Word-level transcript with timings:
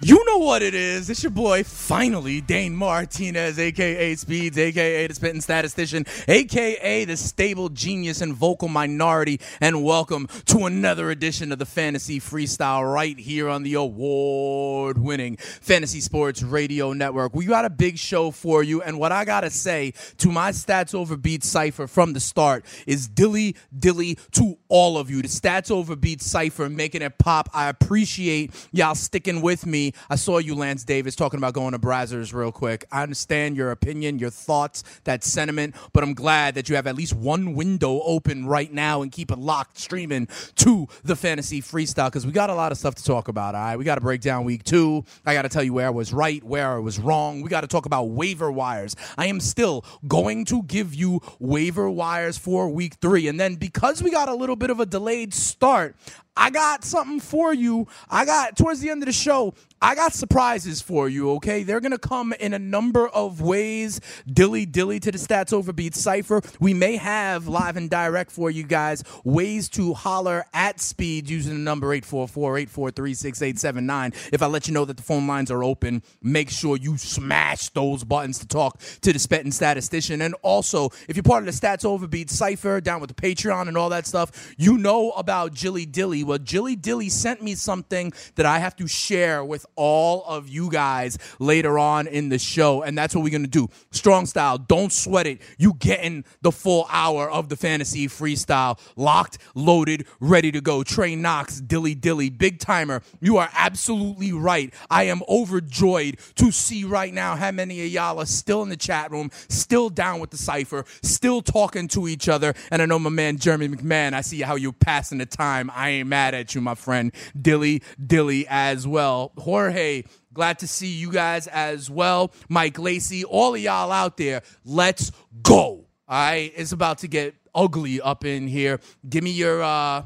You 0.00 0.24
know 0.26 0.38
what 0.38 0.60
it 0.60 0.74
is. 0.74 1.08
It's 1.08 1.22
your 1.22 1.30
boy, 1.30 1.62
finally, 1.62 2.40
Dane 2.40 2.74
Martinez, 2.74 3.60
aka 3.60 4.16
Speeds, 4.16 4.58
aka 4.58 5.06
the 5.06 5.14
Spitting 5.14 5.40
Statistician, 5.40 6.04
aka 6.26 7.04
the 7.04 7.16
stable 7.16 7.68
genius 7.68 8.20
and 8.20 8.34
vocal 8.34 8.66
minority. 8.66 9.40
And 9.60 9.84
welcome 9.84 10.26
to 10.46 10.66
another 10.66 11.12
edition 11.12 11.52
of 11.52 11.60
the 11.60 11.64
Fantasy 11.64 12.18
Freestyle 12.18 12.92
right 12.92 13.16
here 13.16 13.48
on 13.48 13.62
the 13.62 13.74
award 13.74 14.98
winning 14.98 15.36
Fantasy 15.36 16.00
Sports 16.00 16.42
Radio 16.42 16.92
Network. 16.92 17.32
We 17.32 17.46
got 17.46 17.64
a 17.64 17.70
big 17.70 17.96
show 17.96 18.32
for 18.32 18.64
you. 18.64 18.82
And 18.82 18.98
what 18.98 19.12
I 19.12 19.24
got 19.24 19.42
to 19.42 19.50
say 19.50 19.92
to 20.18 20.32
my 20.32 20.50
Stats 20.50 20.92
Over 20.92 21.16
Beats 21.16 21.48
cipher 21.48 21.86
from 21.86 22.14
the 22.14 22.20
start 22.20 22.66
is 22.88 23.06
dilly 23.06 23.54
dilly 23.78 24.18
to 24.32 24.58
all 24.68 24.98
of 24.98 25.08
you. 25.08 25.22
The 25.22 25.28
Stats 25.28 25.70
Over 25.70 25.94
Beats 25.94 26.26
cipher 26.26 26.68
making 26.68 27.02
it 27.02 27.16
pop. 27.16 27.48
I 27.54 27.68
appreciate 27.68 28.50
y'all 28.72 28.96
sticking 28.96 29.40
with 29.40 29.64
me 29.64 29.84
I 30.10 30.16
saw 30.16 30.38
you, 30.38 30.54
Lance 30.54 30.84
Davis, 30.84 31.14
talking 31.16 31.38
about 31.38 31.54
going 31.54 31.72
to 31.72 31.78
Brazzers 31.78 32.32
real 32.32 32.52
quick. 32.52 32.84
I 32.92 33.02
understand 33.02 33.56
your 33.56 33.70
opinion, 33.70 34.18
your 34.18 34.30
thoughts, 34.30 34.84
that 35.04 35.24
sentiment, 35.24 35.74
but 35.92 36.02
I'm 36.02 36.14
glad 36.14 36.54
that 36.54 36.68
you 36.68 36.76
have 36.76 36.86
at 36.86 36.94
least 36.94 37.14
one 37.14 37.54
window 37.54 38.00
open 38.02 38.46
right 38.46 38.72
now 38.72 39.02
and 39.02 39.10
keep 39.10 39.30
it 39.30 39.38
locked 39.38 39.78
streaming 39.78 40.28
to 40.56 40.88
the 41.02 41.16
fantasy 41.16 41.60
freestyle 41.60 42.06
because 42.06 42.26
we 42.26 42.32
got 42.32 42.50
a 42.50 42.54
lot 42.54 42.72
of 42.72 42.78
stuff 42.78 42.94
to 42.96 43.04
talk 43.04 43.28
about. 43.28 43.54
All 43.54 43.60
right, 43.60 43.76
we 43.76 43.84
got 43.84 43.96
to 43.96 44.00
break 44.00 44.20
down 44.20 44.44
week 44.44 44.64
two. 44.64 45.04
I 45.24 45.34
got 45.34 45.42
to 45.42 45.48
tell 45.48 45.62
you 45.62 45.72
where 45.72 45.86
I 45.86 45.90
was 45.90 46.12
right, 46.12 46.42
where 46.42 46.72
I 46.72 46.78
was 46.78 46.98
wrong. 46.98 47.42
We 47.42 47.48
got 47.48 47.62
to 47.62 47.66
talk 47.66 47.86
about 47.86 48.04
waiver 48.04 48.50
wires. 48.50 48.96
I 49.16 49.26
am 49.26 49.40
still 49.40 49.84
going 50.06 50.44
to 50.46 50.62
give 50.64 50.94
you 50.94 51.20
waiver 51.38 51.88
wires 51.90 52.38
for 52.38 52.68
week 52.68 52.94
three, 53.00 53.28
and 53.28 53.38
then 53.38 53.56
because 53.56 54.02
we 54.02 54.10
got 54.10 54.28
a 54.28 54.34
little 54.34 54.56
bit 54.56 54.70
of 54.70 54.80
a 54.80 54.86
delayed 54.86 55.34
start, 55.34 55.96
I 56.36 56.50
got 56.50 56.84
something 56.84 57.20
for 57.20 57.54
you. 57.54 57.86
I 58.10 58.24
got 58.24 58.56
towards 58.56 58.80
the 58.80 58.90
end 58.90 59.02
of 59.02 59.06
the 59.06 59.12
show, 59.12 59.54
I 59.80 59.94
got 59.94 60.12
surprises 60.14 60.80
for 60.80 61.08
you, 61.10 61.32
okay? 61.32 61.62
They're 61.62 61.80
gonna 61.80 61.98
come 61.98 62.32
in 62.40 62.54
a 62.54 62.58
number 62.58 63.06
of 63.08 63.42
ways. 63.42 64.00
Dilly 64.26 64.64
dilly 64.64 64.98
to 65.00 65.12
the 65.12 65.18
stats 65.18 65.52
overbeat 65.52 65.94
cipher. 65.94 66.40
We 66.58 66.72
may 66.72 66.96
have 66.96 67.48
live 67.48 67.76
and 67.76 67.90
direct 67.90 68.30
for 68.30 68.50
you 68.50 68.62
guys 68.62 69.04
ways 69.24 69.68
to 69.70 69.92
holler 69.92 70.46
at 70.54 70.80
speed 70.80 71.28
using 71.28 71.52
the 71.52 71.60
number 71.60 71.88
844-843-6879. 71.88 74.14
If 74.32 74.40
I 74.42 74.46
let 74.46 74.66
you 74.66 74.72
know 74.72 74.86
that 74.86 74.96
the 74.96 75.02
phone 75.02 75.26
lines 75.26 75.50
are 75.50 75.62
open, 75.62 76.02
make 76.22 76.48
sure 76.48 76.78
you 76.78 76.96
smash 76.96 77.68
those 77.68 78.04
buttons 78.04 78.38
to 78.38 78.48
talk 78.48 78.80
to 79.02 79.12
the 79.12 79.18
spitting 79.18 79.52
statistician. 79.52 80.22
And 80.22 80.34
also, 80.40 80.88
if 81.08 81.16
you're 81.16 81.22
part 81.22 81.46
of 81.46 81.54
the 81.54 81.60
stats 81.60 81.84
overbeat 81.84 82.30
cipher 82.30 82.80
down 82.80 83.02
with 83.02 83.14
the 83.14 83.14
Patreon 83.14 83.68
and 83.68 83.76
all 83.76 83.90
that 83.90 84.06
stuff, 84.06 84.54
you 84.56 84.78
know 84.78 85.10
about 85.10 85.52
Jilly 85.52 85.84
Dilly. 85.84 86.23
Well, 86.24 86.38
Jilly 86.38 86.76
Dilly 86.76 87.08
sent 87.08 87.42
me 87.42 87.54
something 87.54 88.12
that 88.34 88.46
I 88.46 88.58
have 88.58 88.76
to 88.76 88.86
share 88.86 89.44
with 89.44 89.66
all 89.76 90.24
of 90.24 90.48
you 90.48 90.70
guys 90.70 91.18
later 91.38 91.78
on 91.78 92.06
in 92.06 92.28
the 92.28 92.38
show. 92.38 92.82
And 92.82 92.96
that's 92.96 93.14
what 93.14 93.22
we're 93.22 93.30
going 93.30 93.42
to 93.42 93.48
do. 93.48 93.68
Strong 93.92 94.26
style. 94.26 94.58
Don't 94.58 94.92
sweat 94.92 95.26
it. 95.26 95.40
You 95.58 95.74
getting 95.74 96.24
the 96.42 96.52
full 96.52 96.86
hour 96.90 97.30
of 97.30 97.48
the 97.48 97.56
fantasy 97.56 98.08
freestyle. 98.08 98.78
Locked, 98.96 99.38
loaded, 99.54 100.06
ready 100.20 100.50
to 100.52 100.60
go. 100.60 100.82
Trey 100.82 101.14
Knox, 101.16 101.60
Dilly 101.60 101.94
Dilly, 101.94 102.30
big 102.30 102.58
timer. 102.58 103.02
You 103.20 103.36
are 103.36 103.48
absolutely 103.54 104.32
right. 104.32 104.72
I 104.90 105.04
am 105.04 105.22
overjoyed 105.28 106.18
to 106.36 106.50
see 106.50 106.84
right 106.84 107.12
now 107.12 107.36
how 107.36 107.50
many 107.50 107.84
of 107.84 107.88
y'all 107.88 108.18
are 108.18 108.26
still 108.26 108.62
in 108.62 108.68
the 108.68 108.76
chat 108.76 109.10
room, 109.10 109.30
still 109.48 109.90
down 109.90 110.20
with 110.20 110.30
the 110.30 110.36
cipher, 110.38 110.84
still 111.02 111.42
talking 111.42 111.88
to 111.88 112.08
each 112.08 112.28
other. 112.28 112.54
And 112.70 112.82
I 112.82 112.86
know 112.86 112.98
my 112.98 113.10
man 113.10 113.38
Jeremy 113.38 113.68
McMahon, 113.68 114.12
I 114.12 114.20
see 114.20 114.40
how 114.40 114.56
you're 114.56 114.72
passing 114.72 115.18
the 115.18 115.26
time. 115.26 115.70
I 115.74 115.90
ain't 115.90 116.08
mad 116.14 116.32
at 116.32 116.54
you, 116.54 116.60
my 116.60 116.76
friend. 116.76 117.12
Dilly 117.40 117.82
Dilly 117.98 118.46
as 118.48 118.86
well. 118.86 119.32
Jorge, 119.36 120.04
glad 120.32 120.60
to 120.60 120.68
see 120.68 120.86
you 120.86 121.10
guys 121.10 121.48
as 121.48 121.90
well. 121.90 122.32
Mike 122.48 122.78
Lacey, 122.78 123.24
all 123.24 123.56
of 123.56 123.60
y'all 123.60 123.90
out 123.90 124.16
there, 124.16 124.42
let's 124.64 125.10
go. 125.42 125.86
All 126.06 126.28
right, 126.30 126.52
it's 126.54 126.70
about 126.70 126.98
to 126.98 127.08
get 127.08 127.34
ugly 127.52 128.00
up 128.00 128.24
in 128.24 128.46
here. 128.46 128.78
Give 129.08 129.24
me 129.24 129.32
your, 129.32 129.60
uh, 129.60 130.04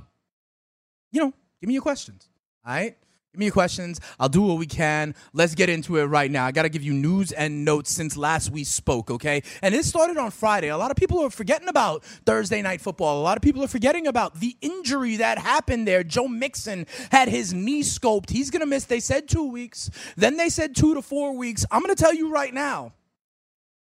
you 1.13 1.21
know, 1.21 1.33
give 1.61 1.69
me 1.69 1.75
your 1.75 1.83
questions. 1.83 2.27
All 2.65 2.73
right. 2.73 2.97
Give 3.39 3.43
me 3.43 3.47
your 3.47 3.53
questions. 3.53 4.01
I'll 4.19 4.29
do 4.29 4.43
what 4.43 4.59
we 4.59 4.67
can. 4.67 5.15
Let's 5.33 5.55
get 5.55 5.69
into 5.69 5.97
it 5.99 6.07
right 6.07 6.29
now. 6.29 6.45
I 6.45 6.51
got 6.51 6.65
to 6.65 6.69
give 6.69 6.83
you 6.83 6.93
news 6.93 7.31
and 7.31 7.65
notes 7.65 7.93
since 7.93 8.17
last 8.17 8.51
we 8.51 8.65
spoke, 8.65 9.13
okay? 9.13 9.45
And 9.63 9.77
it 9.77 9.85
started 9.85 10.17
on 10.17 10.33
Friday. 10.33 10.67
A 10.71 10.77
lot 10.77 10.91
of 10.91 10.97
people 10.97 11.21
are 11.21 11.31
forgetting 11.31 11.69
about 11.69 12.03
Thursday 12.05 12.63
night 12.63 12.81
football. 12.81 13.21
A 13.21 13.23
lot 13.23 13.37
of 13.37 13.43
people 13.43 13.63
are 13.63 13.69
forgetting 13.69 14.09
about 14.09 14.41
the 14.41 14.57
injury 14.61 15.19
that 15.19 15.39
happened 15.39 15.87
there. 15.87 16.03
Joe 16.03 16.27
Mixon 16.27 16.85
had 17.13 17.29
his 17.29 17.55
knee 17.55 17.85
scoped. 17.85 18.31
He's 18.31 18.51
going 18.51 18.59
to 18.59 18.67
miss, 18.67 18.87
they 18.87 18.99
said 18.99 19.29
two 19.29 19.49
weeks. 19.49 19.89
Then 20.17 20.37
they 20.37 20.49
said 20.49 20.75
two 20.75 20.95
to 20.95 21.01
four 21.01 21.37
weeks. 21.37 21.65
I'm 21.71 21.81
going 21.81 21.95
to 21.95 22.03
tell 22.03 22.13
you 22.13 22.33
right 22.33 22.53
now. 22.53 22.93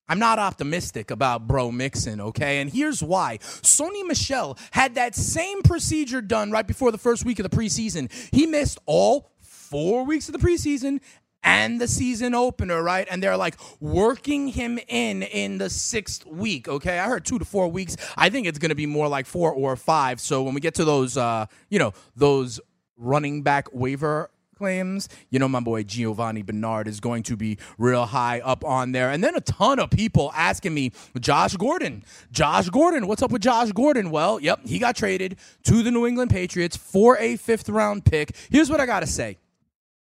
I'm 0.08 0.18
not 0.18 0.38
optimistic 0.38 1.10
about 1.10 1.46
Bro 1.46 1.70
Mixon, 1.70 2.20
okay? 2.20 2.60
And 2.60 2.70
here's 2.70 3.02
why. 3.02 3.38
Sony 3.38 4.04
Michel 4.06 4.58
had 4.70 4.96
that 4.96 5.14
same 5.14 5.62
procedure 5.62 6.20
done 6.20 6.50
right 6.50 6.66
before 6.66 6.90
the 6.90 6.98
first 6.98 7.24
week 7.24 7.38
of 7.38 7.48
the 7.48 7.56
preseason. 7.56 8.10
He 8.34 8.46
missed 8.46 8.78
all 8.84 9.30
four 9.74 10.04
weeks 10.04 10.28
of 10.28 10.32
the 10.32 10.38
preseason 10.38 11.00
and 11.42 11.80
the 11.80 11.88
season 11.88 12.32
opener, 12.32 12.80
right? 12.80 13.08
And 13.10 13.20
they're 13.20 13.36
like 13.36 13.56
working 13.80 14.46
him 14.46 14.78
in 14.86 15.24
in 15.24 15.58
the 15.58 15.68
sixth 15.68 16.24
week. 16.24 16.68
Okay, 16.68 16.96
I 17.00 17.08
heard 17.08 17.24
two 17.24 17.40
to 17.40 17.44
four 17.44 17.66
weeks. 17.66 17.96
I 18.16 18.30
think 18.30 18.46
it's 18.46 18.60
going 18.60 18.68
to 18.68 18.76
be 18.76 18.86
more 18.86 19.08
like 19.08 19.26
four 19.26 19.52
or 19.52 19.74
five. 19.74 20.20
So 20.20 20.44
when 20.44 20.54
we 20.54 20.60
get 20.60 20.74
to 20.76 20.84
those, 20.84 21.16
uh, 21.16 21.46
you 21.70 21.80
know, 21.80 21.92
those 22.14 22.60
running 22.96 23.42
back 23.42 23.66
waiver 23.72 24.30
claims, 24.56 25.08
you 25.30 25.40
know, 25.40 25.48
my 25.48 25.58
boy 25.58 25.82
Giovanni 25.82 26.42
Bernard 26.42 26.86
is 26.86 27.00
going 27.00 27.24
to 27.24 27.36
be 27.36 27.58
real 27.76 28.06
high 28.06 28.38
up 28.42 28.64
on 28.64 28.92
there. 28.92 29.10
And 29.10 29.24
then 29.24 29.34
a 29.34 29.40
ton 29.40 29.80
of 29.80 29.90
people 29.90 30.30
asking 30.36 30.72
me, 30.72 30.92
Josh 31.18 31.56
Gordon, 31.56 32.04
Josh 32.30 32.68
Gordon, 32.68 33.08
what's 33.08 33.24
up 33.24 33.32
with 33.32 33.42
Josh 33.42 33.72
Gordon? 33.72 34.12
Well, 34.12 34.38
yep, 34.38 34.60
he 34.64 34.78
got 34.78 34.94
traded 34.94 35.36
to 35.64 35.82
the 35.82 35.90
New 35.90 36.06
England 36.06 36.30
Patriots 36.30 36.76
for 36.76 37.18
a 37.18 37.34
fifth 37.34 37.68
round 37.68 38.04
pick. 38.04 38.36
Here's 38.50 38.70
what 38.70 38.80
I 38.80 38.86
got 38.86 39.00
to 39.00 39.08
say. 39.08 39.38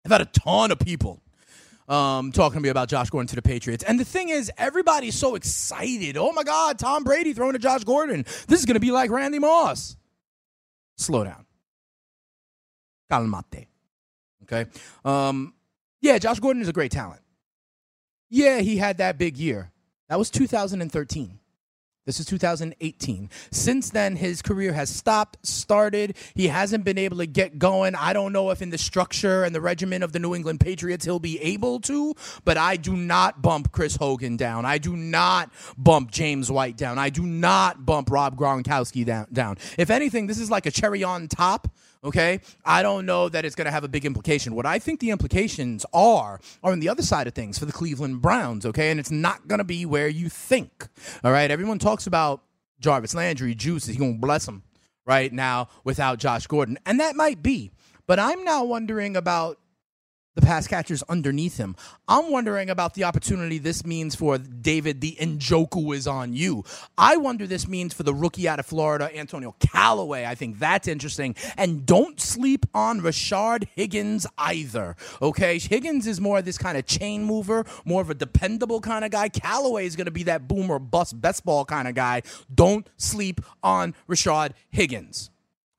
I've 0.05 0.11
had 0.11 0.21
a 0.21 0.25
ton 0.25 0.71
of 0.71 0.79
people 0.79 1.21
um, 1.87 2.31
talking 2.31 2.57
to 2.57 2.61
me 2.61 2.69
about 2.69 2.87
Josh 2.87 3.09
Gordon 3.09 3.27
to 3.27 3.35
the 3.35 3.41
Patriots. 3.41 3.83
And 3.83 3.99
the 3.99 4.05
thing 4.05 4.29
is, 4.29 4.51
everybody's 4.57 5.15
so 5.15 5.35
excited. 5.35 6.17
Oh 6.17 6.31
my 6.31 6.43
God, 6.43 6.79
Tom 6.79 7.03
Brady 7.03 7.33
throwing 7.33 7.53
to 7.53 7.59
Josh 7.59 7.83
Gordon. 7.83 8.23
This 8.47 8.59
is 8.59 8.65
going 8.65 8.75
to 8.75 8.79
be 8.79 8.91
like 8.91 9.09
Randy 9.09 9.39
Moss. 9.39 9.97
Slow 10.97 11.23
down. 11.23 11.45
Calmate. 13.11 13.67
Okay. 14.43 14.65
Um, 15.03 15.53
yeah, 16.01 16.17
Josh 16.19 16.39
Gordon 16.39 16.61
is 16.61 16.67
a 16.67 16.73
great 16.73 16.91
talent. 16.91 17.21
Yeah, 18.29 18.59
he 18.59 18.77
had 18.77 18.97
that 18.99 19.17
big 19.17 19.37
year. 19.37 19.71
That 20.07 20.19
was 20.19 20.29
2013. 20.29 21.39
This 22.05 22.19
is 22.19 22.25
2018. 22.25 23.29
Since 23.51 23.91
then, 23.91 24.15
his 24.15 24.41
career 24.41 24.73
has 24.73 24.89
stopped, 24.89 25.37
started. 25.45 26.17
He 26.33 26.47
hasn't 26.47 26.83
been 26.83 26.97
able 26.97 27.17
to 27.17 27.27
get 27.27 27.59
going. 27.59 27.93
I 27.93 28.13
don't 28.13 28.33
know 28.33 28.49
if 28.49 28.61
in 28.61 28.71
the 28.71 28.77
structure 28.77 29.43
and 29.43 29.53
the 29.53 29.61
regimen 29.61 30.01
of 30.01 30.11
the 30.11 30.19
New 30.19 30.33
England 30.33 30.59
Patriots 30.59 31.05
he'll 31.05 31.19
be 31.19 31.39
able 31.39 31.79
to, 31.81 32.15
but 32.45 32.57
I 32.57 32.77
do 32.77 32.95
not 32.95 33.41
bump 33.41 33.71
Chris 33.71 33.95
Hogan 33.95 34.37
down. 34.37 34.65
I 34.65 34.77
do 34.79 34.95
not 34.95 35.51
bump 35.77 36.09
James 36.09 36.51
White 36.51 36.77
down. 36.77 36.97
I 36.97 37.09
do 37.09 37.23
not 37.23 37.85
bump 37.85 38.09
Rob 38.09 38.35
Gronkowski 38.35 39.05
down. 39.05 39.27
down. 39.31 39.57
If 39.77 39.89
anything, 39.89 40.25
this 40.27 40.39
is 40.39 40.49
like 40.49 40.65
a 40.65 40.71
cherry 40.71 41.03
on 41.03 41.27
top 41.27 41.67
okay? 42.03 42.41
I 42.65 42.81
don't 42.81 43.05
know 43.05 43.29
that 43.29 43.45
it's 43.45 43.55
going 43.55 43.65
to 43.65 43.71
have 43.71 43.83
a 43.83 43.87
big 43.87 44.05
implication. 44.05 44.55
What 44.55 44.65
I 44.65 44.79
think 44.79 44.99
the 44.99 45.11
implications 45.11 45.85
are 45.93 46.39
are 46.63 46.71
on 46.71 46.79
the 46.79 46.89
other 46.89 47.03
side 47.03 47.27
of 47.27 47.33
things 47.33 47.57
for 47.57 47.65
the 47.65 47.71
Cleveland 47.71 48.21
Browns, 48.21 48.65
okay? 48.65 48.91
And 48.91 48.99
it's 48.99 49.11
not 49.11 49.47
going 49.47 49.59
to 49.59 49.65
be 49.65 49.85
where 49.85 50.07
you 50.07 50.29
think, 50.29 50.87
all 51.23 51.31
right? 51.31 51.51
Everyone 51.51 51.79
talks 51.79 52.07
about 52.07 52.41
Jarvis 52.79 53.13
Landry, 53.13 53.55
Juice, 53.55 53.85
he's 53.85 53.97
going 53.97 54.15
to 54.15 54.19
bless 54.19 54.47
him 54.47 54.63
right 55.05 55.33
now 55.33 55.67
without 55.83 56.19
Josh 56.19 56.47
Gordon. 56.47 56.77
And 56.85 56.99
that 56.99 57.15
might 57.15 57.43
be. 57.43 57.71
But 58.07 58.19
I'm 58.19 58.43
now 58.43 58.63
wondering 58.63 59.15
about 59.15 59.59
the 60.35 60.41
pass 60.41 60.67
catchers 60.67 61.03
underneath 61.09 61.57
him. 61.57 61.75
I'm 62.07 62.31
wondering 62.31 62.69
about 62.69 62.93
the 62.93 63.03
opportunity 63.03 63.57
this 63.57 63.85
means 63.85 64.15
for 64.15 64.37
David. 64.37 65.01
The 65.01 65.17
Njoku 65.19 65.95
is 65.95 66.07
on 66.07 66.33
you. 66.33 66.63
I 66.97 67.17
wonder 67.17 67.47
this 67.47 67.67
means 67.67 67.93
for 67.93 68.03
the 68.03 68.13
rookie 68.13 68.47
out 68.47 68.59
of 68.59 68.65
Florida, 68.65 69.09
Antonio 69.15 69.55
Callaway. 69.59 70.25
I 70.25 70.35
think 70.35 70.59
that's 70.59 70.87
interesting. 70.87 71.35
And 71.57 71.85
don't 71.85 72.19
sleep 72.19 72.65
on 72.73 73.01
Rashard 73.01 73.67
Higgins 73.75 74.27
either. 74.37 74.95
Okay, 75.21 75.59
Higgins 75.59 76.07
is 76.07 76.21
more 76.21 76.39
of 76.39 76.45
this 76.45 76.57
kind 76.57 76.77
of 76.77 76.85
chain 76.85 77.23
mover, 77.23 77.65
more 77.85 78.01
of 78.01 78.09
a 78.09 78.15
dependable 78.15 78.81
kind 78.81 79.03
of 79.03 79.11
guy. 79.11 79.29
Callaway 79.29 79.85
is 79.85 79.95
going 79.95 80.05
to 80.05 80.11
be 80.11 80.23
that 80.23 80.47
boomer 80.47 80.79
bust 80.79 81.19
best 81.19 81.43
ball 81.43 81.65
kind 81.65 81.87
of 81.87 81.95
guy. 81.95 82.21
Don't 82.53 82.89
sleep 82.97 83.41
on 83.63 83.95
Rashard 84.07 84.51
Higgins. 84.69 85.31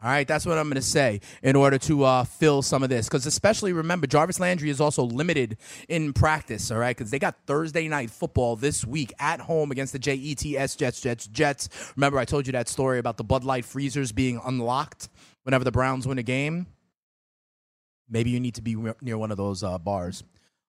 All 0.02 0.08
right, 0.08 0.26
that's 0.26 0.46
what 0.46 0.56
I'm 0.56 0.64
going 0.64 0.76
to 0.76 0.82
say 0.82 1.20
in 1.42 1.56
order 1.56 1.76
to 1.80 2.04
uh, 2.04 2.24
fill 2.24 2.62
some 2.62 2.82
of 2.82 2.88
this. 2.88 3.06
Because, 3.06 3.26
especially 3.26 3.74
remember, 3.74 4.06
Jarvis 4.06 4.40
Landry 4.40 4.70
is 4.70 4.80
also 4.80 5.02
limited 5.04 5.58
in 5.90 6.14
practice, 6.14 6.70
all 6.70 6.78
right? 6.78 6.96
Because 6.96 7.10
they 7.10 7.18
got 7.18 7.36
Thursday 7.46 7.86
night 7.86 8.10
football 8.10 8.56
this 8.56 8.86
week 8.86 9.12
at 9.18 9.40
home 9.40 9.70
against 9.70 9.92
the 9.92 9.98
JETS 9.98 10.76
Jets, 10.76 11.02
Jets, 11.02 11.26
Jets. 11.26 11.92
Remember, 11.96 12.18
I 12.18 12.24
told 12.24 12.46
you 12.46 12.52
that 12.52 12.66
story 12.66 12.98
about 12.98 13.18
the 13.18 13.24
Bud 13.24 13.44
Light 13.44 13.66
freezers 13.66 14.10
being 14.10 14.40
unlocked 14.42 15.10
whenever 15.42 15.64
the 15.64 15.72
Browns 15.72 16.08
win 16.08 16.16
a 16.16 16.22
game? 16.22 16.66
Maybe 18.08 18.30
you 18.30 18.40
need 18.40 18.54
to 18.54 18.62
be 18.62 18.76
near 19.02 19.18
one 19.18 19.30
of 19.30 19.36
those 19.36 19.62
uh, 19.62 19.76
bars 19.76 20.24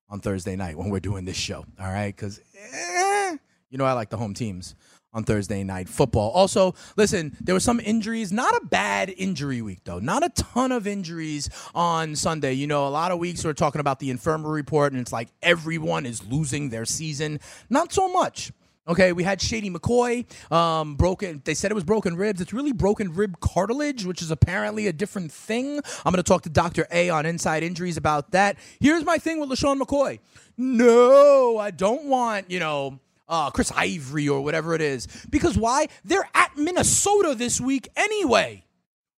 on 0.09 0.19
Thursday 0.19 0.57
night 0.57 0.77
when 0.77 0.89
we're 0.89 0.99
doing 0.99 1.23
this 1.23 1.37
show, 1.37 1.65
all 1.79 1.87
right? 1.87 2.13
Because, 2.13 2.41
eh, 2.53 3.37
you 3.69 3.77
know, 3.77 3.85
I 3.85 3.93
like 3.93 4.09
the 4.09 4.17
home 4.17 4.33
teams 4.33 4.75
on 5.13 5.23
Thursday 5.23 5.63
night 5.63 5.89
football. 5.89 6.31
Also, 6.31 6.73
listen, 6.95 7.35
there 7.41 7.55
were 7.55 7.59
some 7.59 7.79
injuries, 7.79 8.31
not 8.31 8.53
a 8.55 8.65
bad 8.65 9.13
injury 9.17 9.61
week 9.61 9.79
though. 9.83 9.99
Not 9.99 10.23
a 10.23 10.29
ton 10.29 10.71
of 10.71 10.87
injuries 10.87 11.49
on 11.75 12.15
Sunday. 12.15 12.53
You 12.53 12.67
know, 12.67 12.87
a 12.87 12.89
lot 12.89 13.11
of 13.11 13.19
weeks 13.19 13.43
we're 13.43 13.53
talking 13.53 13.81
about 13.81 13.99
the 13.99 14.09
infirmary 14.09 14.53
report 14.53 14.93
and 14.93 15.01
it's 15.01 15.13
like 15.13 15.29
everyone 15.41 16.05
is 16.05 16.25
losing 16.25 16.69
their 16.69 16.85
season. 16.85 17.39
Not 17.69 17.91
so 17.91 18.11
much. 18.11 18.51
Okay, 18.87 19.13
we 19.13 19.23
had 19.23 19.39
Shady 19.39 19.69
McCoy, 19.69 20.25
um, 20.51 20.95
broken. 20.95 21.41
They 21.45 21.53
said 21.53 21.69
it 21.69 21.75
was 21.75 21.83
broken 21.83 22.15
ribs. 22.15 22.41
It's 22.41 22.51
really 22.51 22.71
broken 22.71 23.13
rib 23.13 23.39
cartilage, 23.39 24.05
which 24.05 24.23
is 24.23 24.31
apparently 24.31 24.87
a 24.87 24.93
different 24.93 25.31
thing. 25.31 25.79
I'm 26.03 26.11
going 26.11 26.15
to 26.15 26.23
talk 26.23 26.41
to 26.43 26.49
Dr. 26.49 26.87
A 26.91 27.09
on 27.11 27.27
Inside 27.27 27.61
Injuries 27.61 27.95
about 27.95 28.31
that. 28.31 28.57
Here's 28.79 29.05
my 29.05 29.19
thing 29.19 29.39
with 29.39 29.49
LeSean 29.49 29.79
McCoy. 29.79 30.19
No, 30.57 31.59
I 31.59 31.69
don't 31.69 32.05
want, 32.05 32.49
you 32.49 32.59
know, 32.59 32.99
uh, 33.31 33.49
Chris 33.49 33.71
Ivory 33.75 34.29
or 34.29 34.41
whatever 34.41 34.75
it 34.75 34.81
is. 34.81 35.07
Because 35.29 35.57
why? 35.57 35.87
They're 36.03 36.29
at 36.35 36.55
Minnesota 36.57 37.33
this 37.33 37.59
week 37.59 37.87
anyway. 37.95 38.65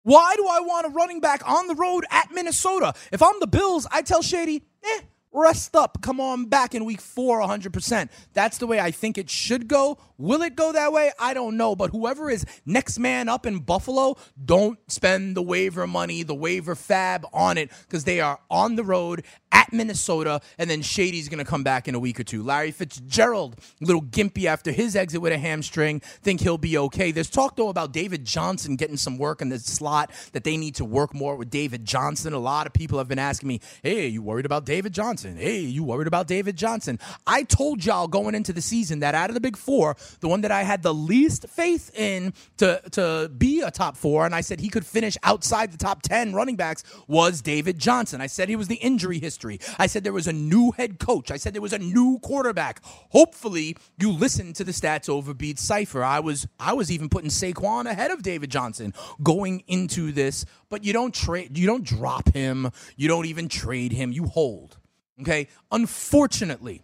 Why 0.03 0.35
do 0.37 0.45
I 0.47 0.59
want 0.61 0.85
a 0.85 0.89
running 0.89 1.19
back 1.19 1.47
on 1.49 1.67
the 1.67 1.75
road 1.75 2.05
at 2.11 2.31
Minnesota? 2.31 2.93
If 3.11 3.23
I'm 3.23 3.39
the 3.39 3.47
Bills, 3.47 3.87
I 3.89 4.01
tell 4.01 4.21
Shady, 4.21 4.63
eh, 4.83 4.99
rest 5.31 5.75
up. 5.75 6.01
Come 6.01 6.19
on 6.19 6.45
back 6.45 6.75
in 6.75 6.85
week 6.85 7.01
four 7.01 7.41
100%. 7.41 8.09
That's 8.33 8.57
the 8.57 8.67
way 8.67 8.79
I 8.81 8.91
think 8.91 9.17
it 9.17 9.29
should 9.29 9.67
go. 9.67 9.97
Will 10.17 10.41
it 10.41 10.55
go 10.55 10.73
that 10.73 10.91
way? 10.91 11.11
I 11.19 11.33
don't 11.33 11.57
know. 11.57 11.75
But 11.75 11.91
whoever 11.91 12.29
is 12.29 12.45
next 12.65 12.99
man 12.99 13.29
up 13.29 13.45
in 13.45 13.59
Buffalo, 13.59 14.17
don't 14.43 14.77
spend 14.91 15.35
the 15.35 15.41
waiver 15.41 15.87
money, 15.87 16.23
the 16.23 16.35
waiver 16.35 16.75
fab 16.75 17.25
on 17.33 17.57
it 17.57 17.71
because 17.87 18.03
they 18.03 18.19
are 18.19 18.39
on 18.49 18.75
the 18.75 18.83
road 18.83 19.23
at 19.53 19.71
Minnesota, 19.71 20.41
and 20.57 20.69
then 20.69 20.81
Shady's 20.81 21.29
going 21.29 21.43
to 21.43 21.49
come 21.49 21.63
back 21.63 21.87
in 21.87 21.95
a 21.95 21.99
week 21.99 22.19
or 22.19 22.23
two. 22.23 22.43
Larry 22.43 22.71
Fitzgerald, 22.71 23.55
a 23.81 23.85
little 23.85 24.01
gimpy 24.01 24.45
after 24.45 24.71
his 24.71 24.95
exit 24.95 25.21
with 25.21 25.31
a 25.31 25.37
hamstring, 25.37 25.99
think 25.99 26.41
he'll 26.41 26.57
be 26.57 26.77
okay. 26.77 27.11
There's 27.11 27.29
talk, 27.29 27.55
though, 27.55 27.69
about 27.69 27.93
David 27.93 28.25
Johnson 28.25 28.75
getting 28.75 28.97
some 28.97 29.17
work 29.17 29.41
in 29.41 29.49
the 29.49 29.59
slot, 29.59 30.11
that 30.33 30.43
they 30.43 30.57
need 30.57 30.75
to 30.75 30.85
work 30.85 31.13
more 31.13 31.35
with 31.35 31.49
David 31.49 31.85
Johnson. 31.85 32.33
A 32.33 32.39
lot 32.39 32.65
of 32.65 32.73
people 32.73 32.97
have 32.97 33.07
been 33.07 33.19
asking 33.19 33.47
me, 33.47 33.61
hey, 33.83 34.07
you 34.07 34.21
worried 34.21 34.45
about 34.45 34.65
David 34.65 34.93
Johnson? 34.93 35.37
Hey, 35.37 35.59
you 35.59 35.83
worried 35.83 36.07
about 36.07 36.27
David 36.27 36.57
Johnson? 36.57 36.99
I 37.27 37.43
told 37.43 37.85
y'all 37.85 38.07
going 38.07 38.33
into 38.33 38.53
the 38.53 38.61
season 38.61 38.99
that 38.99 39.13
out 39.13 39.29
of 39.29 39.35
the 39.35 39.39
big 39.39 39.55
four, 39.55 39.95
the 40.19 40.27
one 40.27 40.41
that 40.41 40.51
I 40.51 40.63
had 40.63 40.81
the 40.81 40.93
least 40.93 41.47
faith 41.47 41.91
in 41.95 42.33
to, 42.57 42.81
to 42.91 43.31
be 43.37 43.61
a 43.61 43.69
top 43.69 43.97
four, 43.97 44.25
and 44.25 44.33
I 44.33 44.41
said 44.41 44.59
he 44.59 44.69
could 44.69 44.85
finish 44.85 45.15
outside 45.23 45.71
the 45.71 45.77
top 45.77 46.01
10 46.01 46.33
running 46.33 46.55
backs, 46.55 46.83
was 47.07 47.41
David 47.41 47.77
Johnson. 47.77 48.19
I 48.19 48.27
said 48.27 48.49
he 48.49 48.55
was 48.55 48.67
the 48.67 48.75
injury 48.75 49.19
history. 49.19 49.42
I 49.77 49.87
said 49.87 50.03
there 50.03 50.13
was 50.13 50.27
a 50.27 50.33
new 50.33 50.71
head 50.71 50.99
coach. 50.99 51.31
I 51.31 51.37
said 51.37 51.53
there 51.53 51.61
was 51.61 51.73
a 51.73 51.79
new 51.79 52.19
quarterback. 52.19 52.81
Hopefully, 53.09 53.77
you 53.97 54.11
listen 54.11 54.53
to 54.53 54.63
the 54.63 54.71
stats 54.71 55.09
over 55.09 55.33
Beat 55.33 55.59
Cipher. 55.59 56.03
I 56.03 56.19
was 56.19 56.47
I 56.59 56.73
was 56.73 56.91
even 56.91 57.09
putting 57.09 57.29
Saquon 57.29 57.85
ahead 57.85 58.11
of 58.11 58.23
David 58.23 58.49
Johnson 58.49 58.93
going 59.21 59.63
into 59.67 60.11
this, 60.11 60.45
but 60.69 60.83
you 60.83 60.93
don't 60.93 61.13
trade 61.13 61.57
you 61.57 61.67
don't 61.67 61.83
drop 61.83 62.33
him. 62.33 62.71
You 62.95 63.07
don't 63.07 63.25
even 63.25 63.49
trade 63.49 63.91
him. 63.91 64.11
You 64.11 64.25
hold. 64.25 64.77
Okay? 65.21 65.47
Unfortunately, 65.71 66.83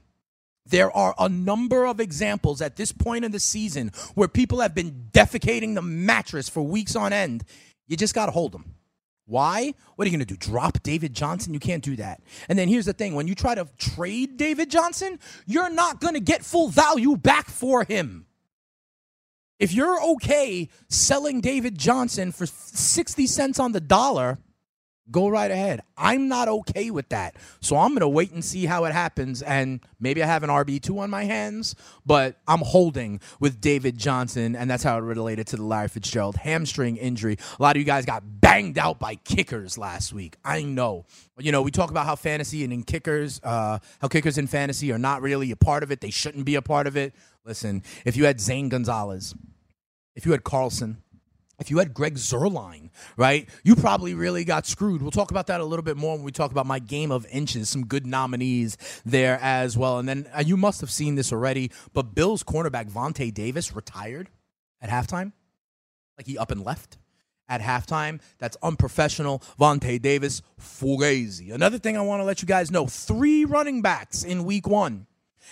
there 0.65 0.95
are 0.95 1.15
a 1.17 1.27
number 1.27 1.85
of 1.85 1.99
examples 1.99 2.61
at 2.61 2.75
this 2.75 2.91
point 2.91 3.25
in 3.25 3.31
the 3.31 3.39
season 3.39 3.91
where 4.13 4.27
people 4.27 4.61
have 4.61 4.75
been 4.75 5.09
defecating 5.11 5.75
the 5.75 5.81
mattress 5.81 6.47
for 6.47 6.61
weeks 6.61 6.95
on 6.95 7.11
end. 7.11 7.43
You 7.87 7.97
just 7.97 8.13
got 8.13 8.27
to 8.27 8.31
hold 8.31 8.51
them. 8.51 8.75
Why? 9.29 9.75
What 9.95 10.05
are 10.05 10.09
you 10.09 10.17
going 10.17 10.25
to 10.25 10.33
do? 10.33 10.37
Drop 10.37 10.81
David 10.81 11.13
Johnson? 11.13 11.53
You 11.53 11.59
can't 11.59 11.83
do 11.83 11.95
that. 11.97 12.21
And 12.49 12.57
then 12.57 12.67
here's 12.67 12.85
the 12.85 12.93
thing 12.93 13.13
when 13.13 13.27
you 13.27 13.35
try 13.35 13.53
to 13.53 13.67
trade 13.77 14.37
David 14.37 14.71
Johnson, 14.71 15.19
you're 15.45 15.69
not 15.69 16.01
going 16.01 16.15
to 16.15 16.19
get 16.19 16.43
full 16.43 16.69
value 16.69 17.15
back 17.15 17.47
for 17.47 17.83
him. 17.83 18.25
If 19.59 19.71
you're 19.73 20.01
okay 20.13 20.69
selling 20.87 21.41
David 21.41 21.77
Johnson 21.77 22.31
for 22.31 22.47
60 22.47 23.27
cents 23.27 23.59
on 23.59 23.71
the 23.71 23.81
dollar, 23.81 24.39
go 25.11 25.27
right 25.27 25.49
ahead. 25.49 25.81
I'm 25.97 26.27
not 26.27 26.47
okay 26.47 26.91
with 26.91 27.09
that. 27.09 27.35
So 27.61 27.77
I'm 27.77 27.89
going 27.89 28.01
to 28.01 28.07
wait 28.07 28.31
and 28.31 28.43
see 28.43 28.65
how 28.65 28.85
it 28.85 28.93
happens. 28.93 29.41
And 29.41 29.81
maybe 29.99 30.23
I 30.23 30.25
have 30.25 30.43
an 30.43 30.49
RB2 30.49 30.99
on 30.99 31.09
my 31.09 31.25
hands, 31.25 31.75
but 32.05 32.37
I'm 32.47 32.59
holding 32.59 33.19
with 33.39 33.61
David 33.61 33.97
Johnson. 33.97 34.55
And 34.55 34.69
that's 34.69 34.83
how 34.83 34.97
it 34.97 35.01
related 35.01 35.47
to 35.47 35.55
the 35.57 35.63
Larry 35.63 35.87
Fitzgerald 35.87 36.37
hamstring 36.37 36.97
injury. 36.97 37.37
A 37.59 37.61
lot 37.61 37.75
of 37.75 37.79
you 37.79 37.85
guys 37.85 38.05
got 38.05 38.23
banged 38.41 38.77
out 38.77 38.99
by 38.99 39.15
kickers 39.15 39.77
last 39.77 40.13
week. 40.13 40.37
I 40.43 40.63
know. 40.63 41.05
You 41.37 41.51
know, 41.51 41.61
we 41.61 41.71
talk 41.71 41.91
about 41.91 42.05
how 42.05 42.15
fantasy 42.15 42.63
and 42.63 42.73
in 42.73 42.83
kickers, 42.83 43.39
uh, 43.43 43.79
how 44.01 44.07
kickers 44.07 44.37
in 44.37 44.47
fantasy 44.47 44.91
are 44.91 44.97
not 44.97 45.21
really 45.21 45.51
a 45.51 45.55
part 45.55 45.83
of 45.83 45.91
it. 45.91 46.01
They 46.01 46.09
shouldn't 46.09 46.45
be 46.45 46.55
a 46.55 46.61
part 46.61 46.87
of 46.87 46.97
it. 46.97 47.13
Listen, 47.45 47.83
if 48.05 48.17
you 48.17 48.25
had 48.25 48.39
Zane 48.39 48.69
Gonzalez, 48.69 49.33
if 50.15 50.25
you 50.25 50.33
had 50.33 50.43
Carlson, 50.43 50.97
if 51.59 51.69
you 51.69 51.77
had 51.77 51.93
Greg 51.93 52.15
Zuerlein, 52.15 52.89
right, 53.17 53.47
you 53.63 53.75
probably 53.75 54.13
really 54.13 54.43
got 54.43 54.65
screwed. 54.65 55.01
We'll 55.01 55.11
talk 55.11 55.31
about 55.31 55.47
that 55.47 55.61
a 55.61 55.65
little 55.65 55.83
bit 55.83 55.97
more 55.97 56.15
when 56.15 56.23
we 56.23 56.31
talk 56.31 56.51
about 56.51 56.65
my 56.65 56.79
game 56.79 57.11
of 57.11 57.25
inches. 57.31 57.69
Some 57.69 57.85
good 57.85 58.05
nominees 58.05 58.77
there 59.05 59.37
as 59.41 59.77
well. 59.77 59.99
And 59.99 60.07
then 60.07 60.27
uh, 60.33 60.43
you 60.45 60.57
must 60.57 60.81
have 60.81 60.89
seen 60.89 61.15
this 61.15 61.31
already, 61.31 61.71
but 61.93 62.15
Bills 62.15 62.43
cornerback 62.43 62.89
Vontae 62.89 63.33
Davis 63.33 63.75
retired 63.75 64.29
at 64.81 64.89
halftime. 64.89 65.33
Like 66.17 66.27
he 66.27 66.37
up 66.37 66.51
and 66.51 66.63
left 66.63 66.97
at 67.47 67.61
halftime. 67.61 68.21
That's 68.37 68.57
unprofessional. 68.61 69.39
Vontae 69.59 70.01
Davis, 70.01 70.41
fugazi. 70.59 71.51
Another 71.51 71.77
thing 71.77 71.97
I 71.97 72.01
want 72.01 72.21
to 72.21 72.25
let 72.25 72.41
you 72.41 72.47
guys 72.47 72.71
know 72.71 72.87
three 72.87 73.45
running 73.45 73.81
backs 73.81 74.23
in 74.23 74.45
week 74.45 74.67
one 74.67 75.07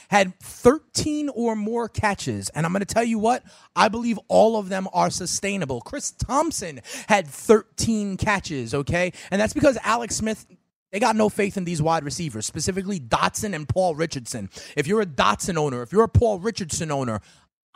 had 0.10 0.38
13 0.40 1.30
or 1.30 1.56
more 1.56 1.90
catches. 1.90 2.50
And 2.50 2.66
I'm 2.66 2.72
going 2.72 2.82
to 2.82 2.94
tell 2.94 3.04
you 3.04 3.20
what, 3.20 3.44
I 3.76 3.88
believe 3.88 4.20
all 4.28 4.58
of 4.58 4.70
them 4.70 4.88
are 4.94 5.10
sustainable. 5.10 5.82
Chris 5.82 6.12
Thompson 6.12 6.82
had 7.08 7.28
13 7.28 8.18
catches, 8.18 8.74
okay? 8.74 9.14
And 9.32 9.42
that's 9.42 9.54
because 9.54 9.78
Alex 9.84 10.16
Smith 10.16 10.46
they 10.92 11.02
got 11.02 11.18
no 11.18 11.28
faith 11.28 11.58
in 11.58 11.66
these 11.66 11.82
wide 11.82 12.06
receivers, 12.06 12.46
specifically 12.46 13.00
Doctson 13.00 13.54
and 13.54 13.68
Paul 13.68 13.94
Richardson. 13.94 14.50
If 14.78 14.88
you're 14.88 15.02
a 15.02 15.06
Doctson 15.06 15.58
owner, 15.58 15.82
if 15.82 15.92
you're 15.92 16.06
a 16.06 16.08
Paul 16.08 16.40
Richardson 16.40 16.92
owner, 16.92 17.20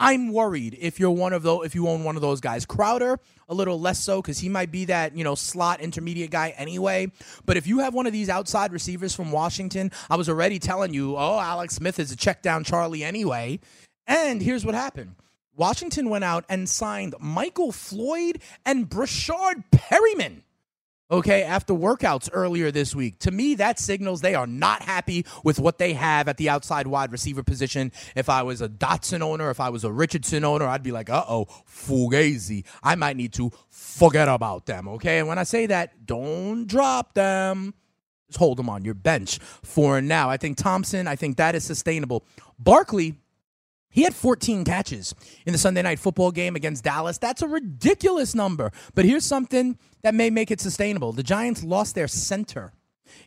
I'm 0.01 0.33
worried 0.33 0.75
if 0.81 0.99
you're 0.99 1.11
one 1.11 1.31
of 1.31 1.43
those 1.43 1.63
if 1.63 1.75
you 1.75 1.87
own 1.87 2.03
one 2.03 2.15
of 2.15 2.23
those 2.23 2.41
guys. 2.41 2.65
Crowder, 2.65 3.19
a 3.47 3.53
little 3.53 3.79
less 3.79 4.03
so 4.03 4.19
because 4.19 4.39
he 4.39 4.49
might 4.49 4.71
be 4.71 4.85
that 4.85 5.15
you 5.15 5.23
know 5.23 5.35
slot 5.35 5.79
intermediate 5.79 6.31
guy 6.31 6.55
anyway. 6.57 7.11
But 7.45 7.55
if 7.55 7.67
you 7.67 7.79
have 7.79 7.93
one 7.93 8.07
of 8.07 8.13
these 8.13 8.27
outside 8.27 8.73
receivers 8.73 9.15
from 9.15 9.31
Washington, 9.31 9.91
I 10.09 10.15
was 10.15 10.27
already 10.27 10.57
telling 10.57 10.91
you, 10.91 11.15
oh, 11.17 11.39
Alex 11.39 11.75
Smith 11.75 11.99
is 11.99 12.11
a 12.11 12.15
check 12.15 12.41
down 12.41 12.63
Charlie 12.63 13.03
anyway. 13.03 13.59
And 14.07 14.41
here's 14.41 14.65
what 14.65 14.73
happened. 14.73 15.15
Washington 15.55 16.09
went 16.09 16.23
out 16.23 16.45
and 16.49 16.67
signed 16.67 17.13
Michael 17.19 17.71
Floyd 17.71 18.41
and 18.65 18.89
Breshad 18.89 19.63
Perriman 19.71 20.41
okay, 21.11 21.43
after 21.43 21.73
workouts 21.73 22.29
earlier 22.31 22.71
this 22.71 22.95
week. 22.95 23.19
To 23.19 23.31
me, 23.31 23.55
that 23.55 23.79
signals 23.79 24.21
they 24.21 24.33
are 24.33 24.47
not 24.47 24.81
happy 24.81 25.25
with 25.43 25.59
what 25.59 25.77
they 25.77 25.93
have 25.93 26.27
at 26.27 26.37
the 26.37 26.49
outside 26.49 26.87
wide 26.87 27.11
receiver 27.11 27.43
position. 27.43 27.91
If 28.15 28.29
I 28.29 28.43
was 28.43 28.61
a 28.61 28.69
Doctson 28.69 29.21
owner, 29.21 29.49
if 29.49 29.59
I 29.59 29.69
was 29.69 29.83
a 29.83 29.91
Richardson 29.91 30.43
owner, 30.43 30.65
I'd 30.65 30.83
be 30.83 30.91
like, 30.91 31.09
uh 31.09 31.25
oh, 31.27 31.45
Fugazi. 31.69 32.65
I 32.81 32.95
might 32.95 33.17
need 33.17 33.33
to 33.33 33.51
forget 33.69 34.27
about 34.27 34.65
them, 34.65 34.87
okay? 34.87 35.19
And 35.19 35.27
when 35.27 35.37
I 35.37 35.43
say 35.43 35.65
that, 35.67 36.05
don't 36.05 36.65
drop 36.65 37.13
them. 37.13 37.73
Just 38.27 38.39
hold 38.39 38.57
them 38.57 38.69
on 38.69 38.85
your 38.85 38.93
bench 38.93 39.39
for 39.61 39.99
now. 40.01 40.29
I 40.29 40.37
think 40.37 40.57
Thompson, 40.57 41.05
I 41.07 41.17
think 41.17 41.35
that 41.37 41.53
is 41.53 41.65
sustainable. 41.65 42.23
Barkley, 42.57 43.17
he 43.91 44.03
had 44.03 44.15
14 44.15 44.63
catches 44.63 45.13
in 45.45 45.51
the 45.51 45.59
Sunday 45.59 45.81
night 45.81 45.99
football 45.99 46.31
game 46.31 46.55
against 46.55 46.83
Dallas. 46.83 47.17
That's 47.17 47.41
a 47.41 47.47
ridiculous 47.47 48.33
number. 48.33 48.71
But 48.95 49.05
here's 49.05 49.25
something 49.25 49.77
that 50.01 50.15
may 50.15 50.29
make 50.29 50.49
it 50.49 50.59
sustainable. 50.61 51.11
The 51.11 51.23
Giants 51.23 51.63
lost 51.63 51.93
their 51.93 52.07
center 52.07 52.73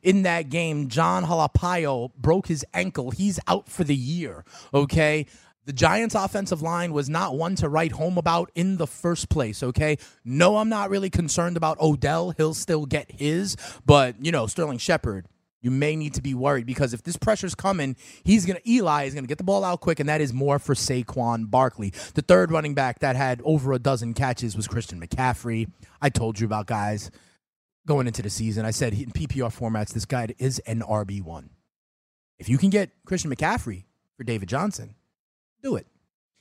in 0.03 0.23
that 0.23 0.49
game. 0.49 0.89
Jon 0.89 1.25
Halapio 1.25 2.11
broke 2.17 2.49
his 2.49 2.65
ankle. 2.75 3.11
He's 3.11 3.39
out 3.47 3.69
for 3.69 3.85
the 3.85 3.95
year. 3.95 4.45
Okay. 4.73 5.27
The 5.67 5.73
Giants' 5.73 6.15
offensive 6.15 6.61
line 6.61 6.93
was 6.93 7.09
not 7.09 7.37
one 7.37 7.57
to 7.57 7.71
write 7.71 7.93
home 7.93 8.19
about 8.19 8.51
in 8.55 8.77
the 8.77 8.87
first 8.87 9.31
place, 9.31 9.63
okay? 9.63 9.97
No, 10.23 10.59
I'm 10.59 10.69
not 10.69 10.91
really 10.91 11.09
concerned 11.09 11.57
about 11.57 11.81
Odell. 11.81 12.33
He'll 12.33 12.53
still 12.53 12.85
get 12.85 13.11
his, 13.11 13.57
but, 13.87 14.23
you 14.23 14.31
know, 14.31 14.47
Sterling 14.47 14.77
Shepard, 14.77 15.27
you 15.65 15.71
may 15.71 15.97
need 15.97 16.13
to 16.13 16.21
be 16.21 16.35
worried 16.35 16.67
because 16.67 16.93
if 16.93 17.03
this 17.03 17.17
pressure's 17.17 17.55
coming, 17.55 17.97
he's 18.23 18.45
gonna 18.45 18.61
Eli 18.67 19.05
is 19.05 19.15
gonna 19.15 19.27
get 19.27 19.39
the 19.39 19.45
ball 19.45 19.65
out 19.65 19.81
quick, 19.81 19.99
and 19.99 20.09
that 20.11 20.21
is 20.21 20.31
more 20.31 20.59
for 20.59 20.75
Saquon 20.75 21.51
Barkley. 21.51 21.91
The 22.13 22.21
third 22.21 22.53
running 22.53 22.75
back 22.75 22.99
that 22.99 23.17
had 23.17 23.41
over 23.45 23.73
a 23.73 23.79
dozen 23.79 24.13
catches 24.13 24.55
was 24.57 24.69
Christian 24.69 25.01
McCaffrey. 25.01 25.71
I 26.03 26.11
told 26.11 26.39
you 26.39 26.45
about 26.45 26.67
guys 26.67 27.11
going 27.87 28.07
into 28.07 28.21
the 28.21 28.29
season. 28.29 28.67
I 28.67 28.73
said 28.73 28.93
in 28.93 29.11
PPR 29.11 29.51
formats, 29.51 29.95
this 29.95 30.05
guy 30.05 30.29
is 30.39 30.59
an 30.61 30.83
RB 30.83 31.23
one. 31.23 31.49
If 32.39 32.51
you 32.51 32.59
can 32.59 32.69
get 32.69 32.91
Christian 33.07 33.35
McCaffrey 33.35 33.85
for 34.19 34.25
David 34.25 34.51
Johnson, 34.51 34.95
do 35.63 35.77
it. 35.77 35.87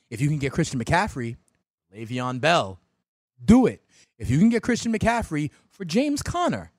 If 0.10 0.20
you 0.20 0.28
can 0.28 0.38
get 0.38 0.52
Christian 0.52 0.84
McCaffrey, 0.84 1.38
Le'Veon 1.96 2.42
Bell, 2.42 2.78
do 3.44 3.68
it. 3.68 3.82
If 4.18 4.30
you 4.30 4.38
can 4.38 4.50
get 4.50 4.64
Christian 4.64 4.94
McCaffrey 4.94 5.50
for 5.70 5.86
James 5.86 6.22
Conner, 6.22 6.74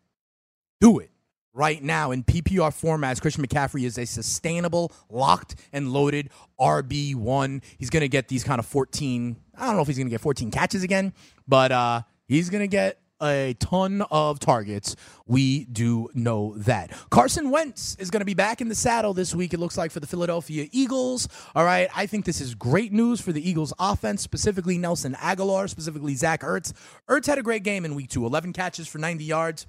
do 0.78 0.98
it. 0.98 1.10
Right 1.56 1.80
now 1.80 2.11
in 2.11 2.25
PPR 2.25 2.73
formats, 2.73 3.20
Christian 3.20 3.46
McCaffrey 3.46 3.84
is 3.84 3.96
a 3.96 4.04
sustainable, 4.06 4.92
locked 5.08 5.54
and 5.73 5.92
loaded 5.92 6.30
RB1. 6.58 7.62
He's 7.78 7.90
going 7.90 8.00
to 8.00 8.08
get 8.08 8.26
these 8.26 8.42
kind 8.42 8.58
of 8.58 8.66
14, 8.66 9.37
I 9.56 9.66
don't 9.66 9.76
know 9.76 9.82
if 9.82 9.87
he's 9.87 9.96
going 9.96 10.08
to 10.08 10.11
get 10.11 10.20
14 10.20 10.50
catches 10.50 10.82
again, 10.82 11.12
but 11.46 11.70
uh, 11.70 12.02
he's 12.26 12.50
going 12.50 12.62
to 12.62 12.68
get 12.68 12.99
a 13.23 13.54
ton 13.61 14.02
of 14.11 14.40
targets. 14.40 14.96
We 15.26 15.66
do 15.66 16.08
know 16.12 16.56
that. 16.58 16.90
Carson 17.11 17.50
Wentz 17.50 17.94
is 18.00 18.11
going 18.11 18.20
to 18.20 18.26
be 18.26 18.34
back 18.34 18.61
in 18.61 18.68
the 18.68 18.75
saddle 18.75 19.14
this 19.14 19.32
week, 19.32 19.54
it 19.54 19.61
looks 19.61 19.78
like, 19.78 19.92
for 19.92 20.00
the 20.00 20.08
Philadelphia 20.08 20.66
Eagles. 20.73 21.28
All 21.54 21.64
right. 21.64 21.88
I 21.94 22.06
think 22.06 22.25
this 22.25 22.40
is 22.40 22.56
great 22.56 22.92
news 22.92 23.20
for 23.20 23.30
the 23.30 23.49
Eagles 23.49 23.73
offense, 23.78 24.23
specifically 24.23 24.76
Nelson 24.76 25.14
Agholor, 25.14 25.70
specifically 25.70 26.16
Zach 26.16 26.42
Ertz. 26.42 26.73
Ertz 27.08 27.26
had 27.26 27.38
a 27.38 27.42
great 27.42 27.62
game 27.62 27.84
in 27.84 27.94
week 27.94 28.11
two 28.11 28.26
11 28.26 28.52
catches 28.52 28.88
for 28.88 28.99
90 28.99 29.23
yards. 29.23 29.68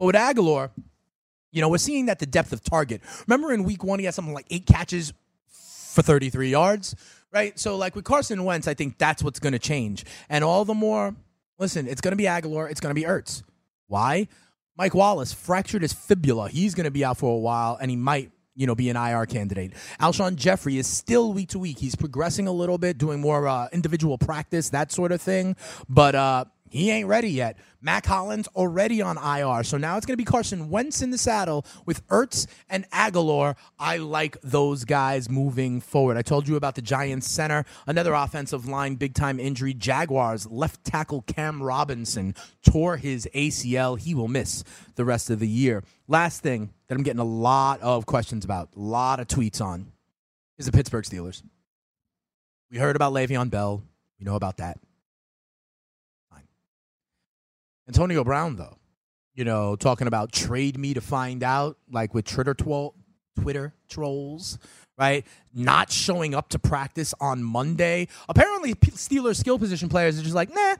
But 0.00 0.06
with 0.06 0.16
Agholor, 0.16 0.70
you 1.52 1.60
know, 1.60 1.68
we're 1.68 1.78
seeing 1.78 2.06
that 2.06 2.18
the 2.18 2.26
depth 2.26 2.52
of 2.52 2.64
target. 2.64 3.02
Remember 3.26 3.52
in 3.52 3.64
week 3.64 3.84
one, 3.84 3.98
he 3.98 4.06
had 4.06 4.14
something 4.14 4.34
like 4.34 4.46
eight 4.50 4.66
catches 4.66 5.12
for 5.48 6.02
33 6.02 6.50
yards, 6.50 6.96
right? 7.30 7.58
So, 7.58 7.76
like 7.76 7.94
with 7.94 8.04
Carson 8.04 8.42
Wentz, 8.44 8.66
I 8.66 8.74
think 8.74 8.98
that's 8.98 9.22
what's 9.22 9.38
going 9.38 9.52
to 9.52 9.58
change. 9.58 10.04
And 10.28 10.42
all 10.42 10.64
the 10.64 10.74
more, 10.74 11.14
listen, 11.58 11.86
it's 11.86 12.00
going 12.00 12.12
to 12.12 12.16
be 12.16 12.24
Agholor, 12.24 12.70
it's 12.70 12.80
going 12.80 12.94
to 12.94 13.00
be 13.00 13.06
Ertz. 13.06 13.42
Why? 13.86 14.28
Mike 14.76 14.94
Wallace 14.94 15.34
fractured 15.34 15.82
his 15.82 15.92
fibula. 15.92 16.48
He's 16.48 16.74
going 16.74 16.84
to 16.84 16.90
be 16.90 17.04
out 17.04 17.18
for 17.18 17.34
a 17.34 17.38
while, 17.38 17.76
and 17.80 17.90
he 17.90 17.96
might 17.96 18.32
you 18.54 18.66
know, 18.66 18.74
be 18.74 18.90
an 18.90 18.96
IR 18.96 19.26
candidate. 19.26 19.72
Alshon 20.00 20.36
Jeffery 20.36 20.76
is 20.78 20.86
still 20.86 21.32
week 21.32 21.50
to 21.50 21.58
week. 21.58 21.78
He's 21.78 21.94
progressing 21.94 22.46
a 22.46 22.52
little 22.52 22.78
bit, 22.78 22.98
doing 22.98 23.20
more 23.20 23.48
uh, 23.48 23.68
individual 23.72 24.18
practice, 24.18 24.70
that 24.70 24.92
sort 24.92 25.12
of 25.12 25.22
thing. 25.22 25.56
But 25.88 26.14
uh, 26.14 26.44
he 26.72 26.90
ain't 26.90 27.06
ready 27.06 27.28
yet. 27.28 27.58
Mack 27.82 28.06
Hollins 28.06 28.48
already 28.56 29.02
on 29.02 29.18
IR. 29.18 29.62
So 29.62 29.76
now 29.76 29.98
it's 29.98 30.06
going 30.06 30.14
to 30.14 30.16
be 30.16 30.24
Carson 30.24 30.70
Wentz 30.70 31.02
in 31.02 31.10
the 31.10 31.18
saddle 31.18 31.66
with 31.84 32.06
Ertz 32.08 32.46
and 32.70 32.88
Agholor. 32.88 33.56
I 33.78 33.98
like 33.98 34.38
those 34.42 34.86
guys 34.86 35.28
moving 35.28 35.82
forward. 35.82 36.16
I 36.16 36.22
told 36.22 36.48
you 36.48 36.56
about 36.56 36.74
the 36.74 36.80
Giants 36.80 37.28
center, 37.28 37.66
another 37.86 38.14
offensive 38.14 38.66
line 38.66 38.94
big 38.94 39.12
time 39.12 39.38
injury. 39.38 39.74
Jaguars 39.74 40.46
left 40.46 40.82
tackle 40.82 41.20
Cam 41.20 41.62
Robinson 41.62 42.34
tore 42.64 42.96
his 42.96 43.28
ACL. 43.34 43.98
He 43.98 44.14
will 44.14 44.28
miss 44.28 44.64
the 44.94 45.04
rest 45.04 45.28
of 45.28 45.40
the 45.40 45.48
year. 45.48 45.84
Last 46.08 46.42
thing 46.42 46.72
that 46.88 46.94
I'm 46.94 47.02
getting 47.02 47.20
a 47.20 47.24
lot 47.24 47.82
of 47.82 48.06
questions 48.06 48.46
about, 48.46 48.70
a 48.74 48.80
lot 48.80 49.20
of 49.20 49.28
tweets 49.28 49.60
on, 49.60 49.92
is 50.56 50.64
the 50.64 50.72
Pittsburgh 50.72 51.04
Steelers. 51.04 51.42
We 52.70 52.78
heard 52.78 52.96
about 52.96 53.12
Le'Veon 53.12 53.50
Bell. 53.50 53.82
We 54.18 54.24
know 54.24 54.36
about 54.36 54.56
that. 54.56 54.78
Antonio 57.88 58.24
Brown, 58.24 58.56
though, 58.56 58.76
you 59.34 59.44
know, 59.44 59.76
talking 59.76 60.06
about 60.06 60.32
trade 60.32 60.78
me 60.78 60.94
to 60.94 61.00
find 61.00 61.42
out, 61.42 61.78
like 61.90 62.14
with 62.14 62.24
Twitter, 62.26 62.54
tw- 62.54 62.94
Twitter 63.40 63.74
trolls, 63.88 64.58
right? 64.98 65.26
Not 65.54 65.90
showing 65.90 66.34
up 66.34 66.50
to 66.50 66.58
practice 66.58 67.14
on 67.20 67.42
Monday. 67.42 68.08
Apparently, 68.28 68.74
Steelers 68.74 69.36
skill 69.36 69.58
position 69.58 69.88
players 69.88 70.18
are 70.18 70.22
just 70.22 70.34
like, 70.34 70.54
nah, 70.54 70.76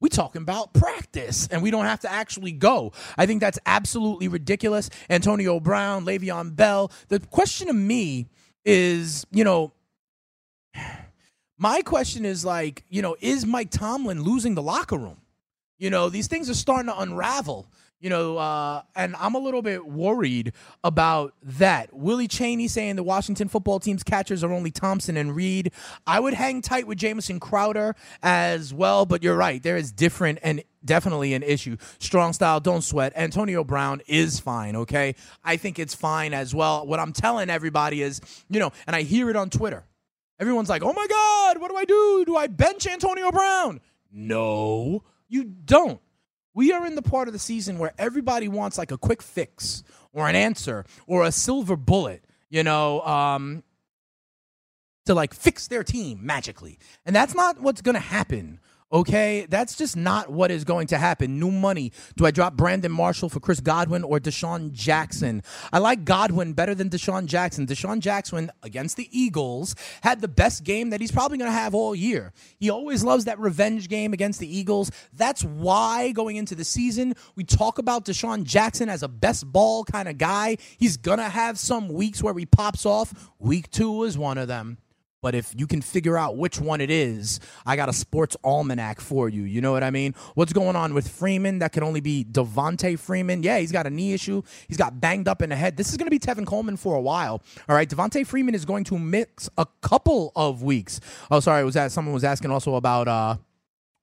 we 0.00 0.08
talking 0.08 0.42
about 0.42 0.74
practice 0.74 1.46
and 1.48 1.62
we 1.62 1.70
don't 1.70 1.84
have 1.84 2.00
to 2.00 2.10
actually 2.10 2.52
go. 2.52 2.92
I 3.16 3.26
think 3.26 3.40
that's 3.40 3.58
absolutely 3.66 4.28
ridiculous. 4.28 4.90
Antonio 5.08 5.60
Brown, 5.60 6.04
Le'Veon 6.04 6.56
Bell. 6.56 6.90
The 7.08 7.20
question 7.20 7.68
to 7.68 7.72
me 7.72 8.28
is, 8.64 9.26
you 9.30 9.44
know, 9.44 9.72
my 11.58 11.82
question 11.82 12.24
is 12.24 12.44
like, 12.44 12.84
you 12.88 13.00
know, 13.00 13.16
is 13.20 13.46
Mike 13.46 13.70
Tomlin 13.70 14.22
losing 14.22 14.54
the 14.54 14.62
locker 14.62 14.98
room? 14.98 15.18
You 15.82 15.90
know, 15.90 16.08
these 16.08 16.28
things 16.28 16.48
are 16.48 16.54
starting 16.54 16.86
to 16.86 16.96
unravel. 17.00 17.66
You 17.98 18.08
know, 18.08 18.36
uh, 18.36 18.82
and 18.94 19.16
I'm 19.18 19.34
a 19.34 19.38
little 19.40 19.62
bit 19.62 19.84
worried 19.84 20.52
about 20.84 21.34
that. 21.42 21.92
Willie 21.92 22.28
Cheney 22.28 22.68
saying 22.68 22.94
the 22.94 23.02
Washington 23.02 23.48
football 23.48 23.80
team's 23.80 24.04
catchers 24.04 24.44
are 24.44 24.52
only 24.52 24.70
Thompson 24.70 25.16
and 25.16 25.34
Reed. 25.34 25.72
I 26.06 26.20
would 26.20 26.34
hang 26.34 26.62
tight 26.62 26.86
with 26.86 26.98
Jamison 26.98 27.40
Crowder 27.40 27.96
as 28.22 28.72
well, 28.72 29.06
but 29.06 29.24
you're 29.24 29.36
right. 29.36 29.60
There 29.60 29.76
is 29.76 29.90
different 29.90 30.38
and 30.44 30.62
definitely 30.84 31.34
an 31.34 31.42
issue. 31.42 31.76
Strong 31.98 32.34
style, 32.34 32.60
don't 32.60 32.82
sweat. 32.82 33.12
Antonio 33.16 33.64
Brown 33.64 34.02
is 34.06 34.38
fine, 34.38 34.76
okay? 34.76 35.16
I 35.42 35.56
think 35.56 35.80
it's 35.80 35.96
fine 35.96 36.32
as 36.32 36.54
well. 36.54 36.86
What 36.86 37.00
I'm 37.00 37.12
telling 37.12 37.50
everybody 37.50 38.02
is, 38.02 38.20
you 38.48 38.60
know, 38.60 38.70
and 38.86 38.94
I 38.94 39.02
hear 39.02 39.30
it 39.30 39.36
on 39.36 39.50
Twitter. 39.50 39.84
Everyone's 40.38 40.68
like, 40.68 40.82
oh 40.84 40.92
my 40.92 41.06
God, 41.08 41.60
what 41.60 41.72
do 41.72 41.76
I 41.76 41.84
do? 41.84 42.24
Do 42.24 42.36
I 42.36 42.46
bench 42.46 42.86
Antonio 42.86 43.32
Brown? 43.32 43.80
No. 44.12 45.02
You 45.32 45.44
don't. 45.44 45.98
We 46.52 46.72
are 46.72 46.86
in 46.86 46.94
the 46.94 47.00
part 47.00 47.26
of 47.26 47.32
the 47.32 47.40
season 47.40 47.78
where 47.78 47.94
everybody 47.96 48.48
wants 48.48 48.76
like 48.76 48.92
a 48.92 48.98
quick 48.98 49.22
fix 49.22 49.82
or 50.12 50.28
an 50.28 50.36
answer 50.36 50.84
or 51.06 51.24
a 51.24 51.32
silver 51.32 51.74
bullet, 51.74 52.22
you 52.50 52.62
know, 52.62 53.00
um, 53.00 53.62
to 55.06 55.14
like 55.14 55.32
fix 55.32 55.68
their 55.68 55.82
team 55.82 56.18
magically. 56.22 56.78
And 57.06 57.16
that's 57.16 57.34
not 57.34 57.58
what's 57.60 57.80
going 57.80 57.94
to 57.94 58.00
happen 58.00 58.60
Okay, 58.92 59.46
that's 59.48 59.74
just 59.74 59.96
not 59.96 60.30
what 60.30 60.50
is 60.50 60.64
going 60.64 60.88
to 60.88 60.98
happen. 60.98 61.40
New 61.40 61.50
money. 61.50 61.92
Do 62.16 62.26
I 62.26 62.30
drop 62.30 62.56
Brandon 62.56 62.92
Marshall 62.92 63.30
for 63.30 63.40
Chris 63.40 63.58
Godwin 63.58 64.04
or 64.04 64.20
DeSean 64.20 64.72
Jackson? 64.72 65.42
I 65.72 65.78
like 65.78 66.04
Godwin 66.04 66.52
better 66.52 66.74
than 66.74 66.90
DeSean 66.90 67.24
Jackson. 67.24 67.66
DeSean 67.66 68.00
Jackson 68.00 68.50
against 68.62 68.98
the 68.98 69.08
Eagles 69.10 69.74
had 70.02 70.20
the 70.20 70.28
best 70.28 70.64
game 70.64 70.90
that 70.90 71.00
he's 71.00 71.10
probably 71.10 71.38
going 71.38 71.50
to 71.50 71.56
have 71.56 71.74
all 71.74 71.94
year. 71.94 72.34
He 72.60 72.68
always 72.68 73.02
loves 73.02 73.24
that 73.24 73.38
revenge 73.38 73.88
game 73.88 74.12
against 74.12 74.40
the 74.40 74.58
Eagles. 74.58 74.90
That's 75.14 75.42
why 75.42 76.12
going 76.12 76.36
into 76.36 76.54
the 76.54 76.64
season, 76.64 77.14
we 77.34 77.44
talk 77.44 77.78
about 77.78 78.04
DeSean 78.04 78.44
Jackson 78.44 78.90
as 78.90 79.02
a 79.02 79.08
best 79.08 79.50
ball 79.50 79.84
kind 79.84 80.06
of 80.06 80.18
guy. 80.18 80.58
He's 80.76 80.98
going 80.98 81.18
to 81.18 81.30
have 81.30 81.58
some 81.58 81.88
weeks 81.88 82.22
where 82.22 82.34
he 82.34 82.44
pops 82.44 82.84
off. 82.84 83.30
Week 83.38 83.70
two 83.70 84.04
is 84.04 84.18
one 84.18 84.36
of 84.36 84.48
them. 84.48 84.76
But 85.22 85.36
if 85.36 85.54
you 85.56 85.68
can 85.68 85.80
figure 85.80 86.18
out 86.18 86.36
which 86.36 86.60
one 86.60 86.80
it 86.80 86.90
is, 86.90 87.38
I 87.64 87.76
got 87.76 87.88
a 87.88 87.92
sports 87.92 88.36
almanac 88.42 89.00
for 89.00 89.28
you. 89.28 89.44
You 89.44 89.60
know 89.60 89.70
what 89.70 89.84
I 89.84 89.90
mean? 89.90 90.16
What's 90.34 90.52
going 90.52 90.74
on 90.74 90.94
with 90.94 91.06
Freeman? 91.06 91.60
That 91.60 91.70
can 91.70 91.84
only 91.84 92.00
be 92.00 92.24
Devonta 92.24 92.98
Freeman. 92.98 93.44
Yeah, 93.44 93.58
he's 93.58 93.70
got 93.70 93.86
a 93.86 93.90
knee 93.90 94.14
issue. 94.14 94.42
He's 94.66 94.76
got 94.76 95.00
banged 95.00 95.28
up 95.28 95.40
in 95.40 95.50
the 95.50 95.56
head. 95.56 95.76
This 95.76 95.90
is 95.90 95.96
going 95.96 96.06
to 96.06 96.10
be 96.10 96.18
Tevin 96.18 96.44
Coleman 96.44 96.76
for 96.76 96.96
a 96.96 97.00
while. 97.00 97.40
All 97.68 97.76
right, 97.76 97.88
Devonta 97.88 98.26
Freeman 98.26 98.56
is 98.56 98.64
going 98.64 98.82
to 98.84 98.98
mix 98.98 99.48
a 99.56 99.66
couple 99.80 100.32
of 100.34 100.64
weeks. 100.64 100.98
Oh, 101.30 101.38
sorry, 101.38 101.64
was 101.64 101.74
that 101.74 101.92
someone 101.92 102.12
was 102.14 102.24
asking 102.24 102.50
also 102.50 102.74
about 102.74 103.06
uh, 103.06 103.36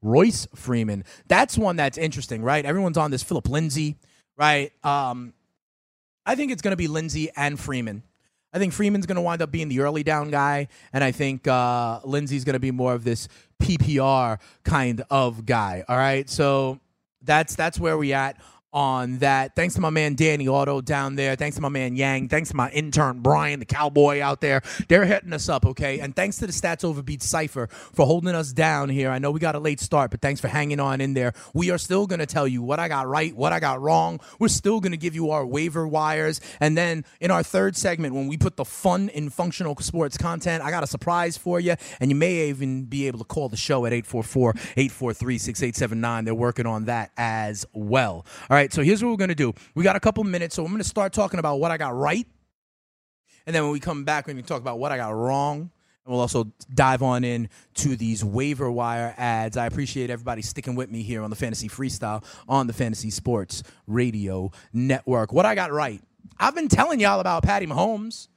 Royce 0.02 0.48
Freeman? 0.56 1.04
That's 1.28 1.58
one 1.58 1.76
that's 1.76 1.98
interesting, 1.98 2.44
right? 2.44 2.64
Everyone's 2.64 2.98
on 2.98 3.12
this 3.12 3.24
Philip 3.24 3.50
Lindsay, 3.50 3.98
right? 4.38 4.72
Um, 4.86 5.34
I 6.26 6.36
think 6.36 6.54
it's 6.54 6.62
going 6.62 6.72
to 6.72 6.78
be 6.78 6.88
Lindsay 6.88 7.30
and 7.36 7.60
Freeman. 7.60 8.04
I 8.53 8.60
think 8.60 8.74
Freeman's 8.74 9.06
going 9.06 9.15
to 9.15 9.22
wind 9.22 9.41
up 9.41 9.51
being 9.51 9.70
the 9.70 9.82
early 9.82 10.03
down 10.03 10.32
guy, 10.32 10.68
and 10.91 11.03
I 11.03 11.12
think 11.12 11.48
uh, 11.48 12.00
Lindsay's 12.03 12.44
going 12.44 12.53
to 12.53 12.60
be 12.60 12.72
more 12.72 12.94
of 12.94 13.03
this 13.03 13.27
PPR 13.62 14.39
kind 14.63 15.03
of 15.10 15.46
guy. 15.46 15.84
All 15.88 15.98
right, 15.98 16.29
so 16.29 16.79
that's 17.22 17.56
that's 17.56 17.79
where 17.79 17.98
we 17.98 18.13
at 18.13 18.38
on 18.72 19.18
that. 19.20 19.56
Thanks 19.56 19.76
to 19.76 19.82
my 19.82 19.90
man 19.90 20.16
Danny 20.16 20.48
Otto 20.48 20.82
down 20.82 21.16
there. 21.16 21.36
Thanks 21.36 21.56
to 21.56 21.62
my 21.62 21.70
man 21.70 21.96
Yang. 21.96 22.30
Thanks 22.30 22.50
to 22.50 22.56
my 22.56 22.70
intern 22.70 23.22
Brian, 23.22 23.60
the 23.60 23.66
cowboy 23.66 24.22
out 24.22 24.42
there. 24.42 24.62
They're 24.88 25.06
hitting 25.06 25.34
us 25.34 25.50
up, 25.50 25.66
okay? 25.66 26.00
And 26.00 26.16
thanks 26.16 26.38
to 26.38 26.48
the 26.48 26.54
Stats 26.54 26.84
Overbeat 26.84 27.24
Cipher 27.24 27.68
for 27.68 28.06
holding 28.06 28.36
us 28.36 28.54
down 28.54 28.90
here. 28.90 29.10
I 29.10 29.20
know 29.20 29.32
we 29.32 29.40
got 29.40 29.56
a 29.56 29.60
late 29.60 29.80
start, 29.80 30.12
but 30.12 30.22
thanks 30.22 30.40
for 30.40 30.48
hanging 30.48 30.80
on 30.80 31.02
in 31.02 31.14
there. 31.14 31.34
We 31.54 31.72
are 31.72 31.78
still 31.78 32.06
going 32.06 32.20
to 32.20 32.28
tell 32.28 32.48
you 32.48 32.62
what 32.62 32.80
I 32.80 32.88
got 32.88 33.08
right, 33.08 33.36
what 33.36 33.54
I 33.54 33.60
got 33.60 33.82
wrong. 33.82 34.20
We're 34.38 34.50
still 34.50 34.80
going 34.80 34.92
to 34.92 34.98
give 34.98 35.16
you 35.16 35.32
our 35.32 35.46
waiver 35.46 35.88
wires. 35.88 36.40
And 36.60 36.78
then 36.78 37.06
in 37.20 37.32
our 37.32 37.44
third 37.44 37.76
segment, 37.76 38.14
when 38.14 38.28
we 38.28 38.38
put 38.38 38.56
the 38.56 38.66
fun 38.66 39.10
in 39.10 39.30
functional 39.30 39.76
sports 39.78 40.18
content, 40.18 40.64
I 40.64 40.70
got 40.70 40.84
a 40.84 40.88
surprise 40.88 41.38
for 41.38 41.60
you. 41.60 41.76
And 42.00 42.12
you 42.12 42.16
may 42.16 42.50
even 42.50 42.86
be 42.86 43.08
able 43.08 43.20
to 43.20 43.26
call 43.26 43.50
the 43.50 43.58
show 43.58 43.86
at 43.86 43.94
844 43.94 44.52
843 44.78 45.38
6879. 45.40 46.26
They're 46.26 46.36
working 46.36 46.68
on 46.68 46.86
that 46.86 47.12
as 47.18 47.66
well. 47.74 48.26
All 48.50 48.56
right 48.56 48.59
right, 48.60 48.74
so 48.74 48.84
here's 48.84 49.04
what 49.04 49.10
we're 49.10 49.18
going 49.18 49.30
to 49.30 49.36
do. 49.36 49.54
We 49.74 49.84
got 49.84 49.96
a 49.96 50.00
couple 50.00 50.24
minutes, 50.24 50.56
so 50.56 50.63
I'm 50.63 50.72
going 50.72 50.82
to 50.82 50.88
start 50.88 51.13
talking 51.13 51.39
about 51.39 51.60
what 51.60 51.72
I 51.72 51.78
got 51.78 51.96
right. 51.96 52.28
And 53.46 53.56
then 53.56 53.63
when 53.63 53.72
we 53.72 53.80
come 53.80 54.04
back, 54.04 54.28
we're 54.28 54.34
going 54.34 54.44
to 54.44 54.48
talk 54.48 54.62
about 54.62 54.80
what 54.80 54.92
I 54.92 54.98
got 54.98 55.10
wrong. 55.10 55.72
And 56.06 56.13
we'll 56.13 56.20
also 56.20 56.51
dive 56.74 57.01
on 57.01 57.24
in 57.24 57.50
to 57.75 57.96
these 57.96 58.24
waiver 58.24 58.70
wire 58.70 59.13
ads. 59.18 59.58
I 59.58 59.66
appreciate 59.66 60.10
everybody 60.10 60.42
sticking 60.42 60.75
with 60.75 60.92
me 60.92 61.04
here 61.04 61.22
on 61.24 61.30
the 61.30 61.36
Fantasy 61.36 61.70
Freestyle 61.70 62.24
on 62.48 62.68
the 62.68 62.74
Fantasy 62.74 63.10
Sports 63.10 63.63
Radio 63.88 64.51
Network. 64.74 65.32
What 65.32 65.46
I 65.46 65.56
got 65.56 65.72
right. 65.72 66.01
I've 66.38 66.56
been 66.56 66.68
telling 66.68 67.00
y'all 67.00 67.20
about 67.20 67.44
Patty 67.44 67.66
Mahomes. 67.66 68.28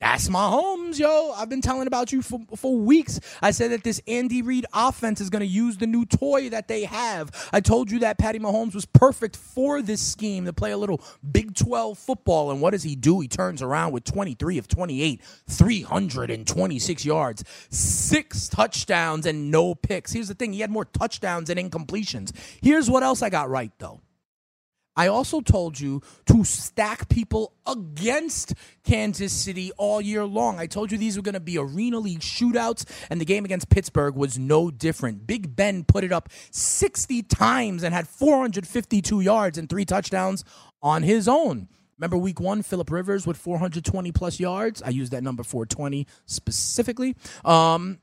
That's 0.00 0.28
Mahomes, 0.28 0.96
yo. 0.98 1.32
I've 1.32 1.48
been 1.48 1.60
telling 1.60 1.88
about 1.88 2.12
you 2.12 2.22
for, 2.22 2.40
for 2.54 2.76
weeks. 2.76 3.18
I 3.42 3.50
said 3.50 3.72
that 3.72 3.82
this 3.82 4.00
Andy 4.06 4.42
Reid 4.42 4.64
offense 4.72 5.20
is 5.20 5.28
going 5.28 5.40
to 5.40 5.46
use 5.46 5.76
the 5.76 5.88
new 5.88 6.06
toy 6.06 6.50
that 6.50 6.68
they 6.68 6.84
have. 6.84 7.48
I 7.52 7.60
told 7.60 7.90
you 7.90 7.98
that 8.00 8.16
Patty 8.16 8.38
Mahomes 8.38 8.76
was 8.76 8.86
perfect 8.86 9.36
for 9.36 9.82
this 9.82 10.00
scheme 10.00 10.44
to 10.44 10.52
play 10.52 10.70
a 10.70 10.76
little 10.76 11.02
Big 11.28 11.56
12 11.56 11.98
football. 11.98 12.52
And 12.52 12.60
what 12.60 12.70
does 12.70 12.84
he 12.84 12.94
do? 12.94 13.18
He 13.18 13.26
turns 13.26 13.60
around 13.60 13.90
with 13.92 14.04
23 14.04 14.58
of 14.58 14.68
28, 14.68 15.20
326 15.48 17.04
yards, 17.04 17.44
six 17.70 18.48
touchdowns, 18.48 19.26
and 19.26 19.50
no 19.50 19.74
picks. 19.74 20.12
Here's 20.12 20.28
the 20.28 20.34
thing 20.34 20.52
he 20.52 20.60
had 20.60 20.70
more 20.70 20.84
touchdowns 20.84 21.48
than 21.48 21.58
incompletions. 21.58 22.32
Here's 22.62 22.88
what 22.88 23.02
else 23.02 23.20
I 23.20 23.30
got 23.30 23.50
right, 23.50 23.72
though. 23.78 24.00
I 24.98 25.06
also 25.06 25.40
told 25.40 25.78
you 25.78 26.02
to 26.26 26.42
stack 26.42 27.08
people 27.08 27.52
against 27.64 28.54
Kansas 28.82 29.32
City 29.32 29.70
all 29.78 30.00
year 30.00 30.24
long. 30.24 30.58
I 30.58 30.66
told 30.66 30.90
you 30.90 30.98
these 30.98 31.16
were 31.16 31.22
going 31.22 31.34
to 31.34 31.40
be 31.40 31.56
Arena 31.56 32.00
League 32.00 32.18
shootouts, 32.18 32.84
and 33.08 33.20
the 33.20 33.24
game 33.24 33.44
against 33.44 33.68
Pittsburgh 33.68 34.16
was 34.16 34.40
no 34.40 34.72
different. 34.72 35.24
Big 35.24 35.54
Ben 35.54 35.84
put 35.84 36.02
it 36.02 36.10
up 36.10 36.30
60 36.50 37.22
times 37.22 37.84
and 37.84 37.94
had 37.94 38.08
452 38.08 39.20
yards 39.20 39.56
and 39.56 39.68
three 39.68 39.84
touchdowns 39.84 40.42
on 40.82 41.04
his 41.04 41.28
own. 41.28 41.68
Remember 41.96 42.16
week 42.16 42.40
one, 42.40 42.62
Philip 42.62 42.90
Rivers 42.90 43.24
with 43.24 43.36
420 43.36 44.10
plus 44.10 44.40
yards. 44.40 44.82
I 44.82 44.88
used 44.88 45.12
that 45.12 45.22
number 45.22 45.44
420 45.44 46.08
specifically. 46.26 47.14
Um, 47.44 48.00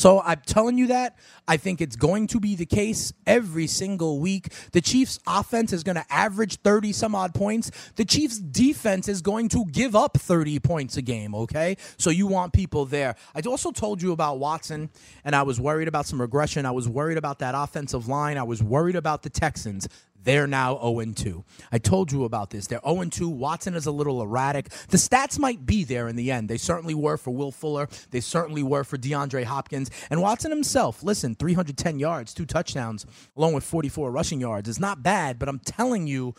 so 0.00 0.22
I'm 0.22 0.40
telling 0.46 0.78
you 0.78 0.86
that. 0.86 1.18
I 1.46 1.58
think 1.58 1.82
it's 1.82 1.94
going 1.94 2.26
to 2.28 2.40
be 2.40 2.56
the 2.56 2.64
case 2.64 3.12
every 3.26 3.66
single 3.66 4.18
week. 4.18 4.50
The 4.72 4.80
Chiefs' 4.80 5.18
offense 5.26 5.74
is 5.74 5.82
going 5.82 5.96
to 5.96 6.04
average 6.08 6.56
30 6.62 6.92
some 6.94 7.14
odd 7.14 7.34
points. 7.34 7.70
The 7.96 8.06
Chiefs' 8.06 8.38
defense 8.38 9.08
is 9.08 9.20
going 9.20 9.50
to 9.50 9.66
give 9.66 9.94
up 9.94 10.16
30 10.16 10.58
points 10.60 10.96
a 10.96 11.02
game, 11.02 11.34
okay? 11.34 11.76
So 11.98 12.08
you 12.08 12.26
want 12.26 12.54
people 12.54 12.86
there. 12.86 13.14
I 13.34 13.42
also 13.42 13.72
told 13.72 14.00
you 14.00 14.12
about 14.12 14.38
Watson, 14.38 14.88
and 15.22 15.36
I 15.36 15.42
was 15.42 15.60
worried 15.60 15.86
about 15.86 16.06
some 16.06 16.18
regression. 16.18 16.64
I 16.64 16.70
was 16.70 16.88
worried 16.88 17.18
about 17.18 17.40
that 17.40 17.54
offensive 17.54 18.08
line. 18.08 18.38
I 18.38 18.44
was 18.44 18.62
worried 18.62 18.96
about 18.96 19.22
the 19.22 19.28
Texans. 19.28 19.86
They're 20.22 20.46
now 20.46 20.78
0 20.78 21.12
2. 21.14 21.44
I 21.72 21.78
told 21.78 22.12
you 22.12 22.24
about 22.24 22.50
this. 22.50 22.66
They're 22.66 22.80
0 22.86 23.04
2. 23.04 23.28
Watson 23.28 23.74
is 23.74 23.86
a 23.86 23.90
little 23.90 24.20
erratic. 24.22 24.70
The 24.88 24.96
stats 24.96 25.38
might 25.38 25.64
be 25.64 25.84
there 25.84 26.08
in 26.08 26.16
the 26.16 26.30
end. 26.30 26.48
They 26.48 26.58
certainly 26.58 26.94
were 26.94 27.16
for 27.16 27.30
Will 27.30 27.52
Fuller. 27.52 27.88
They 28.10 28.20
certainly 28.20 28.62
were 28.62 28.84
for 28.84 28.98
DeAndre 28.98 29.44
Hopkins. 29.44 29.90
And 30.10 30.20
Watson 30.20 30.50
himself, 30.50 31.02
listen, 31.02 31.34
310 31.34 31.98
yards, 31.98 32.34
two 32.34 32.46
touchdowns, 32.46 33.06
along 33.36 33.54
with 33.54 33.64
44 33.64 34.10
rushing 34.10 34.40
yards 34.40 34.68
is 34.68 34.80
not 34.80 35.02
bad, 35.02 35.38
but 35.38 35.48
I'm 35.48 35.60
telling 35.60 36.06
you, 36.06 36.34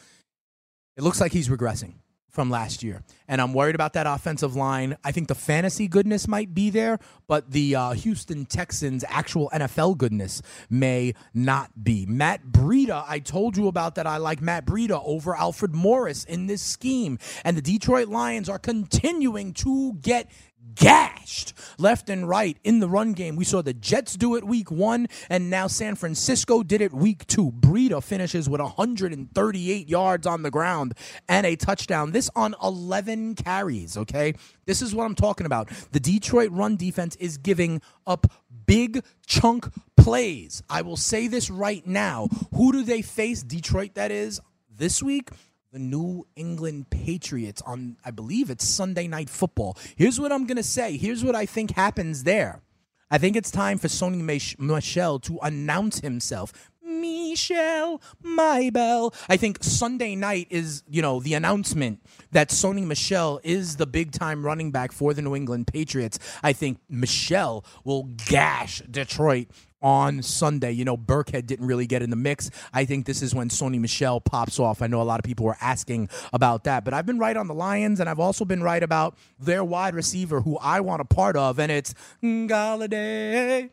it 0.97 1.03
looks 1.03 1.21
like 1.21 1.31
he's 1.31 1.49
regressing 1.49 1.93
from 2.31 2.49
last 2.49 2.81
year. 2.81 3.03
And 3.27 3.39
I'm 3.41 3.53
worried 3.53 3.75
about 3.75 3.93
that 3.93 4.07
offensive 4.07 4.55
line. 4.55 4.97
I 5.03 5.11
think 5.11 5.27
the 5.27 5.35
fantasy 5.35 5.87
goodness 5.87 6.27
might 6.27 6.53
be 6.53 6.69
there, 6.69 6.99
but 7.27 7.51
the 7.51 7.75
uh, 7.75 7.91
Houston 7.91 8.45
Texans' 8.45 9.05
actual 9.07 9.49
NFL 9.53 9.97
goodness 9.97 10.41
may 10.69 11.13
not 11.33 11.83
be. 11.83 12.05
Matt 12.05 12.47
Breida, 12.47 13.03
I 13.07 13.19
told 13.19 13.57
you 13.57 13.67
about 13.67 13.95
that. 13.95 14.07
I 14.07 14.17
like 14.17 14.41
Matt 14.41 14.65
Breida 14.65 15.01
over 15.05 15.35
Alfred 15.35 15.75
Morris 15.75 16.23
in 16.23 16.47
this 16.47 16.61
scheme. 16.61 17.19
And 17.43 17.57
the 17.57 17.61
Detroit 17.61 18.07
Lions 18.07 18.49
are 18.49 18.59
continuing 18.59 19.53
to 19.55 19.93
get 20.01 20.31
gashed 20.75 21.53
left 21.77 22.09
and 22.09 22.27
right 22.27 22.57
in 22.63 22.79
the 22.79 22.87
run 22.87 23.13
game. 23.13 23.35
We 23.35 23.45
saw 23.45 23.61
the 23.61 23.73
Jets 23.73 24.15
do 24.15 24.35
it 24.35 24.43
week 24.43 24.71
one, 24.71 25.07
and 25.29 25.49
now 25.49 25.67
San 25.67 25.95
Francisco 25.95 26.63
did 26.63 26.81
it 26.81 26.93
week 26.93 27.25
two. 27.27 27.51
Breida 27.51 28.03
finishes 28.03 28.47
with 28.47 28.61
138 28.61 29.89
yards 29.89 30.27
on 30.27 30.43
the 30.43 30.51
ground 30.51 30.93
and 31.27 31.45
a 31.45 31.55
touchdown. 31.55 32.11
This 32.11 32.29
on 32.35 32.55
11 32.61 33.35
carries, 33.35 33.97
okay? 33.97 34.33
This 34.65 34.81
is 34.81 34.93
what 34.93 35.05
I'm 35.05 35.15
talking 35.15 35.45
about. 35.45 35.69
The 35.91 35.99
Detroit 35.99 36.51
run 36.51 36.75
defense 36.75 37.15
is 37.17 37.37
giving 37.37 37.81
up 38.05 38.31
big 38.65 39.03
chunk 39.25 39.69
plays. 39.97 40.63
I 40.69 40.81
will 40.81 40.97
say 40.97 41.27
this 41.27 41.49
right 41.49 41.85
now. 41.85 42.27
Who 42.55 42.71
do 42.71 42.83
they 42.83 43.01
face? 43.01 43.43
Detroit, 43.43 43.95
that 43.95 44.11
is, 44.11 44.39
this 44.69 45.01
week? 45.01 45.29
The 45.71 45.79
New 45.79 46.27
England 46.35 46.89
Patriots 46.89 47.61
on, 47.61 47.95
I 48.03 48.11
believe 48.11 48.49
it's 48.49 48.67
Sunday 48.67 49.07
Night 49.07 49.29
Football. 49.29 49.77
Here's 49.95 50.19
what 50.19 50.31
I'm 50.31 50.45
going 50.45 50.57
to 50.57 50.63
say. 50.63 50.97
Here's 50.97 51.23
what 51.23 51.33
I 51.33 51.45
think 51.45 51.71
happens 51.71 52.23
there. 52.23 52.61
I 53.09 53.17
think 53.17 53.37
it's 53.37 53.51
time 53.51 53.77
for 53.77 53.87
Sony 53.87 54.21
Michel 54.59 55.19
to 55.19 55.39
announce 55.41 55.99
himself. 55.99 56.71
Michel 56.83 58.01
Maybell. 58.21 59.15
I 59.29 59.37
think 59.37 59.63
Sunday 59.63 60.15
night 60.15 60.47
is, 60.49 60.83
you 60.89 61.01
know, 61.01 61.21
the 61.21 61.35
announcement 61.35 62.01
that 62.31 62.49
Sony 62.49 62.85
Michel 62.85 63.39
is 63.43 63.77
the 63.77 63.87
big 63.87 64.11
time 64.11 64.45
running 64.45 64.71
back 64.71 64.91
for 64.91 65.13
the 65.13 65.21
New 65.21 65.35
England 65.35 65.67
Patriots. 65.67 66.19
I 66.43 66.51
think 66.51 66.79
Michel 66.89 67.63
will 67.85 68.09
gash 68.27 68.81
Detroit 68.91 69.47
on 69.81 70.21
Sunday. 70.21 70.71
You 70.71 70.85
know, 70.85 70.97
Burkhead 70.97 71.45
didn't 71.45 71.65
really 71.65 71.87
get 71.87 72.01
in 72.01 72.09
the 72.09 72.15
mix. 72.15 72.49
I 72.73 72.85
think 72.85 73.05
this 73.05 73.21
is 73.21 73.33
when 73.33 73.49
Sony 73.49 73.79
Michel 73.79 74.19
pops 74.19 74.59
off. 74.59 74.81
I 74.81 74.87
know 74.87 75.01
a 75.01 75.03
lot 75.03 75.19
of 75.19 75.23
people 75.23 75.45
were 75.45 75.57
asking 75.61 76.09
about 76.33 76.65
that, 76.65 76.85
but 76.85 76.93
I've 76.93 77.05
been 77.05 77.19
right 77.19 77.35
on 77.35 77.47
the 77.47 77.53
Lions, 77.53 77.99
and 77.99 78.09
I've 78.09 78.19
also 78.19 78.45
been 78.45 78.63
right 78.63 78.83
about 78.83 79.17
their 79.39 79.63
wide 79.63 79.95
receiver 79.95 80.41
who 80.41 80.57
I 80.57 80.79
want 80.81 81.01
a 81.01 81.05
part 81.05 81.35
of, 81.35 81.59
and 81.59 81.71
it's 81.71 81.93
Golladay. 82.23 83.69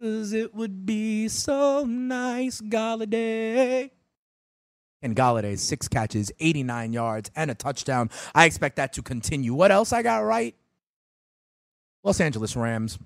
Cause 0.00 0.32
it 0.32 0.54
would 0.54 0.86
be 0.86 1.26
so 1.26 1.84
nice, 1.84 2.60
Golladay. 2.60 3.90
And 5.02 5.16
Golladay, 5.16 5.58
six 5.58 5.88
catches, 5.88 6.30
89 6.38 6.92
yards, 6.92 7.30
and 7.34 7.50
a 7.50 7.54
touchdown. 7.54 8.10
I 8.32 8.44
expect 8.44 8.76
that 8.76 8.92
to 8.92 9.02
continue. 9.02 9.54
What 9.54 9.72
else 9.72 9.92
I 9.92 10.02
got 10.02 10.18
right? 10.18 10.54
Los 12.04 12.20
Angeles 12.20 12.54
Rams 12.54 12.98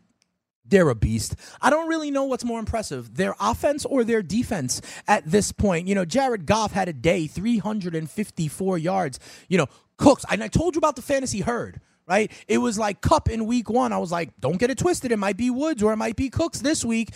they're 0.72 0.88
a 0.88 0.94
beast. 0.94 1.36
I 1.60 1.68
don't 1.68 1.86
really 1.86 2.10
know 2.10 2.24
what's 2.24 2.44
more 2.44 2.58
impressive, 2.58 3.14
their 3.14 3.34
offense 3.38 3.84
or 3.84 4.04
their 4.04 4.22
defense 4.22 4.80
at 5.06 5.30
this 5.30 5.52
point. 5.52 5.86
You 5.86 5.94
know, 5.94 6.06
Jared 6.06 6.46
Goff 6.46 6.72
had 6.72 6.88
a 6.88 6.94
day, 6.94 7.26
354 7.26 8.78
yards. 8.78 9.20
You 9.48 9.58
know, 9.58 9.66
Cooks, 9.98 10.24
and 10.30 10.42
I 10.42 10.48
told 10.48 10.74
you 10.74 10.78
about 10.78 10.96
the 10.96 11.02
fantasy 11.02 11.42
herd, 11.42 11.80
right? 12.08 12.32
It 12.48 12.56
was 12.58 12.78
like 12.78 13.02
Kupp 13.02 13.28
in 13.28 13.44
week 13.44 13.68
one. 13.68 13.92
I 13.92 13.98
was 13.98 14.10
like, 14.10 14.30
don't 14.40 14.56
get 14.56 14.70
it 14.70 14.78
twisted. 14.78 15.12
It 15.12 15.18
might 15.18 15.36
be 15.36 15.50
Woods 15.50 15.82
or 15.82 15.92
it 15.92 15.96
might 15.96 16.16
be 16.16 16.30
Cooks 16.30 16.60
this 16.60 16.84
week. 16.84 17.10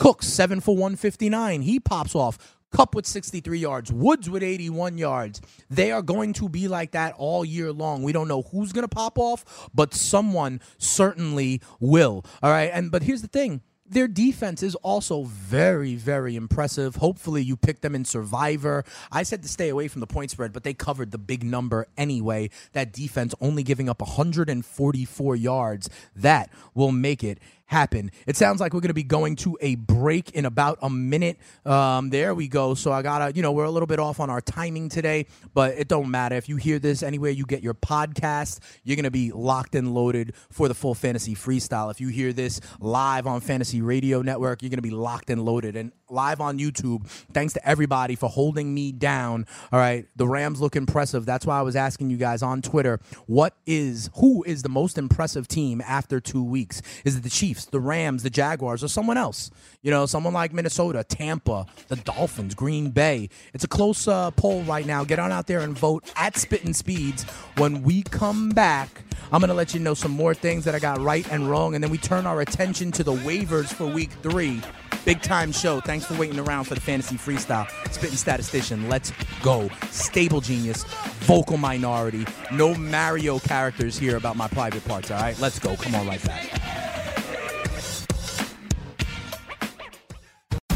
Cooks, 0.00 0.26
seven 0.26 0.60
for 0.60 0.74
159. 0.74 1.62
He 1.62 1.78
pops 1.78 2.16
off. 2.16 2.58
Kupp 2.72 2.94
with 2.94 3.06
63 3.06 3.58
yards, 3.58 3.92
Woods 3.92 4.30
with 4.30 4.42
81 4.42 4.98
yards. 4.98 5.40
They 5.68 5.92
are 5.92 6.02
going 6.02 6.32
to 6.34 6.48
be 6.48 6.68
like 6.68 6.92
that 6.92 7.14
all 7.18 7.44
year 7.44 7.72
long. 7.72 8.02
We 8.02 8.12
don't 8.12 8.28
know 8.28 8.42
who's 8.42 8.72
going 8.72 8.86
to 8.86 8.94
pop 8.94 9.18
off, 9.18 9.68
but 9.74 9.94
someone 9.94 10.60
certainly 10.78 11.60
will. 11.80 12.24
All 12.42 12.50
right. 12.50 12.70
And 12.72 12.90
but 12.90 13.02
here's 13.02 13.22
the 13.22 13.28
thing 13.28 13.62
their 13.90 14.06
defense 14.06 14.62
is 14.62 14.76
also 14.76 15.24
very, 15.24 15.96
very 15.96 16.36
impressive. 16.36 16.96
Hopefully, 16.96 17.42
you 17.42 17.56
pick 17.56 17.80
them 17.80 17.96
in 17.96 18.04
Survivor. 18.04 18.84
I 19.10 19.24
said 19.24 19.42
to 19.42 19.48
stay 19.48 19.68
away 19.68 19.88
from 19.88 20.00
the 20.00 20.06
point 20.06 20.30
spread, 20.30 20.52
but 20.52 20.62
they 20.62 20.74
covered 20.74 21.10
the 21.10 21.18
big 21.18 21.42
number 21.42 21.88
anyway. 21.96 22.50
That 22.72 22.92
defense 22.92 23.34
only 23.40 23.64
giving 23.64 23.88
up 23.88 24.00
144 24.00 25.36
yards. 25.36 25.90
That 26.14 26.50
will 26.72 26.92
make 26.92 27.24
it 27.24 27.38
happen. 27.70 28.10
It 28.26 28.36
sounds 28.36 28.60
like 28.60 28.74
we're 28.74 28.80
going 28.80 28.88
to 28.88 28.94
be 28.94 29.04
going 29.04 29.36
to 29.36 29.56
a 29.60 29.76
break 29.76 30.32
in 30.32 30.44
about 30.44 30.80
a 30.82 30.90
minute. 30.90 31.38
Um, 31.64 32.10
there 32.10 32.34
we 32.34 32.48
go. 32.48 32.74
So 32.74 32.90
I 32.90 33.02
gotta, 33.02 33.32
you 33.32 33.42
know, 33.42 33.52
we're 33.52 33.64
a 33.64 33.70
little 33.70 33.86
bit 33.86 34.00
off 34.00 34.18
on 34.18 34.28
our 34.28 34.40
timing 34.40 34.88
today, 34.88 35.26
but 35.54 35.74
it 35.78 35.86
don't 35.86 36.10
matter. 36.10 36.34
If 36.34 36.48
you 36.48 36.56
hear 36.56 36.80
this 36.80 37.04
anywhere 37.04 37.30
you 37.30 37.46
get 37.46 37.62
your 37.62 37.74
podcast, 37.74 38.58
you're 38.82 38.96
going 38.96 39.04
to 39.04 39.10
be 39.12 39.30
locked 39.30 39.76
and 39.76 39.94
loaded 39.94 40.34
for 40.50 40.66
the 40.66 40.74
full 40.74 40.94
fantasy 40.94 41.36
freestyle. 41.36 41.92
If 41.92 42.00
you 42.00 42.08
hear 42.08 42.32
this 42.32 42.60
live 42.80 43.28
on 43.28 43.40
Fantasy 43.40 43.80
Radio 43.80 44.20
Network, 44.20 44.62
you're 44.62 44.70
going 44.70 44.78
to 44.78 44.82
be 44.82 44.90
locked 44.90 45.30
and 45.30 45.44
loaded 45.44 45.76
and 45.76 45.92
live 46.10 46.40
on 46.40 46.58
YouTube. 46.58 47.06
Thanks 47.32 47.52
to 47.52 47.68
everybody 47.68 48.16
for 48.16 48.28
holding 48.28 48.74
me 48.74 48.90
down. 48.90 49.46
All 49.70 49.78
right, 49.78 50.06
the 50.16 50.26
Rams 50.26 50.60
look 50.60 50.74
impressive. 50.74 51.24
That's 51.24 51.46
why 51.46 51.60
I 51.60 51.62
was 51.62 51.76
asking 51.76 52.10
you 52.10 52.16
guys 52.16 52.42
on 52.42 52.62
Twitter, 52.62 52.98
what 53.26 53.54
is 53.64 54.10
who 54.16 54.42
is 54.42 54.62
the 54.62 54.68
most 54.68 54.98
impressive 54.98 55.46
team 55.46 55.80
after 55.86 56.18
2 56.18 56.42
weeks? 56.42 56.82
Is 57.04 57.14
it 57.16 57.22
the 57.22 57.30
Chiefs? 57.30 57.59
Chiefs, 57.60 57.70
the 57.70 57.80
Rams, 57.80 58.22
the 58.22 58.30
Jaguars, 58.30 58.82
or 58.82 58.88
someone 58.88 59.16
else. 59.16 59.50
You 59.82 59.90
know, 59.90 60.06
someone 60.06 60.34
like 60.34 60.52
Minnesota, 60.52 61.04
Tampa, 61.04 61.66
the 61.88 61.96
Dolphins, 61.96 62.54
Green 62.54 62.90
Bay. 62.90 63.28
It's 63.54 63.64
a 63.64 63.68
close 63.68 64.08
uh, 64.08 64.30
poll 64.32 64.62
right 64.62 64.86
now. 64.86 65.04
Get 65.04 65.18
on 65.18 65.32
out 65.32 65.46
there 65.46 65.60
and 65.60 65.76
vote 65.76 66.10
at 66.16 66.36
Spittin' 66.36 66.74
Speeds. 66.74 67.24
When 67.56 67.82
we 67.82 68.02
come 68.02 68.50
back, 68.50 69.02
I'm 69.32 69.40
going 69.40 69.48
to 69.48 69.54
let 69.54 69.74
you 69.74 69.80
know 69.80 69.94
some 69.94 70.10
more 70.10 70.34
things 70.34 70.64
that 70.64 70.74
I 70.74 70.78
got 70.78 71.00
right 71.00 71.26
and 71.30 71.48
wrong, 71.48 71.74
and 71.74 71.82
then 71.82 71.90
we 71.90 71.98
turn 71.98 72.26
our 72.26 72.40
attention 72.40 72.92
to 72.92 73.04
the 73.04 73.12
waivers 73.12 73.72
for 73.72 73.86
week 73.86 74.10
three. 74.22 74.60
Big 75.04 75.22
time 75.22 75.50
show. 75.52 75.80
Thanks 75.80 76.04
for 76.04 76.14
waiting 76.14 76.38
around 76.38 76.64
for 76.64 76.74
the 76.74 76.80
fantasy 76.80 77.16
freestyle. 77.16 77.66
Spitting 77.90 78.16
statistician. 78.16 78.88
Let's 78.88 79.12
go. 79.42 79.70
Stable 79.90 80.40
genius. 80.40 80.84
Vocal 81.20 81.56
minority. 81.56 82.26
No 82.52 82.74
Mario 82.74 83.38
characters 83.38 83.96
here 83.96 84.16
about 84.16 84.36
my 84.36 84.48
private 84.48 84.84
parts. 84.84 85.10
All 85.10 85.20
right, 85.20 85.38
let's 85.40 85.58
go. 85.58 85.76
Come 85.76 85.94
on, 85.94 86.06
right 86.06 86.22
back. 86.24 86.59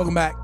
Welcome 0.00 0.14
back 0.14 0.39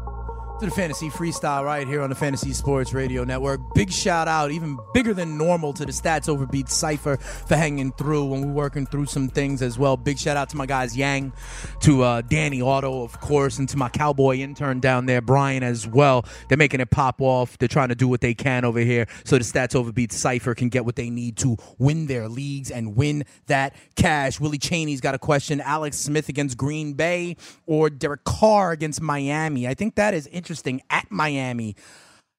to 0.60 0.64
the 0.64 0.72
Fantasy 0.72 1.10
Freestyle 1.10 1.64
right 1.64 1.86
here 1.86 2.00
on 2.00 2.08
the 2.08 2.16
Fantasy 2.16 2.54
Sports 2.54 2.94
Radio 2.94 3.24
Network. 3.24 3.60
Big 3.74 3.92
shout 3.92 4.26
out, 4.26 4.50
even 4.50 4.78
bigger 4.94 5.12
than 5.12 5.36
normal, 5.36 5.74
to 5.74 5.84
the 5.84 5.92
Stats 5.92 6.30
Overbeat 6.30 6.70
Cypher 6.70 7.18
for 7.18 7.56
hanging 7.56 7.92
through 7.92 8.24
when 8.24 8.46
we're 8.46 8.54
working 8.54 8.86
through 8.86 9.04
some 9.04 9.28
things 9.28 9.60
as 9.60 9.78
well. 9.78 9.98
Big 9.98 10.18
shout 10.18 10.38
out 10.38 10.48
to 10.50 10.56
my 10.56 10.64
guys 10.64 10.96
Yang, 10.96 11.34
to 11.80 12.02
uh, 12.02 12.22
Danny 12.22 12.62
Otto, 12.62 13.02
of 13.02 13.20
course, 13.20 13.58
and 13.58 13.68
to 13.68 13.76
my 13.76 13.90
cowboy 13.90 14.36
intern 14.38 14.80
down 14.80 15.04
there, 15.04 15.20
Brian, 15.20 15.62
as 15.62 15.86
well. 15.86 16.24
They're 16.48 16.56
making 16.56 16.80
it 16.80 16.90
pop 16.90 17.20
off. 17.20 17.58
They're 17.58 17.68
trying 17.68 17.90
to 17.90 17.94
do 17.94 18.08
what 18.08 18.22
they 18.22 18.32
can 18.32 18.64
over 18.64 18.80
here 18.80 19.08
so 19.24 19.36
the 19.36 19.44
Stats 19.44 19.74
Overbeat 19.74 20.10
Cypher 20.10 20.54
can 20.54 20.70
get 20.70 20.86
what 20.86 20.96
they 20.96 21.10
need 21.10 21.36
to 21.38 21.58
win 21.78 22.06
their 22.06 22.28
leagues 22.28 22.70
and 22.70 22.96
win 22.96 23.24
that 23.48 23.76
cash. 23.94 24.40
Willie 24.40 24.58
Cheney's 24.58 25.02
got 25.02 25.14
a 25.14 25.18
question 25.18 25.60
Alex 25.60 25.98
Smith 25.98 26.30
against 26.30 26.56
Green 26.56 26.94
Bay 26.94 27.36
or 27.66 27.90
Derek 27.90 28.24
Carr 28.24 28.72
against 28.72 29.02
Miami? 29.02 29.68
I 29.68 29.74
think 29.74 29.96
that 29.96 30.14
is 30.14 30.26
interesting 30.28 30.45
interesting 30.46 30.80
at 30.90 31.10
Miami. 31.10 31.74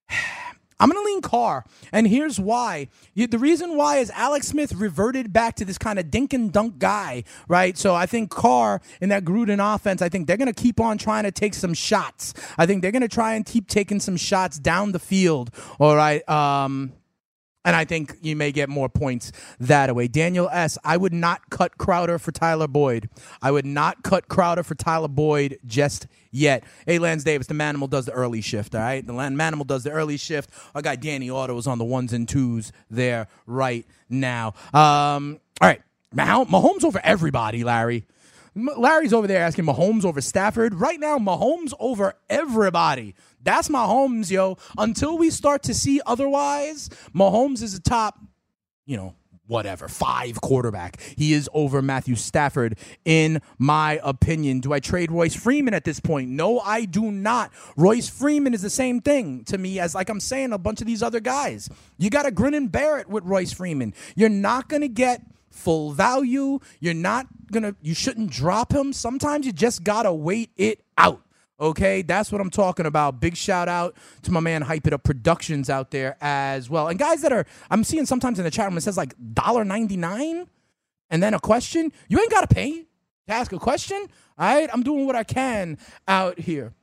I'm 0.79 0.91
going 0.91 1.03
to 1.03 1.11
lean 1.11 1.21
Carr. 1.21 1.65
And 1.91 2.07
here's 2.07 2.39
why. 2.39 2.87
The 3.15 3.39
reason 3.39 3.75
why 3.75 3.97
is 3.97 4.11
Alex 4.11 4.47
Smith 4.47 4.75
reverted 4.75 5.33
back 5.33 5.55
to 5.55 5.65
this 5.65 5.79
kind 5.79 5.97
of 5.97 6.11
dink 6.11 6.33
and 6.33 6.53
dunk 6.53 6.77
guy, 6.77 7.23
right? 7.47 7.75
So 7.75 7.95
I 7.95 8.05
think 8.05 8.29
Carr 8.29 8.79
in 9.01 9.09
that 9.09 9.25
Gruden 9.25 9.57
offense, 9.75 10.03
I 10.03 10.09
think 10.09 10.27
they're 10.27 10.37
going 10.37 10.53
to 10.53 10.61
keep 10.61 10.79
on 10.79 10.99
trying 10.99 11.23
to 11.23 11.31
take 11.31 11.55
some 11.55 11.73
shots. 11.73 12.35
I 12.59 12.67
think 12.67 12.83
they're 12.83 12.91
going 12.91 13.01
to 13.01 13.07
try 13.07 13.33
and 13.33 13.43
keep 13.43 13.67
taking 13.67 13.99
some 13.99 14.17
shots 14.17 14.59
down 14.59 14.91
the 14.91 14.99
field, 14.99 15.49
all 15.79 15.95
right? 15.95 16.27
Um, 16.29 16.93
and 17.67 17.75
I 17.75 17.83
think 17.83 18.15
you 18.21 18.37
may 18.37 18.53
get 18.53 18.69
more 18.69 18.87
points 18.87 19.33
that 19.59 19.93
way. 19.93 20.07
Daniel 20.07 20.47
S., 20.53 20.77
I 20.85 20.95
would 20.95 21.11
not 21.11 21.49
cut 21.49 21.77
Crowder 21.77 22.17
for 22.17 22.31
Tyler 22.31 22.65
Boyd. 22.65 23.09
I 23.41 23.51
would 23.51 23.65
not 23.65 24.03
cut 24.03 24.29
Crowder 24.29 24.63
for 24.63 24.73
Tyler 24.73 25.09
Boyd 25.09 25.59
just 25.65 26.07
yet. 26.31 26.63
Hey, 26.85 26.97
Lance 26.97 27.25
Davis, 27.25 27.47
the 27.47 27.53
Manimal 27.53 27.89
does 27.89 28.05
the 28.05 28.13
early 28.13 28.39
shift, 28.39 28.73
all 28.73 28.79
right? 28.79 29.05
The 29.05 29.11
Manimal 29.11 29.67
does 29.67 29.83
the 29.83 29.91
early 29.91 30.15
shift. 30.15 30.49
Our 30.75 30.81
guy 30.81 30.95
Danny 30.95 31.29
Otto 31.29 31.57
is 31.57 31.67
on 31.67 31.77
the 31.77 31.83
ones 31.83 32.13
and 32.13 32.27
twos 32.27 32.71
there 32.89 33.27
right 33.45 33.85
now. 34.09 34.53
Um, 34.73 35.41
all 35.59 35.67
right, 35.67 35.81
Mahomes 36.15 36.85
over 36.85 37.01
everybody, 37.03 37.65
Larry. 37.65 38.05
Larry's 38.55 39.13
over 39.13 39.27
there 39.27 39.43
asking 39.43 39.65
Mahomes 39.65 40.05
over 40.05 40.21
Stafford. 40.21 40.73
Right 40.73 40.99
now, 40.99 41.17
Mahomes 41.17 41.73
over 41.79 42.13
everybody. 42.29 43.13
That's 43.47 43.69
Mahomes, 43.69 44.29
yo. 44.29 44.57
Until 44.77 45.17
we 45.17 45.29
start 45.29 45.63
to 45.63 45.73
see 45.73 46.01
otherwise, 46.05 46.89
Mahomes 47.15 47.63
is 47.63 47.73
a 47.73 47.79
top, 47.79 48.19
you 48.85 48.97
know, 48.97 49.15
whatever, 49.45 49.87
five 49.87 50.41
quarterback. 50.41 50.99
He 51.15 51.31
is 51.31 51.49
over 51.53 51.81
Matthew 51.81 52.15
Stafford, 52.15 52.77
in 53.05 53.41
my 53.57 54.01
opinion. 54.03 54.59
Do 54.59 54.73
I 54.73 54.81
trade 54.81 55.13
Royce 55.13 55.33
Freeman 55.33 55.73
at 55.73 55.85
this 55.85 56.01
point? 56.01 56.29
No, 56.29 56.59
I 56.59 56.83
do 56.83 57.09
not. 57.09 57.53
Royce 57.77 58.09
Freeman 58.09 58.53
is 58.53 58.61
the 58.61 58.69
same 58.69 58.99
thing 58.99 59.45
to 59.45 59.57
me 59.57 59.79
as, 59.79 59.95
like 59.95 60.09
I'm 60.09 60.19
saying, 60.19 60.51
a 60.51 60.57
bunch 60.57 60.81
of 60.81 60.87
these 60.87 61.01
other 61.01 61.21
guys. 61.21 61.69
You 61.97 62.09
got 62.09 62.23
to 62.23 62.31
grin 62.31 62.53
and 62.53 62.69
bear 62.69 62.97
it 62.99 63.07
with 63.07 63.23
Royce 63.23 63.53
Freeman. 63.53 63.93
You're 64.17 64.27
not 64.27 64.67
going 64.67 64.81
to 64.81 64.89
get 64.89 65.21
full 65.51 65.93
value. 65.93 66.59
You're 66.81 66.93
not 66.93 67.27
going 67.49 67.63
to, 67.63 67.77
you 67.81 67.93
shouldn't 67.93 68.29
drop 68.29 68.73
him. 68.73 68.91
Sometimes 68.91 69.45
you 69.45 69.53
just 69.53 69.85
got 69.85 70.03
to 70.03 70.11
wait 70.11 70.49
it 70.57 70.83
out. 70.97 71.21
Okay, 71.59 72.03
that's 72.03 72.31
what 72.31 72.39
I'm 72.39 72.51
talking 72.51 72.85
about. 72.85 73.19
Big 73.19 73.35
shout 73.35 73.67
out 73.67 73.97
to 74.23 74.31
my 74.31 74.39
man 74.39 74.61
Hype 74.61 74.85
It 74.85 74.93
Up 74.93 75.03
Productions 75.03 75.69
out 75.69 75.89
there 75.89 76.15
as 76.21 76.69
well. 76.69 76.87
And 76.87 76.99
guys 76.99 77.21
that 77.21 77.33
are, 77.33 77.45
I'm 77.71 77.83
seeing 77.83 78.05
sometimes 78.05 78.37
in 78.37 78.45
the 78.45 78.51
chat 78.51 78.67
room 78.67 78.77
it 78.77 78.81
says 78.81 78.95
like 78.97 79.17
$1.99 79.17 80.47
and 81.09 81.23
then 81.23 81.33
a 81.33 81.39
question. 81.39 81.91
You 82.09 82.19
ain't 82.19 82.29
got 82.31 82.47
to 82.47 82.53
pay 82.53 82.85
to 83.27 83.33
ask 83.33 83.51
a 83.53 83.59
question. 83.59 84.05
All 84.37 84.55
right, 84.55 84.69
I'm 84.71 84.83
doing 84.83 85.07
what 85.07 85.15
I 85.15 85.23
can 85.23 85.79
out 86.07 86.39
here. 86.39 86.73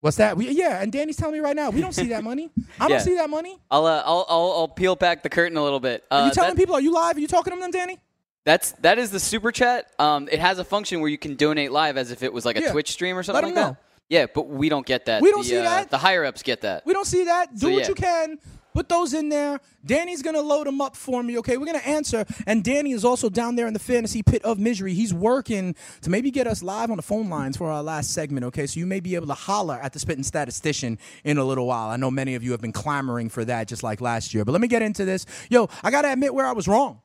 What's 0.00 0.16
that? 0.16 0.36
We, 0.36 0.50
yeah, 0.50 0.82
and 0.82 0.90
Danny's 0.90 1.16
telling 1.16 1.34
me 1.34 1.40
right 1.40 1.54
now 1.54 1.70
we 1.70 1.80
don't 1.80 1.92
see 1.92 2.08
that 2.08 2.24
money. 2.24 2.50
I 2.80 2.88
don't 2.88 3.00
see 3.00 3.14
that 3.16 3.30
money. 3.30 3.56
I'll, 3.70 3.86
uh, 3.86 4.02
I'll, 4.04 4.26
I'll 4.28 4.52
I'll 4.52 4.68
peel 4.68 4.96
back 4.96 5.22
the 5.22 5.28
curtain 5.28 5.56
a 5.56 5.62
little 5.62 5.78
bit. 5.78 6.02
Uh, 6.10 6.14
are 6.14 6.26
you 6.26 6.32
telling 6.32 6.54
that, 6.54 6.56
people? 6.56 6.74
Are 6.74 6.80
you 6.80 6.92
live? 6.92 7.16
Are 7.16 7.20
you 7.20 7.28
talking 7.28 7.54
to 7.54 7.60
them, 7.60 7.70
Danny? 7.70 8.00
That's 8.44 8.72
that 8.80 8.98
is 8.98 9.10
the 9.10 9.20
super 9.20 9.52
chat. 9.52 9.90
Um, 9.98 10.28
it 10.30 10.40
has 10.40 10.58
a 10.58 10.64
function 10.64 11.00
where 11.00 11.10
you 11.10 11.18
can 11.18 11.36
donate 11.36 11.70
live 11.70 11.96
as 11.96 12.10
if 12.10 12.22
it 12.22 12.32
was 12.32 12.44
like 12.44 12.56
a 12.56 12.62
yeah. 12.62 12.72
Twitch 12.72 12.90
stream 12.90 13.16
or 13.16 13.22
something 13.22 13.44
like 13.44 13.54
know. 13.54 13.62
that. 13.62 13.82
Yeah, 14.08 14.26
but 14.26 14.48
we 14.48 14.68
don't 14.68 14.84
get 14.84 15.06
that. 15.06 15.22
We 15.22 15.30
don't 15.30 15.42
the, 15.42 15.48
see 15.48 15.58
uh, 15.58 15.62
that. 15.62 15.90
The 15.90 15.98
higher 15.98 16.24
ups 16.24 16.42
get 16.42 16.62
that. 16.62 16.84
We 16.84 16.92
don't 16.92 17.06
see 17.06 17.24
that. 17.24 17.52
Do 17.52 17.58
so, 17.58 17.70
what 17.70 17.82
yeah. 17.82 17.88
you 17.88 17.94
can. 17.94 18.38
Put 18.74 18.88
those 18.88 19.12
in 19.12 19.28
there. 19.28 19.60
Danny's 19.84 20.22
going 20.22 20.34
to 20.34 20.40
load 20.40 20.66
them 20.66 20.80
up 20.80 20.96
for 20.96 21.22
me, 21.22 21.38
okay? 21.38 21.58
We're 21.58 21.66
going 21.66 21.80
to 21.80 21.86
answer. 21.86 22.24
And 22.46 22.64
Danny 22.64 22.92
is 22.92 23.04
also 23.04 23.28
down 23.28 23.54
there 23.54 23.66
in 23.66 23.74
the 23.74 23.78
fantasy 23.78 24.22
pit 24.22 24.42
of 24.44 24.58
misery. 24.58 24.94
He's 24.94 25.12
working 25.12 25.74
to 26.00 26.10
maybe 26.10 26.30
get 26.30 26.46
us 26.46 26.62
live 26.62 26.90
on 26.90 26.96
the 26.96 27.02
phone 27.02 27.28
lines 27.28 27.58
for 27.58 27.70
our 27.70 27.82
last 27.82 28.12
segment, 28.12 28.44
okay? 28.46 28.66
So 28.66 28.80
you 28.80 28.86
may 28.86 29.00
be 29.00 29.14
able 29.14 29.26
to 29.26 29.34
holler 29.34 29.78
at 29.82 29.92
the 29.92 29.98
spitting 29.98 30.24
statistician 30.24 30.98
in 31.22 31.36
a 31.36 31.44
little 31.44 31.66
while. 31.66 31.90
I 31.90 31.96
know 31.96 32.10
many 32.10 32.34
of 32.34 32.42
you 32.42 32.52
have 32.52 32.62
been 32.62 32.72
clamoring 32.72 33.28
for 33.28 33.44
that 33.44 33.68
just 33.68 33.82
like 33.82 34.00
last 34.00 34.32
year. 34.32 34.44
But 34.44 34.52
let 34.52 34.62
me 34.62 34.68
get 34.68 34.80
into 34.80 35.04
this. 35.04 35.26
Yo, 35.50 35.68
I 35.82 35.90
got 35.90 36.02
to 36.02 36.12
admit 36.12 36.34
where 36.34 36.46
I 36.46 36.52
was 36.52 36.66
wrong. 36.66 37.02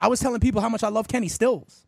I 0.00 0.08
was 0.08 0.20
telling 0.20 0.40
people 0.40 0.60
how 0.60 0.68
much 0.68 0.82
I 0.82 0.88
love 0.88 1.08
Kenny 1.08 1.28
Stills. 1.28 1.86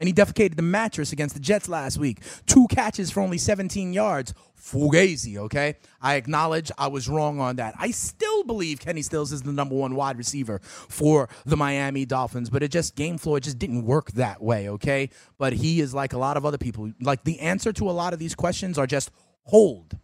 And 0.00 0.08
he 0.08 0.12
defecated 0.12 0.56
the 0.56 0.62
mattress 0.62 1.12
against 1.12 1.34
the 1.34 1.40
Jets 1.40 1.68
last 1.68 1.98
week. 1.98 2.20
Two 2.46 2.66
catches 2.68 3.12
for 3.12 3.20
only 3.20 3.38
17 3.38 3.92
yards. 3.92 4.34
Fugazi, 4.60 5.36
okay? 5.36 5.76
I 6.00 6.16
acknowledge 6.16 6.72
I 6.76 6.88
was 6.88 7.08
wrong 7.08 7.38
on 7.38 7.56
that. 7.56 7.74
I 7.78 7.92
still 7.92 8.42
believe 8.42 8.80
Kenny 8.80 9.02
Stills 9.02 9.32
is 9.32 9.42
the 9.42 9.52
number 9.52 9.74
one 9.74 9.94
wide 9.94 10.18
receiver 10.18 10.60
for 10.64 11.28
the 11.46 11.56
Miami 11.56 12.04
Dolphins, 12.06 12.50
but 12.50 12.62
it 12.62 12.72
just, 12.72 12.96
game 12.96 13.18
floor, 13.18 13.38
it 13.38 13.44
just 13.44 13.58
didn't 13.58 13.84
work 13.84 14.10
that 14.12 14.42
way, 14.42 14.68
okay? 14.68 15.10
But 15.38 15.52
he 15.52 15.80
is 15.80 15.94
like 15.94 16.12
a 16.12 16.18
lot 16.18 16.36
of 16.36 16.44
other 16.44 16.58
people. 16.58 16.90
Like 17.00 17.22
the 17.24 17.38
answer 17.38 17.72
to 17.74 17.88
a 17.88 17.92
lot 17.92 18.12
of 18.12 18.18
these 18.18 18.34
questions 18.34 18.78
are 18.78 18.86
just 18.86 19.10
hold. 19.44 19.96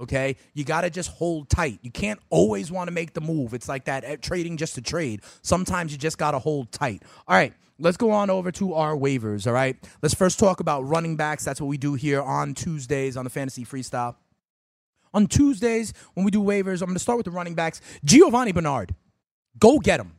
Okay, 0.00 0.36
you 0.54 0.64
got 0.64 0.80
to 0.80 0.90
just 0.90 1.10
hold 1.10 1.48
tight. 1.48 1.78
You 1.82 1.90
can't 1.90 2.18
always 2.28 2.72
want 2.72 2.88
to 2.88 2.92
make 2.92 3.14
the 3.14 3.20
move. 3.20 3.54
It's 3.54 3.68
like 3.68 3.84
that 3.84 4.04
eh, 4.04 4.16
trading 4.16 4.56
just 4.56 4.74
to 4.74 4.82
trade. 4.82 5.20
Sometimes 5.42 5.92
you 5.92 5.98
just 5.98 6.18
got 6.18 6.32
to 6.32 6.40
hold 6.40 6.72
tight. 6.72 7.02
All 7.28 7.36
right, 7.36 7.52
let's 7.78 7.96
go 7.96 8.10
on 8.10 8.28
over 8.28 8.50
to 8.52 8.74
our 8.74 8.96
waivers. 8.96 9.46
All 9.46 9.52
right, 9.52 9.76
let's 10.02 10.14
first 10.14 10.40
talk 10.40 10.58
about 10.58 10.82
running 10.82 11.14
backs. 11.14 11.44
That's 11.44 11.60
what 11.60 11.68
we 11.68 11.78
do 11.78 11.94
here 11.94 12.20
on 12.20 12.54
Tuesdays 12.54 13.16
on 13.16 13.24
the 13.24 13.30
Fantasy 13.30 13.64
Freestyle. 13.64 14.16
On 15.12 15.28
Tuesdays, 15.28 15.94
when 16.14 16.24
we 16.24 16.32
do 16.32 16.40
waivers, 16.40 16.82
I'm 16.82 16.86
going 16.86 16.94
to 16.94 17.00
start 17.00 17.16
with 17.16 17.26
the 17.26 17.30
running 17.30 17.54
backs. 17.54 17.80
Giovanni 18.04 18.50
Bernard, 18.50 18.96
go 19.60 19.78
get 19.78 20.00
him. 20.00 20.12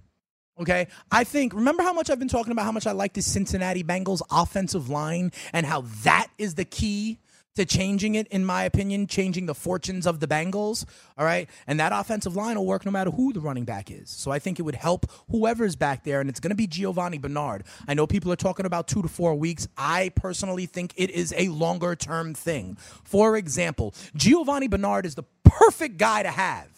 Okay. 0.57 0.87
I 1.11 1.25
think, 1.25 1.53
remember 1.53 1.83
how 1.83 1.91
much 1.91 2.09
I've 2.09 2.19
been 2.19 2.29
talking 2.29 2.53
about 2.53 2.63
how 2.63 2.71
much 2.71 2.87
I 2.87 2.93
like 2.93 3.13
the 3.13 3.21
Cincinnati 3.21 3.83
Bengals 3.83 4.21
offensive 4.31 4.89
line 4.89 5.33
and 5.51 5.65
how 5.65 5.81
that 6.03 6.27
is 6.37 6.55
the 6.55 6.63
key 6.63 7.19
to 7.55 7.65
changing 7.65 8.15
it, 8.15 8.27
in 8.27 8.45
my 8.45 8.63
opinion, 8.63 9.07
changing 9.07 9.45
the 9.45 9.55
fortunes 9.55 10.05
of 10.05 10.19
the 10.19 10.27
Bengals. 10.27 10.85
All 11.17 11.25
right. 11.25 11.49
And 11.67 11.79
that 11.79 11.91
offensive 11.93 12.35
line 12.35 12.57
will 12.57 12.65
work 12.65 12.85
no 12.85 12.91
matter 12.91 13.11
who 13.11 13.33
the 13.33 13.39
running 13.39 13.65
back 13.65 13.89
is. 13.89 14.09
So 14.09 14.31
I 14.31 14.39
think 14.39 14.59
it 14.59 14.63
would 14.63 14.75
help 14.75 15.09
whoever's 15.31 15.75
back 15.75 16.03
there. 16.03 16.21
And 16.21 16.29
it's 16.29 16.39
going 16.39 16.49
to 16.49 16.55
be 16.55 16.67
Giovanni 16.67 17.17
Bernard. 17.17 17.63
I 17.87 17.93
know 17.93 18.07
people 18.07 18.31
are 18.31 18.37
talking 18.37 18.65
about 18.65 18.87
two 18.87 19.01
to 19.01 19.07
four 19.07 19.35
weeks. 19.35 19.67
I 19.77 20.11
personally 20.15 20.65
think 20.65 20.93
it 20.97 21.09
is 21.09 21.33
a 21.37 21.47
longer 21.49 21.95
term 21.95 22.33
thing. 22.33 22.77
For 23.03 23.37
example, 23.37 23.93
Giovanni 24.15 24.67
Bernard 24.67 25.05
is 25.05 25.15
the 25.15 25.23
perfect 25.43 25.97
guy 25.97 26.23
to 26.23 26.31
have 26.31 26.74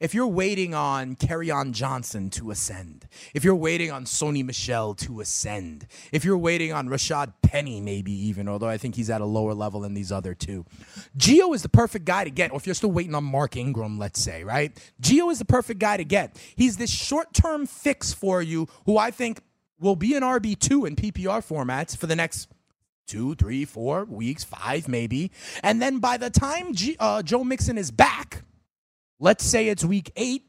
if 0.00 0.14
you're 0.14 0.28
waiting 0.28 0.74
on 0.74 1.16
Kerryon 1.16 1.72
Johnson 1.72 2.30
to 2.30 2.50
ascend, 2.50 3.08
if 3.34 3.42
you're 3.42 3.54
waiting 3.54 3.90
on 3.90 4.04
Sony 4.04 4.44
Michel 4.44 4.94
to 4.94 5.20
ascend, 5.20 5.86
if 6.12 6.24
you're 6.24 6.38
waiting 6.38 6.72
on 6.72 6.88
Rashaad 6.88 7.32
Penny, 7.42 7.80
maybe 7.80 8.12
even, 8.12 8.48
although 8.48 8.68
I 8.68 8.78
think 8.78 8.94
he's 8.94 9.10
at 9.10 9.20
a 9.20 9.24
lower 9.24 9.54
level 9.54 9.80
than 9.80 9.94
these 9.94 10.12
other 10.12 10.34
two, 10.34 10.64
Geo 11.16 11.52
is 11.52 11.62
the 11.62 11.68
perfect 11.68 12.04
guy 12.04 12.24
to 12.24 12.30
get. 12.30 12.52
Or 12.52 12.56
if 12.58 12.66
you're 12.66 12.74
still 12.74 12.92
waiting 12.92 13.14
on 13.14 13.24
Mark 13.24 13.56
Ingram, 13.56 13.98
let's 13.98 14.20
say, 14.20 14.44
right? 14.44 14.76
Geo 15.00 15.30
is 15.30 15.40
the 15.40 15.44
perfect 15.44 15.80
guy 15.80 15.96
to 15.96 16.04
get. 16.04 16.36
He's 16.54 16.76
this 16.76 16.90
short 16.90 17.32
term 17.34 17.66
fix 17.66 18.12
for 18.12 18.40
you 18.40 18.68
who 18.86 18.98
I 18.98 19.10
think 19.10 19.40
will 19.80 19.96
be 19.96 20.14
an 20.14 20.22
RB2 20.22 20.86
in 20.86 20.96
PPR 20.96 21.44
formats 21.46 21.96
for 21.96 22.06
the 22.06 22.16
next 22.16 22.48
two, 23.08 23.34
three, 23.34 23.64
four 23.64 24.04
weeks, 24.04 24.44
five 24.44 24.86
maybe. 24.86 25.32
And 25.62 25.82
then 25.82 25.98
by 25.98 26.18
the 26.18 26.30
time 26.30 26.74
G- 26.74 26.96
uh, 27.00 27.22
Joe 27.22 27.42
Mixon 27.42 27.78
is 27.78 27.90
back, 27.90 28.42
let's 29.18 29.44
say 29.44 29.68
it's 29.68 29.84
week 29.84 30.10
eight, 30.16 30.44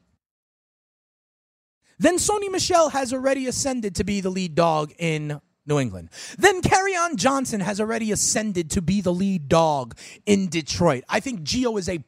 then 1.98 2.18
Sony 2.18 2.50
Michel 2.50 2.90
has 2.90 3.14
already 3.14 3.48
ascended 3.48 3.96
to 3.96 4.04
be 4.04 4.22
the 4.22 4.30
lead 4.30 4.56
dog 4.56 4.94
in 4.98 5.42
New 5.66 5.80
England. 5.80 6.10
Then 6.38 6.62
Kerryon 6.62 7.16
Johnson 7.16 7.60
has 7.60 7.80
already 7.80 8.12
ascended 8.12 8.72
to 8.72 8.82
be 8.82 9.02
the 9.02 9.14
lead 9.14 9.50
dog 9.50 9.98
in 10.26 10.48
Detroit. 10.48 11.04
I 11.10 11.20
think 11.20 11.42
Gio 11.42 11.78
is 11.78 11.90
a 11.90 12.00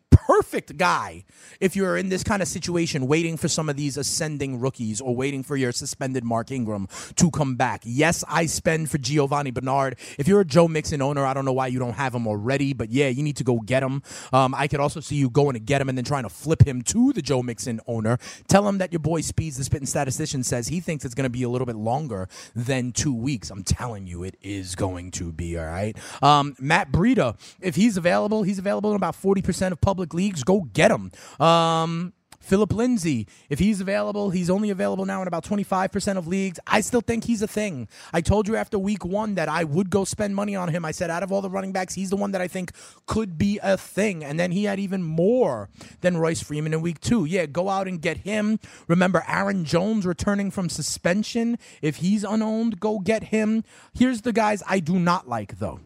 perfect 0.42 0.76
guy 0.76 1.24
if 1.60 1.76
you're 1.76 1.96
in 1.96 2.10
this 2.10 2.24
kind 2.24 2.42
of 2.42 2.48
situation 2.48 3.06
waiting 3.06 3.38
for 3.38 3.48
some 3.48 3.70
of 3.70 3.76
these 3.76 3.96
ascending 3.96 4.60
rookies 4.60 5.00
or 5.00 5.16
waiting 5.16 5.44
for 5.44 5.56
your 5.56 5.72
suspended 5.72 6.24
Mark 6.24 6.50
Ingram 6.50 6.88
to 7.16 7.30
come 7.30 7.56
back. 7.56 7.82
Yes, 7.86 8.24
I 8.28 8.48
spend 8.48 8.90
for 8.90 8.98
Giovanni 8.98 9.52
Bernard. 9.52 10.00
If 10.18 10.28
you're 10.28 10.42
a 10.42 10.46
Joe 10.46 10.68
Mixon 10.68 11.00
owner, 11.00 11.24
I 11.24 11.36
don't 11.36 11.46
know 11.46 11.54
why 11.54 11.68
you 11.68 11.78
don't 11.78 11.94
have 11.94 12.16
him 12.16 12.26
already, 12.26 12.74
but 12.74 12.90
yeah, 12.90 13.08
you 13.08 13.22
need 13.22 13.38
to 13.38 13.44
go 13.44 13.60
get 13.60 13.84
him. 13.84 14.02
Um, 14.34 14.56
I 14.56 14.68
could 14.68 14.80
also 14.80 15.00
see 15.00 15.16
you 15.16 15.30
going 15.30 15.54
to 15.54 15.60
get 15.60 15.80
him 15.80 15.90
and 15.90 15.96
then 15.96 16.06
trying 16.06 16.24
to 16.24 16.30
flip 16.30 16.66
him 16.68 16.82
to 16.86 17.14
the 17.14 17.22
Joe 17.22 17.44
Mixon 17.44 17.80
owner. 17.86 18.18
Tell 18.48 18.68
him 18.68 18.80
that 18.80 18.92
your 18.92 19.00
boy 19.00 19.22
Speeds, 19.22 19.58
the 19.58 19.64
spitting 19.64 19.86
statistician, 19.86 20.44
says 20.44 20.70
he 20.70 20.80
thinks 20.80 21.06
it's 21.06 21.14
going 21.14 21.26
to 21.26 21.30
be 21.30 21.44
a 21.44 21.50
little 21.50 21.68
bit 21.68 21.76
longer 21.76 22.28
than 22.56 22.94
two 22.94 23.14
weeks. 23.14 23.52
I'm 23.52 23.64
telling 23.64 24.08
you, 24.08 24.24
it 24.24 24.38
is 24.42 24.74
going 24.74 25.12
to 25.12 25.32
be, 25.32 25.56
all 25.60 25.66
right? 25.66 25.96
Um, 26.24 26.56
Matt 26.60 26.92
Breida, 26.92 27.38
if 27.62 27.76
he's 27.76 27.96
available, 27.96 28.42
he's 28.42 28.58
available 28.58 28.90
in 28.90 28.96
about 28.96 29.14
40% 29.14 29.72
of 29.72 29.80
public 29.82 30.16
leagues. 30.16 30.31
Go 30.44 30.62
get 30.62 30.92
him. 30.92 31.12
Um, 31.40 32.14
Phillip 32.42 32.74
Lindsay, 32.74 33.28
if 33.50 33.60
he's 33.60 33.80
available, 33.82 34.32
he's 34.32 34.50
only 34.50 34.72
available 34.72 35.06
now 35.06 35.22
in 35.22 35.28
about 35.28 35.46
25% 35.46 36.18
of 36.18 36.28
leagues. 36.28 36.60
I 36.66 36.82
still 36.82 37.00
think 37.00 37.24
he's 37.24 37.42
a 37.42 37.48
thing. 37.48 37.88
I 38.12 38.22
told 38.22 38.48
you 38.48 38.56
after 38.56 38.80
week 38.80 39.06
one 39.06 39.36
that 39.36 39.48
I 39.48 39.64
would 39.64 39.90
go 39.90 40.04
spend 40.06 40.36
money 40.36 40.56
on 40.56 40.70
him. 40.70 40.84
I 40.84 40.92
said, 40.92 41.12
out 41.12 41.24
of 41.24 41.32
all 41.32 41.42
the 41.42 41.52
running 41.52 41.72
backs, 41.72 41.94
he's 41.94 42.10
the 42.10 42.16
one 42.18 42.32
that 42.32 42.42
I 42.42 42.48
think 42.48 42.72
could 43.06 43.38
be 43.38 43.60
a 43.62 43.78
thing. 43.78 44.24
And 44.24 44.40
then 44.40 44.52
he 44.52 44.64
had 44.64 44.80
even 44.80 45.04
more 45.04 45.70
than 46.02 46.18
Royce 46.18 46.42
Freeman 46.42 46.74
in 46.74 46.82
week 46.82 47.00
two. 47.00 47.26
Yeah, 47.26 47.46
go 47.46 47.70
out 47.70 47.88
and 47.88 48.02
get 48.02 48.18
him. 48.18 48.60
Remember, 48.88 49.24
Aaron 49.28 49.64
Jones 49.64 50.06
returning 50.06 50.50
from 50.50 50.68
suspension. 50.68 51.58
If 51.82 51.98
he's 51.98 52.24
unowned, 52.24 52.80
go 52.80 53.00
get 53.00 53.26
him. 53.26 53.64
Here's 53.94 54.22
the 54.22 54.34
guys 54.34 54.64
I 54.68 54.80
do 54.80 54.98
not 54.98 55.30
like, 55.30 55.60
though. 55.60 55.80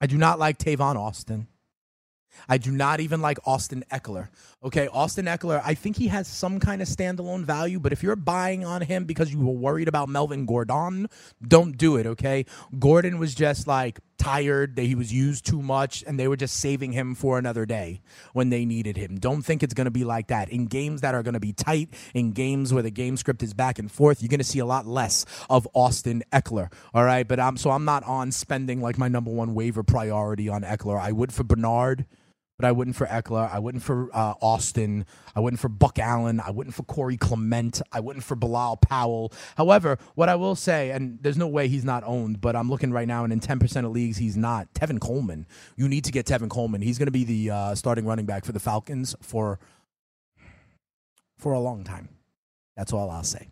I 0.00 0.06
do 0.06 0.18
not 0.18 0.38
like 0.38 0.58
Tavon 0.58 0.96
Austin. 0.96 1.46
I 2.48 2.58
do 2.58 2.70
not 2.70 3.00
even 3.00 3.20
like 3.20 3.38
Austin 3.46 3.84
Ekeler. 3.90 4.28
Okay, 4.62 4.88
Austin 4.88 5.26
Ekeler, 5.26 5.62
I 5.64 5.74
think 5.74 5.96
he 5.96 6.08
has 6.08 6.26
some 6.26 6.58
kind 6.58 6.82
of 6.82 6.88
standalone 6.88 7.44
value, 7.44 7.78
but 7.78 7.92
if 7.92 8.02
you're 8.02 8.16
buying 8.16 8.64
on 8.64 8.82
him 8.82 9.04
because 9.04 9.32
you 9.32 9.38
were 9.38 9.52
worried 9.52 9.86
about 9.88 10.08
Melvin 10.08 10.46
Gordon, 10.46 11.08
don't 11.46 11.76
do 11.76 11.96
it, 11.96 12.06
okay? 12.06 12.44
Gordon 12.78 13.18
was 13.18 13.34
just 13.34 13.68
like 13.68 14.00
tired, 14.18 14.76
that 14.76 14.82
he 14.82 14.94
was 14.94 15.12
used 15.12 15.46
too 15.46 15.62
much, 15.62 16.04
and 16.06 16.18
they 16.18 16.28
were 16.28 16.36
just 16.36 16.56
saving 16.56 16.92
him 16.92 17.14
for 17.14 17.38
another 17.38 17.64
day 17.64 18.00
when 18.32 18.50
they 18.50 18.64
needed 18.64 18.96
him. 18.96 19.18
Don't 19.18 19.42
think 19.42 19.62
it's 19.62 19.74
going 19.74 19.86
to 19.86 19.90
be 19.90 20.04
like 20.04 20.26
that. 20.26 20.50
In 20.50 20.66
games 20.66 21.00
that 21.00 21.14
are 21.14 21.22
going 21.22 21.34
to 21.34 21.40
be 21.40 21.52
tight, 21.52 21.88
in 22.14 22.32
games 22.32 22.74
where 22.74 22.82
the 22.82 22.90
game 22.90 23.16
script 23.16 23.42
is 23.42 23.54
back 23.54 23.78
and 23.78 23.90
forth, 23.90 24.20
you're 24.20 24.28
going 24.28 24.38
to 24.38 24.44
see 24.44 24.58
a 24.58 24.66
lot 24.66 24.86
less 24.86 25.24
of 25.48 25.66
Austin 25.72 26.22
Ekeler, 26.32 26.70
All 26.92 27.04
right, 27.04 27.26
but 27.26 27.40
I'm 27.40 27.56
so 27.56 27.70
I'm 27.70 27.84
not 27.84 28.02
on 28.04 28.32
spending 28.32 28.80
like 28.80 28.98
my 28.98 29.08
number 29.08 29.30
one 29.30 29.54
waiver 29.54 29.82
priority 29.82 30.48
on 30.48 30.62
Ekeler. 30.62 31.00
I 31.00 31.12
would 31.12 31.32
for 31.32 31.44
Bernard 31.44 32.06
but 32.58 32.66
I 32.66 32.72
wouldn't 32.72 32.96
for 32.96 33.06
Ekeler. 33.06 33.50
I 33.50 33.60
wouldn't 33.60 33.84
for 33.84 34.10
uh, 34.12 34.34
Austin. 34.42 35.06
I 35.34 35.40
wouldn't 35.40 35.60
for 35.60 35.68
Buck 35.68 35.98
Allen. 35.98 36.40
I 36.40 36.50
wouldn't 36.50 36.74
for 36.74 36.82
Corey 36.82 37.16
Clement. 37.16 37.80
I 37.92 38.00
wouldn't 38.00 38.24
for 38.24 38.34
Bilal 38.34 38.78
Powell. 38.78 39.32
However, 39.56 39.96
what 40.16 40.28
I 40.28 40.34
will 40.34 40.56
say, 40.56 40.90
and 40.90 41.18
there's 41.22 41.38
no 41.38 41.46
way 41.46 41.68
he's 41.68 41.84
not 41.84 42.02
owned, 42.04 42.40
but 42.40 42.56
I'm 42.56 42.68
looking 42.68 42.90
right 42.90 43.06
now, 43.06 43.22
and 43.22 43.32
in 43.32 43.38
10% 43.38 43.84
of 43.84 43.92
leagues, 43.92 44.16
he's 44.16 44.36
not. 44.36 44.74
Tevin 44.74 45.00
Coleman. 45.00 45.46
You 45.76 45.88
need 45.88 46.04
to 46.04 46.12
get 46.12 46.26
Tevin 46.26 46.50
Coleman. 46.50 46.82
He's 46.82 46.98
going 46.98 47.06
to 47.06 47.12
be 47.12 47.24
the 47.24 47.50
uh, 47.50 47.74
starting 47.76 48.04
running 48.04 48.26
back 48.26 48.44
for 48.44 48.52
the 48.52 48.60
Falcons 48.60 49.14
for 49.20 49.60
for 51.38 51.52
a 51.52 51.60
long 51.60 51.84
time. 51.84 52.08
That's 52.76 52.92
all 52.92 53.08
I'll 53.10 53.22
say. 53.22 53.48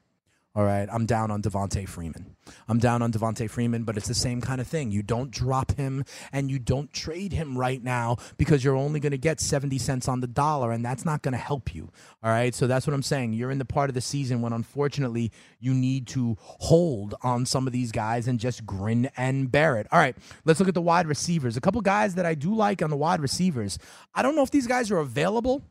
All 0.56 0.64
right, 0.64 0.88
I'm 0.90 1.04
down 1.04 1.30
on 1.30 1.42
Devonta 1.42 1.86
Freeman. 1.86 2.34
I'm 2.66 2.78
down 2.78 3.02
on 3.02 3.12
Devonta 3.12 3.50
Freeman, 3.50 3.84
but 3.84 3.98
it's 3.98 4.08
the 4.08 4.14
same 4.14 4.40
kind 4.40 4.58
of 4.58 4.66
thing. 4.66 4.90
You 4.90 5.02
don't 5.02 5.30
drop 5.30 5.76
him 5.76 6.02
and 6.32 6.50
you 6.50 6.58
don't 6.58 6.90
trade 6.94 7.34
him 7.34 7.58
right 7.58 7.84
now 7.84 8.16
because 8.38 8.64
you're 8.64 8.74
only 8.74 8.98
going 8.98 9.10
to 9.10 9.18
get 9.18 9.38
70 9.38 9.76
cents 9.76 10.08
on 10.08 10.20
the 10.20 10.26
dollar, 10.26 10.72
and 10.72 10.82
that's 10.82 11.04
not 11.04 11.20
going 11.20 11.32
to 11.32 11.38
help 11.38 11.74
you. 11.74 11.90
All 12.22 12.30
right, 12.30 12.54
so 12.54 12.66
that's 12.66 12.86
what 12.86 12.94
I'm 12.94 13.02
saying. 13.02 13.34
You're 13.34 13.50
in 13.50 13.58
the 13.58 13.66
part 13.66 13.90
of 13.90 13.94
the 13.94 14.00
season 14.00 14.40
when 14.40 14.54
unfortunately 14.54 15.30
you 15.60 15.74
need 15.74 16.06
to 16.08 16.38
hold 16.40 17.14
on 17.22 17.44
some 17.44 17.66
of 17.66 17.74
these 17.74 17.92
guys 17.92 18.26
and 18.26 18.40
just 18.40 18.64
grin 18.64 19.10
and 19.14 19.52
bear 19.52 19.76
it. 19.76 19.86
All 19.92 19.98
right, 19.98 20.16
let's 20.46 20.58
look 20.58 20.70
at 20.70 20.74
the 20.74 20.80
wide 20.80 21.06
receivers. 21.06 21.58
A 21.58 21.60
couple 21.60 21.82
guys 21.82 22.14
that 22.14 22.24
I 22.24 22.34
do 22.34 22.54
like 22.54 22.80
on 22.80 22.88
the 22.88 22.96
wide 22.96 23.20
receivers. 23.20 23.78
I 24.14 24.22
don't 24.22 24.34
know 24.34 24.42
if 24.42 24.50
these 24.50 24.66
guys 24.66 24.90
are 24.90 25.00
available 25.00 25.62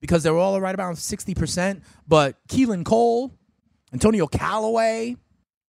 because 0.00 0.24
they're 0.24 0.36
all 0.36 0.60
right 0.60 0.74
about 0.74 0.96
60%, 0.96 1.82
but 2.08 2.36
Keelan 2.48 2.84
Cole, 2.84 3.32
Antonio 3.92 4.26
Callaway, 4.26 5.16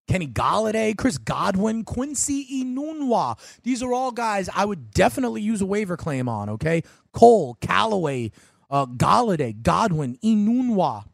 Kenny 0.08 0.26
Golladay, 0.26 0.96
Chris 0.96 1.18
Godwin, 1.18 1.84
Quincy 1.84 2.64
Enunwa. 2.64 3.38
These 3.62 3.82
are 3.82 3.92
all 3.92 4.10
guys 4.10 4.48
I 4.54 4.64
would 4.64 4.90
definitely 4.90 5.40
use 5.40 5.60
a 5.60 5.66
waiver 5.66 5.96
claim 5.96 6.28
on, 6.28 6.48
okay? 6.50 6.82
Cole, 7.12 7.56
Callaway, 7.60 8.32
uh, 8.68 8.86
Golladay, 8.86 9.62
Godwin, 9.62 10.18
Enunwa. 10.24 11.04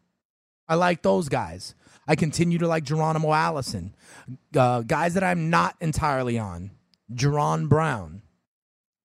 I 0.69 0.75
like 0.75 1.03
those 1.03 1.29
guys. 1.29 1.75
I 2.09 2.17
continue 2.17 2.59
to 2.59 2.69
like 2.69 2.85
Geronimo 2.85 3.33
Allison. 3.33 3.95
Uh, 4.57 4.81
guys 4.83 5.15
that 5.15 5.23
I'm 5.23 5.51
not 5.51 5.77
entirely 5.81 6.39
on. 6.39 6.71
Jaron 7.13 7.69
Brown. 7.69 8.23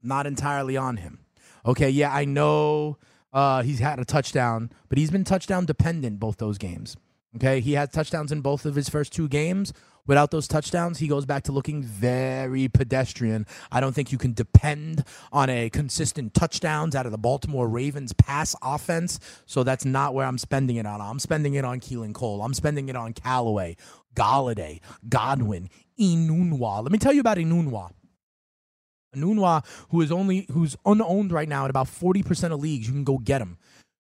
Not 0.02 0.26
entirely 0.26 0.78
on 0.78 0.98
him. 0.98 1.20
Okay, 1.66 1.90
yeah, 1.90 2.14
I 2.14 2.26
know 2.26 2.98
uh, 3.34 3.62
he's 3.62 3.80
had 3.80 4.00
a 4.00 4.06
touchdown, 4.06 4.72
but 4.90 4.98
he's 4.98 5.12
been 5.12 5.24
touchdown 5.24 5.66
dependent 5.66 6.20
both 6.20 6.38
those 6.38 6.58
games. 6.58 6.96
Okay, 7.36 7.62
he 7.62 7.74
had 7.74 7.94
touchdowns 7.94 8.32
in 8.32 8.42
both 8.42 8.66
of 8.66 8.76
his 8.76 8.90
first 8.90 9.14
two 9.14 9.28
games. 9.28 9.74
Without 10.08 10.32
those 10.32 10.48
touchdowns, 10.48 10.98
he 10.98 11.08
goes 11.08 11.26
back 11.26 11.44
to 11.44 11.52
looking 11.52 11.84
very 11.84 12.68
pedestrian. 12.68 13.46
I 13.72 13.80
don't 13.80 13.94
think 13.94 14.12
you 14.12 14.18
can 14.18 14.34
depend 14.34 15.06
on 15.32 15.50
a 15.50 15.70
consistent 15.70 16.34
touchdowns 16.34 16.96
out 16.96 17.06
of 17.06 17.12
the 17.12 17.18
Baltimore 17.18 17.70
Ravens 17.70 18.12
pass 18.14 18.56
offense. 18.62 19.20
So 19.46 19.64
that's 19.64 19.86
not 19.86 20.14
where 20.14 20.26
I'm 20.26 20.38
spending 20.38 20.78
it 20.78 20.86
on. 20.86 21.00
I'm 21.00 21.20
spending 21.20 21.54
it 21.54 21.64
on 21.64 21.80
Keelan 21.80 22.14
Cole. 22.14 22.42
I'm 22.42 22.54
spending 22.54 22.90
it 22.90 22.96
on 22.96 23.14
Callaway, 23.14 23.78
Golladay, 24.16 24.82
Godwin, 25.08 25.70
Enunwa. 26.00 26.84
Let 26.84 26.92
me 26.92 26.98
tell 26.98 27.14
you 27.14 27.22
about 27.22 27.38
Enunwa. 27.38 27.92
Enunwa, 29.16 29.64
who 29.90 30.02
is 30.02 30.12
only 30.12 30.48
who's 30.52 30.76
unowned 30.86 31.32
right 31.32 31.48
now 31.48 31.66
at 31.66 31.70
about 31.70 31.88
40% 31.88 32.52
of 32.52 32.60
leagues, 32.60 32.88
you 32.88 32.94
can 32.94 33.04
go 33.04 33.18
get 33.18 33.42
him. 33.42 33.58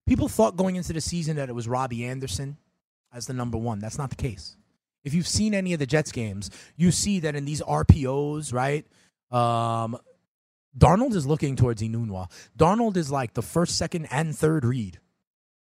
People 0.07 0.27
thought 0.27 0.57
going 0.57 0.77
into 0.77 0.93
the 0.93 1.01
season 1.01 1.35
that 1.35 1.47
it 1.47 1.53
was 1.53 1.67
Robbie 1.67 2.05
Anderson 2.05 2.57
as 3.13 3.27
the 3.27 3.33
number 3.33 3.57
one. 3.57 3.79
That's 3.79 3.97
not 3.97 4.09
the 4.09 4.15
case. 4.15 4.55
If 5.03 5.13
you've 5.13 5.27
seen 5.27 5.53
any 5.53 5.73
of 5.73 5.79
the 5.79 5.85
Jets 5.85 6.11
games, 6.11 6.49
you 6.75 6.91
see 6.91 7.19
that 7.21 7.35
in 7.35 7.45
these 7.45 7.61
RPOs, 7.61 8.53
right? 8.53 8.85
Um, 9.31 9.97
Darnold 10.77 11.15
is 11.15 11.25
looking 11.25 11.55
towards 11.55 11.81
Enunwa. 11.81 12.29
Darnold 12.57 12.97
is 12.97 13.11
like 13.11 13.33
the 13.33 13.41
first, 13.41 13.77
second, 13.77 14.07
and 14.11 14.37
third 14.37 14.63
read. 14.63 14.99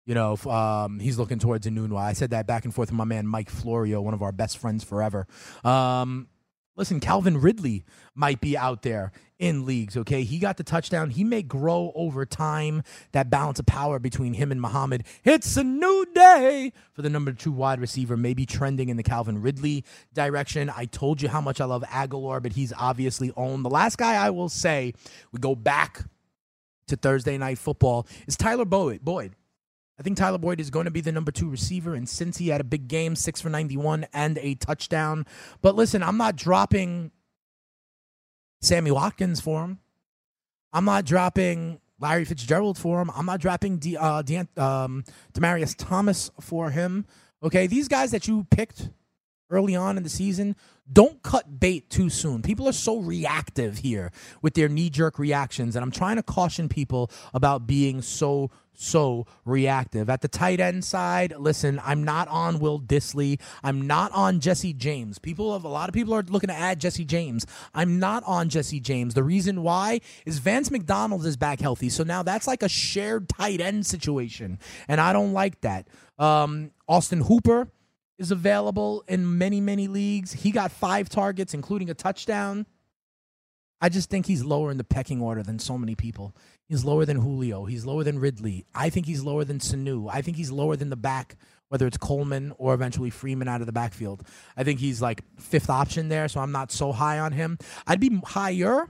You 0.05 0.15
know, 0.15 0.37
um, 0.47 0.99
he's 1.01 1.19
looking 1.19 1.39
towards 1.39 1.67
Enunwa. 1.67 1.99
I 1.99 2.15
said 2.15 2.31
that 2.31 2.47
back 2.47 2.65
and 2.65 2.75
forth 2.75 2.91
with 2.91 2.97
my 2.97 3.05
man 3.05 3.27
Mike 3.27 3.51
Florio, 3.51 4.01
one 4.01 4.15
of 4.15 4.23
our 4.23 4.33
best 4.33 4.59
friends 4.59 4.83
forever. 4.83 5.27
Um, 5.65 6.29
listen, 6.79 7.01
Calvin 7.01 7.41
Ridley 7.41 7.85
might 8.15 8.41
be 8.41 8.57
out 8.57 8.83
there 8.83 9.13
in 9.39 9.67
leagues, 9.67 9.97
okay? 9.97 10.23
He 10.23 10.39
got 10.39 10.57
the 10.57 10.65
touchdown. 10.65 11.11
He 11.11 11.25
may 11.25 11.43
grow 11.43 11.93
over 11.95 12.25
time 12.25 12.83
that 13.13 13.29
balance 13.29 13.59
of 13.59 13.67
power 13.67 13.99
between 13.99 14.35
him 14.35 14.51
and 14.51 14.61
Muhammad. 14.61 15.05
It's 15.25 15.57
a 15.57 15.65
new 15.65 16.07
day 16.15 16.73
for 16.93 17.03
the 17.03 17.11
number 17.11 17.33
two 17.33 17.53
wide 17.53 17.81
receiver, 17.81 18.17
maybe 18.17 18.47
trending 18.47 18.89
in 18.89 18.97
the 18.97 19.03
Calvin 19.03 19.43
Ridley 19.43 19.85
direction. 20.15 20.71
I 20.75 20.87
told 20.87 21.21
you 21.21 21.29
how 21.29 21.41
much 21.41 21.61
I 21.61 21.65
love 21.65 21.83
Agholor, 21.83 22.43
but 22.43 22.53
he's 22.53 22.73
obviously 22.73 23.33
owned. 23.37 23.65
The 23.65 23.71
last 23.71 23.99
guy 23.99 24.15
I 24.15 24.31
will 24.31 24.49
say, 24.49 24.95
we 25.33 25.41
go 25.41 25.55
back 25.55 26.05
to 26.87 26.97
Thursday 26.97 27.37
night 27.37 27.59
football, 27.59 28.07
is 28.27 28.37
Tyler 28.37 28.65
Boyd. 28.65 29.05
Boyd. 29.05 29.35
I 29.99 30.03
think 30.03 30.17
Tyler 30.17 30.39
Boyd 30.39 30.61
is 30.61 30.71
going 30.71 30.85
to 30.85 30.91
be 30.91 31.01
the 31.01 31.11
number 31.11 31.33
two 31.33 31.49
receiver, 31.49 31.95
and 31.95 32.09
since 32.09 32.39
he 32.39 32.49
had 32.49 32.61
a 32.61 32.65
big 32.65 32.87
game, 32.87 33.17
six 33.17 33.41
for 33.41 33.49
91 33.49 34.07
and 34.13 34.39
a 34.39 34.55
touchdown. 34.55 35.27
But 35.61 35.75
listen, 35.75 36.03
I'm 36.03 36.17
not 36.17 36.37
dropping 36.37 37.11
Sammy 38.61 38.93
Watkins 38.93 39.41
for 39.41 39.65
him. 39.65 39.79
I'm 40.73 40.85
not 40.85 41.05
dropping 41.05 41.81
Larry 41.99 42.25
Fitzgerald 42.25 42.79
for 42.79 43.01
him. 43.01 43.11
I'm 43.15 43.27
not 43.27 43.41
dropping 43.41 43.79
De, 43.79 43.97
uh, 43.97 44.23
De, 44.23 44.47
um, 44.57 45.05
Demaryius 45.33 45.75
Thomas 45.77 46.31
for 46.41 46.71
him. 46.71 47.07
Okay, 47.43 47.67
these 47.67 47.89
guys 47.89 48.11
that 48.13 48.29
you 48.29 48.47
picked 48.51 48.91
early 49.51 49.77
on 49.77 49.97
in 49.97 50.03
the 50.03 50.09
season, 50.09 50.57
don't 50.91 51.23
cut 51.23 51.61
bait 51.61 51.91
too 51.91 52.09
soon. 52.09 52.43
People 52.43 52.69
are 52.69 52.73
so 52.73 52.99
reactive 52.99 53.79
here 53.79 54.11
with 54.43 54.55
their 54.55 54.69
knee 54.69 54.91
jerk 54.91 55.19
reactions, 55.19 55.77
and 55.77 55.83
I'm 55.83 55.91
trying 55.91 56.17
to 56.17 56.23
caution 56.23 56.69
people 56.69 57.11
about 57.35 57.67
being 57.67 58.03
so 58.03 58.51
so 58.79 59.27
reactive. 59.45 60.09
At 60.09 60.21
the 60.21 60.29
tight 60.29 60.61
end 60.61 60.85
side, 60.85 61.35
listen, 61.37 61.81
I'm 61.85 62.05
not 62.05 62.29
on 62.29 62.61
Will 62.61 62.81
Dissly. 62.81 63.41
I'm 63.63 63.87
not 63.87 64.13
on 64.13 64.41
Jesse 64.41 64.73
James. 64.73 65.19
People 65.19 65.53
have 65.53 65.65
a 65.65 65.69
lot 65.69 65.89
of 65.89 65.95
people 65.95 66.15
are 66.15 66.23
looking 66.23 66.49
to 66.49 66.55
add 66.55 66.81
Jesse 66.81 67.05
James. 67.05 67.45
I'm 67.75 67.99
not 67.99 68.23
on 68.25 68.49
Jesse 68.49 68.81
James. 68.81 69.15
The 69.15 69.25
reason 69.25 69.63
why 69.63 70.01
is 70.25 70.39
Vance 70.39 70.71
McDonald 70.71 71.27
is 71.27 71.37
back 71.37 71.61
healthy. 71.61 71.89
So 71.89 72.05
now 72.05 72.23
that's 72.23 72.47
like 72.47 72.63
a 72.63 72.69
shared 72.69 73.29
tight 73.29 73.61
end 73.61 73.85
situation. 73.85 74.59
And 74.87 75.01
I 75.01 75.13
don't 75.13 75.33
like 75.33 75.61
that. 75.63 75.89
Um, 76.19 76.71
Austin 76.89 77.23
Hooper 77.23 77.69
is 78.19 78.31
available 78.31 79.05
in 79.09 79.39
many, 79.39 79.61
many 79.61 79.89
leagues. 79.89 80.33
He 80.33 80.51
got 80.51 80.73
five 80.73 81.09
targets, 81.09 81.55
including 81.55 81.89
a 81.89 81.95
touchdown. 81.95 82.67
I 83.81 83.89
just 83.89 84.11
think 84.11 84.27
he's 84.27 84.45
lower 84.45 84.71
in 84.71 84.77
the 84.77 84.85
pecking 84.85 85.23
order 85.23 85.43
than 85.43 85.59
so 85.61 85.79
many 85.79 85.95
people. 85.95 86.35
He's 86.69 86.85
lower 86.85 87.05
than 87.05 87.19
Julio. 87.19 87.65
He's 87.65 87.87
lower 87.87 88.03
than 88.03 88.19
Ridley. 88.19 88.67
I 88.75 88.91
think 88.91 89.07
he's 89.07 89.23
lower 89.23 89.45
than 89.45 89.61
Sanu. 89.61 90.11
I 90.13 90.21
think 90.21 90.37
he's 90.37 90.51
lower 90.51 90.75
than 90.75 90.91
the 90.91 90.97
back, 90.97 91.37
whether 91.69 91.87
it's 91.87 91.97
Coleman 91.97 92.53
or 92.59 92.75
eventually 92.75 93.11
Freeman 93.11 93.47
out 93.47 93.61
of 93.61 93.67
the 93.67 93.73
backfield. 93.73 94.27
I 94.57 94.65
think 94.65 94.81
he's 94.81 95.01
like 95.01 95.23
fifth 95.39 95.71
option 95.71 96.09
there, 96.09 96.27
so 96.27 96.41
I'm 96.41 96.53
not 96.53 96.73
so 96.73 96.91
high 96.91 97.21
on 97.21 97.33
him. 97.33 97.57
I'd 97.87 98.01
be 98.01 98.21
higher 98.25 98.89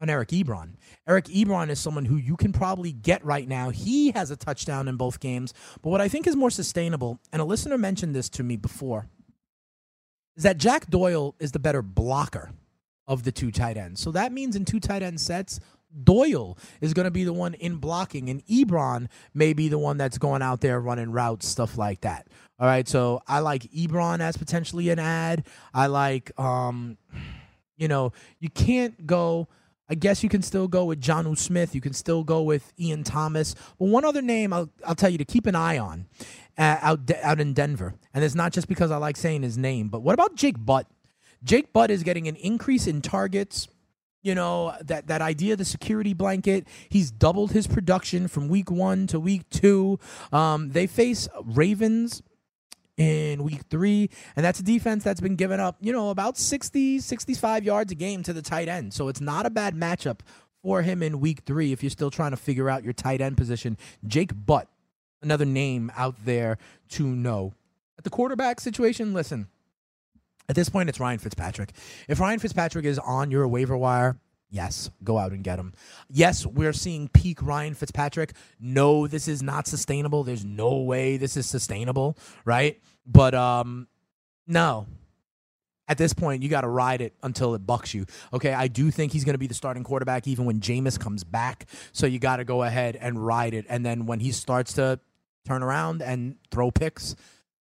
on 0.00 0.08
Eric 0.08 0.30
Ebron. 0.30 0.74
Eric 1.06 1.26
Ebron 1.26 1.68
is 1.68 1.78
someone 1.78 2.06
who 2.06 2.16
you 2.16 2.36
can 2.36 2.52
probably 2.52 2.92
get 2.92 3.24
right 3.24 3.46
now. 3.46 3.70
He 3.70 4.10
has 4.12 4.30
a 4.30 4.36
touchdown 4.36 4.88
in 4.88 4.96
both 4.96 5.20
games. 5.20 5.52
But 5.82 5.90
what 5.90 6.00
I 6.00 6.08
think 6.08 6.26
is 6.26 6.36
more 6.36 6.50
sustainable, 6.50 7.18
and 7.32 7.42
a 7.42 7.44
listener 7.44 7.76
mentioned 7.76 8.14
this 8.14 8.28
to 8.30 8.42
me 8.42 8.56
before, 8.56 9.06
is 10.36 10.42
that 10.44 10.58
Jack 10.58 10.88
Doyle 10.88 11.34
is 11.38 11.52
the 11.52 11.58
better 11.58 11.82
blocker 11.82 12.50
of 13.06 13.24
the 13.24 13.32
two 13.32 13.50
tight 13.50 13.76
ends. 13.76 14.00
So 14.00 14.10
that 14.12 14.32
means 14.32 14.56
in 14.56 14.64
two 14.64 14.80
tight 14.80 15.02
end 15.02 15.20
sets, 15.20 15.60
Doyle 16.04 16.56
is 16.80 16.94
going 16.94 17.04
to 17.04 17.10
be 17.10 17.24
the 17.24 17.32
one 17.32 17.54
in 17.54 17.76
blocking, 17.76 18.28
and 18.30 18.44
Ebron 18.46 19.08
may 19.34 19.52
be 19.52 19.68
the 19.68 19.78
one 19.78 19.96
that's 19.96 20.18
going 20.18 20.40
out 20.40 20.60
there 20.60 20.80
running 20.80 21.10
routes, 21.10 21.48
stuff 21.48 21.76
like 21.76 22.02
that. 22.02 22.28
All 22.60 22.66
right, 22.66 22.86
so 22.86 23.20
I 23.26 23.40
like 23.40 23.62
Ebron 23.72 24.20
as 24.20 24.36
potentially 24.36 24.90
an 24.90 25.00
ad. 25.00 25.46
I 25.74 25.88
like, 25.88 26.30
um, 26.38 26.96
you 27.76 27.88
know, 27.88 28.12
you 28.38 28.50
can't 28.50 29.06
go. 29.06 29.48
I 29.90 29.94
guess 29.94 30.22
you 30.22 30.28
can 30.28 30.40
still 30.40 30.68
go 30.68 30.84
with 30.84 31.00
Jonnu 31.00 31.36
Smith. 31.36 31.74
You 31.74 31.80
can 31.80 31.92
still 31.92 32.22
go 32.22 32.42
with 32.42 32.72
Ian 32.78 33.02
Thomas. 33.02 33.56
But 33.78 33.86
one 33.86 34.04
other 34.04 34.22
name 34.22 34.52
I'll, 34.52 34.70
I'll 34.86 34.94
tell 34.94 35.10
you 35.10 35.18
to 35.18 35.24
keep 35.24 35.46
an 35.46 35.56
eye 35.56 35.78
on 35.78 36.06
uh, 36.56 36.78
out 36.80 37.10
out 37.22 37.40
in 37.40 37.52
Denver, 37.52 37.94
and 38.14 38.22
it's 38.24 38.36
not 38.36 38.52
just 38.52 38.68
because 38.68 38.90
I 38.90 38.98
like 38.98 39.16
saying 39.16 39.42
his 39.42 39.58
name, 39.58 39.88
but 39.88 40.02
what 40.02 40.14
about 40.14 40.36
Jake 40.36 40.64
Butt? 40.64 40.86
Jake 41.42 41.72
Butt 41.72 41.90
is 41.90 42.02
getting 42.04 42.28
an 42.28 42.36
increase 42.36 42.86
in 42.86 43.02
targets 43.02 43.68
you 44.22 44.34
know 44.34 44.74
that 44.82 45.06
that 45.06 45.22
idea 45.22 45.54
of 45.54 45.58
the 45.58 45.64
security 45.64 46.12
blanket 46.12 46.66
he's 46.88 47.10
doubled 47.10 47.52
his 47.52 47.66
production 47.66 48.28
from 48.28 48.48
week 48.48 48.70
one 48.70 49.06
to 49.06 49.18
week 49.18 49.48
two 49.48 49.98
um, 50.32 50.70
they 50.70 50.86
face 50.86 51.28
ravens 51.42 52.22
in 53.00 53.42
week 53.42 53.62
three 53.70 54.10
and 54.36 54.44
that's 54.44 54.60
a 54.60 54.62
defense 54.62 55.02
that's 55.02 55.20
been 55.20 55.36
giving 55.36 55.58
up 55.58 55.76
you 55.80 55.92
know 55.92 56.10
about 56.10 56.36
60 56.36 56.98
65 56.98 57.64
yards 57.64 57.90
a 57.90 57.94
game 57.94 58.22
to 58.22 58.32
the 58.32 58.42
tight 58.42 58.68
end 58.68 58.92
so 58.92 59.08
it's 59.08 59.20
not 59.20 59.46
a 59.46 59.50
bad 59.50 59.74
matchup 59.74 60.20
for 60.62 60.82
him 60.82 61.02
in 61.02 61.18
week 61.18 61.40
three 61.46 61.72
if 61.72 61.82
you're 61.82 61.90
still 61.90 62.10
trying 62.10 62.32
to 62.32 62.36
figure 62.36 62.68
out 62.68 62.84
your 62.84 62.92
tight 62.92 63.20
end 63.20 63.36
position 63.36 63.78
jake 64.06 64.32
butt 64.34 64.68
another 65.22 65.46
name 65.46 65.90
out 65.96 66.14
there 66.24 66.58
to 66.90 67.06
know 67.06 67.54
at 67.96 68.04
the 68.04 68.10
quarterback 68.10 68.60
situation 68.60 69.14
listen 69.14 69.48
at 70.50 70.56
this 70.56 70.68
point, 70.68 70.88
it's 70.88 70.98
Ryan 70.98 71.20
Fitzpatrick. 71.20 71.70
If 72.08 72.18
Ryan 72.18 72.40
Fitzpatrick 72.40 72.84
is 72.84 72.98
on 72.98 73.30
your 73.30 73.46
waiver 73.46 73.76
wire, 73.76 74.18
yes, 74.50 74.90
go 75.04 75.16
out 75.16 75.30
and 75.30 75.44
get 75.44 75.60
him. 75.60 75.74
Yes, 76.08 76.44
we're 76.44 76.72
seeing 76.72 77.06
peak 77.06 77.40
Ryan 77.40 77.74
Fitzpatrick. 77.74 78.32
No, 78.58 79.06
this 79.06 79.28
is 79.28 79.44
not 79.44 79.68
sustainable. 79.68 80.24
There's 80.24 80.44
no 80.44 80.78
way 80.78 81.16
this 81.18 81.36
is 81.36 81.46
sustainable, 81.46 82.18
right? 82.44 82.80
But 83.06 83.34
um, 83.34 83.88
no. 84.46 84.86
At 85.88 85.98
this 85.98 86.12
point, 86.12 86.44
you 86.44 86.48
got 86.48 86.60
to 86.60 86.68
ride 86.68 87.00
it 87.00 87.14
until 87.20 87.52
it 87.56 87.66
bucks 87.66 87.94
you. 87.94 88.06
Okay, 88.32 88.52
I 88.52 88.68
do 88.68 88.92
think 88.92 89.12
he's 89.12 89.24
going 89.24 89.34
to 89.34 89.38
be 89.38 89.48
the 89.48 89.54
starting 89.54 89.82
quarterback 89.82 90.28
even 90.28 90.44
when 90.44 90.60
Jameis 90.60 90.98
comes 90.98 91.24
back. 91.24 91.66
So 91.90 92.06
you 92.06 92.20
got 92.20 92.36
to 92.36 92.44
go 92.44 92.62
ahead 92.62 92.94
and 92.94 93.24
ride 93.24 93.54
it. 93.54 93.66
And 93.68 93.84
then 93.84 94.06
when 94.06 94.20
he 94.20 94.30
starts 94.30 94.74
to 94.74 95.00
turn 95.44 95.64
around 95.64 96.00
and 96.00 96.36
throw 96.52 96.70
picks, 96.70 97.16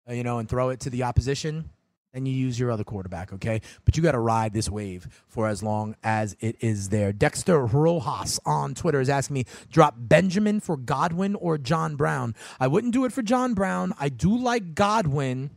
uh, 0.09 0.13
you 0.13 0.23
know, 0.23 0.39
and 0.39 0.49
throw 0.49 0.69
it 0.69 0.81
to 0.81 0.89
the 0.89 1.03
opposition, 1.03 1.69
and 2.17 2.27
you 2.27 2.33
use 2.33 2.59
your 2.59 2.71
other 2.71 2.83
quarterback, 2.83 3.31
okay? 3.31 3.61
But 3.85 3.95
you 3.95 4.03
got 4.03 4.13
to 4.13 4.19
ride 4.19 4.53
this 4.53 4.69
wave 4.69 5.07
for 5.27 5.47
as 5.47 5.61
long 5.61 5.95
as 6.03 6.35
it 6.39 6.57
is 6.59 6.89
there. 6.89 7.13
Dexter 7.13 7.63
Rojas 7.65 8.39
on 8.45 8.73
Twitter 8.73 8.99
is 8.99 9.07
asking 9.07 9.35
me, 9.35 9.45
drop 9.71 9.93
Benjamin 9.97 10.59
for 10.59 10.75
Godwin 10.75 11.35
or 11.35 11.57
John 11.57 11.95
Brown. 11.95 12.35
I 12.59 12.67
wouldn't 12.67 12.93
do 12.93 13.05
it 13.05 13.13
for 13.13 13.21
John 13.21 13.53
Brown. 13.53 13.93
I 13.99 14.09
do 14.09 14.35
like 14.35 14.73
Godwin. 14.73 15.51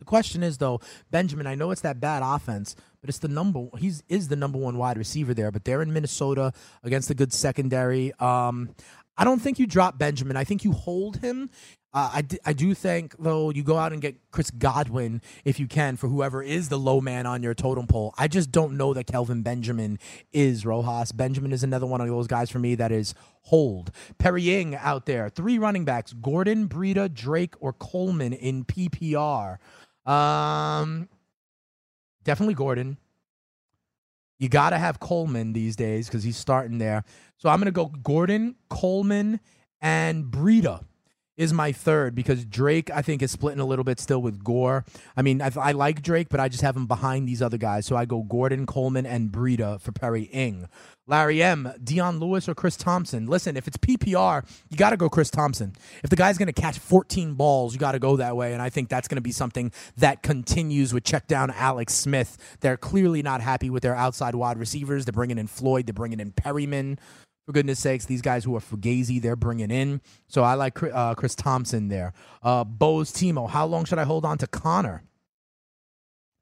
The 0.00 0.04
question 0.04 0.42
is 0.42 0.58
though, 0.58 0.80
Benjamin, 1.10 1.46
I 1.46 1.54
know 1.54 1.70
it's 1.70 1.80
that 1.82 2.00
bad 2.00 2.22
offense, 2.24 2.74
but 3.00 3.08
it's 3.08 3.18
the 3.20 3.28
number 3.28 3.68
he's 3.78 4.02
is 4.08 4.28
the 4.28 4.36
number 4.36 4.58
one 4.58 4.76
wide 4.76 4.98
receiver 4.98 5.32
there, 5.32 5.50
but 5.50 5.64
they're 5.64 5.80
in 5.80 5.92
Minnesota 5.92 6.52
against 6.82 7.08
a 7.08 7.14
good 7.14 7.32
secondary. 7.32 8.12
Um, 8.18 8.70
I 9.16 9.24
don't 9.24 9.40
think 9.40 9.58
you 9.58 9.66
drop 9.66 9.96
Benjamin. 9.96 10.36
I 10.36 10.44
think 10.44 10.64
you 10.64 10.72
hold 10.72 11.18
him. 11.18 11.48
Uh, 11.96 12.10
I, 12.12 12.20
d- 12.20 12.38
I 12.44 12.52
do 12.52 12.74
think, 12.74 13.14
though, 13.18 13.48
you 13.48 13.62
go 13.62 13.78
out 13.78 13.94
and 13.94 14.02
get 14.02 14.16
Chris 14.30 14.50
Godwin 14.50 15.22
if 15.46 15.58
you 15.58 15.66
can 15.66 15.96
for 15.96 16.08
whoever 16.08 16.42
is 16.42 16.68
the 16.68 16.78
low 16.78 17.00
man 17.00 17.24
on 17.24 17.42
your 17.42 17.54
totem 17.54 17.86
pole. 17.86 18.12
I 18.18 18.28
just 18.28 18.52
don't 18.52 18.76
know 18.76 18.92
that 18.92 19.06
Kelvin 19.06 19.40
Benjamin 19.40 19.98
is 20.30 20.66
Rojas. 20.66 21.12
Benjamin 21.12 21.54
is 21.54 21.64
another 21.64 21.86
one 21.86 22.02
of 22.02 22.08
those 22.08 22.26
guys 22.26 22.50
for 22.50 22.58
me 22.58 22.74
that 22.74 22.92
is 22.92 23.14
hold. 23.44 23.92
Perry 24.18 24.60
Ing 24.60 24.74
out 24.74 25.06
there, 25.06 25.30
three 25.30 25.56
running 25.56 25.86
backs 25.86 26.12
Gordon, 26.12 26.68
Breida, 26.68 27.12
Drake, 27.14 27.54
or 27.60 27.72
Coleman 27.72 28.34
in 28.34 28.66
PPR. 28.66 29.56
Um, 30.04 31.08
definitely 32.24 32.56
Gordon. 32.56 32.98
You 34.38 34.50
got 34.50 34.70
to 34.70 34.76
have 34.78 35.00
Coleman 35.00 35.54
these 35.54 35.76
days 35.76 36.08
because 36.08 36.24
he's 36.24 36.36
starting 36.36 36.76
there. 36.76 37.04
So 37.38 37.48
I'm 37.48 37.56
going 37.56 37.64
to 37.64 37.72
go 37.72 37.86
Gordon, 37.86 38.56
Coleman, 38.68 39.40
and 39.80 40.26
Breida 40.26 40.84
is 41.36 41.52
my 41.52 41.72
third 41.72 42.14
because 42.14 42.44
Drake, 42.44 42.90
I 42.90 43.02
think, 43.02 43.22
is 43.22 43.30
splitting 43.30 43.60
a 43.60 43.66
little 43.66 43.84
bit 43.84 44.00
still 44.00 44.22
with 44.22 44.42
Gore. 44.42 44.84
I 45.16 45.22
mean, 45.22 45.42
I, 45.42 45.50
I, 45.56 45.72
like 45.72 46.02
Drake, 46.02 46.28
but 46.30 46.40
I 46.40 46.48
just 46.48 46.62
have 46.62 46.76
him 46.76 46.86
behind 46.86 47.28
these 47.28 47.42
other 47.42 47.58
guys. 47.58 47.86
So 47.86 47.96
I 47.96 48.04
go 48.04 48.22
Gordon, 48.22 48.66
Coleman, 48.66 49.06
and 49.06 49.30
Breida 49.30 49.80
for 49.80 49.92
Perry 49.92 50.24
Ing. 50.24 50.68
Larry 51.08 51.40
M, 51.40 51.72
Dion 51.84 52.18
Lewis, 52.18 52.48
or 52.48 52.54
Chris 52.54 52.76
Thompson. 52.76 53.26
Listen, 53.26 53.56
if 53.56 53.68
it's 53.68 53.76
PPR, 53.76 54.44
you 54.70 54.76
got 54.76 54.90
to 54.90 54.96
go 54.96 55.08
Chris 55.08 55.30
Thompson. 55.30 55.72
If 56.02 56.10
the 56.10 56.16
guy's 56.16 56.36
going 56.36 56.52
to 56.52 56.60
catch 56.60 56.80
14 56.80 57.34
balls, 57.34 57.74
you 57.74 57.78
got 57.78 57.92
to 57.92 58.00
go 58.00 58.16
that 58.16 58.36
way. 58.36 58.52
And 58.52 58.60
I 58.60 58.70
think 58.70 58.88
that's 58.88 59.06
going 59.06 59.16
to 59.16 59.22
be 59.22 59.30
something 59.30 59.70
that 59.98 60.24
continues 60.24 60.92
with 60.92 61.04
check 61.04 61.28
down 61.28 61.52
Alex 61.52 61.94
Smith. 61.94 62.58
They're 62.60 62.76
clearly 62.76 63.22
not 63.22 63.40
happy 63.40 63.70
with 63.70 63.84
their 63.84 63.94
outside 63.94 64.34
wide 64.34 64.58
receivers. 64.58 65.04
They're 65.04 65.12
bringing 65.12 65.38
in 65.38 65.46
Floyd, 65.46 65.86
they're 65.86 65.92
bringing 65.92 66.18
in 66.18 66.32
Perriman 66.32 66.98
for 67.46 67.52
goodness 67.52 67.78
sakes, 67.78 68.04
these 68.04 68.22
guys 68.22 68.44
who 68.44 68.56
are 68.56 68.60
Fugazi, 68.60 69.22
they're 69.22 69.36
bringing 69.36 69.70
in. 69.70 70.00
So 70.26 70.42
I 70.42 70.54
like 70.54 70.82
uh, 70.82 71.14
Chris 71.14 71.36
Thompson 71.36 71.88
there. 71.88 72.12
Uh, 72.42 72.64
Bose 72.64 73.12
Timo, 73.12 73.48
how 73.48 73.66
long 73.66 73.84
should 73.84 73.98
I 73.98 74.04
hold 74.04 74.24
on 74.24 74.36
to 74.38 74.48
Conner? 74.48 75.04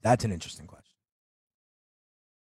That's 0.02 0.24
an 0.24 0.32
interesting 0.32 0.66
question. 0.66 0.96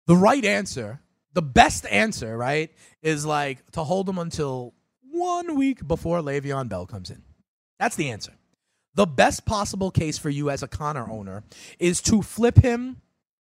The 0.07 0.17
right 0.17 0.45
answer, 0.45 1.01
the 1.33 1.43
best 1.43 1.87
answer, 1.87 2.37
right, 2.37 2.71
is 3.03 3.27
like 3.27 3.69
to 3.73 3.83
hold 3.83 4.09
him 4.09 4.19
until 4.19 4.75
one 5.11 5.57
week 5.57 5.87
before 5.87 6.21
Le'Veon 6.21 6.69
Bell 6.69 6.87
comes 6.87 7.11
in. 7.11 7.23
That's 7.81 7.97
the 7.97 8.11
answer. 8.11 8.33
The 8.95 9.07
best 9.07 9.45
possible 9.45 9.91
case 9.91 10.19
for 10.19 10.31
you 10.31 10.51
as 10.51 10.63
a 10.63 10.69
Conner 10.69 11.11
owner 11.11 11.43
is 11.79 12.01
to 12.03 12.23
flip 12.23 12.59
him 12.59 13.01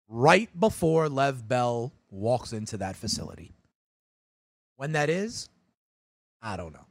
right 0.08 0.48
before 0.58 1.08
Lev 1.08 1.46
Bell 1.46 1.92
walks 2.10 2.52
into 2.52 2.76
that 2.78 2.96
facility. 2.96 3.53
When 4.84 4.92
that 4.92 5.08
is, 5.08 5.48
I 6.42 6.58
don't 6.58 6.74
know. 6.74 6.84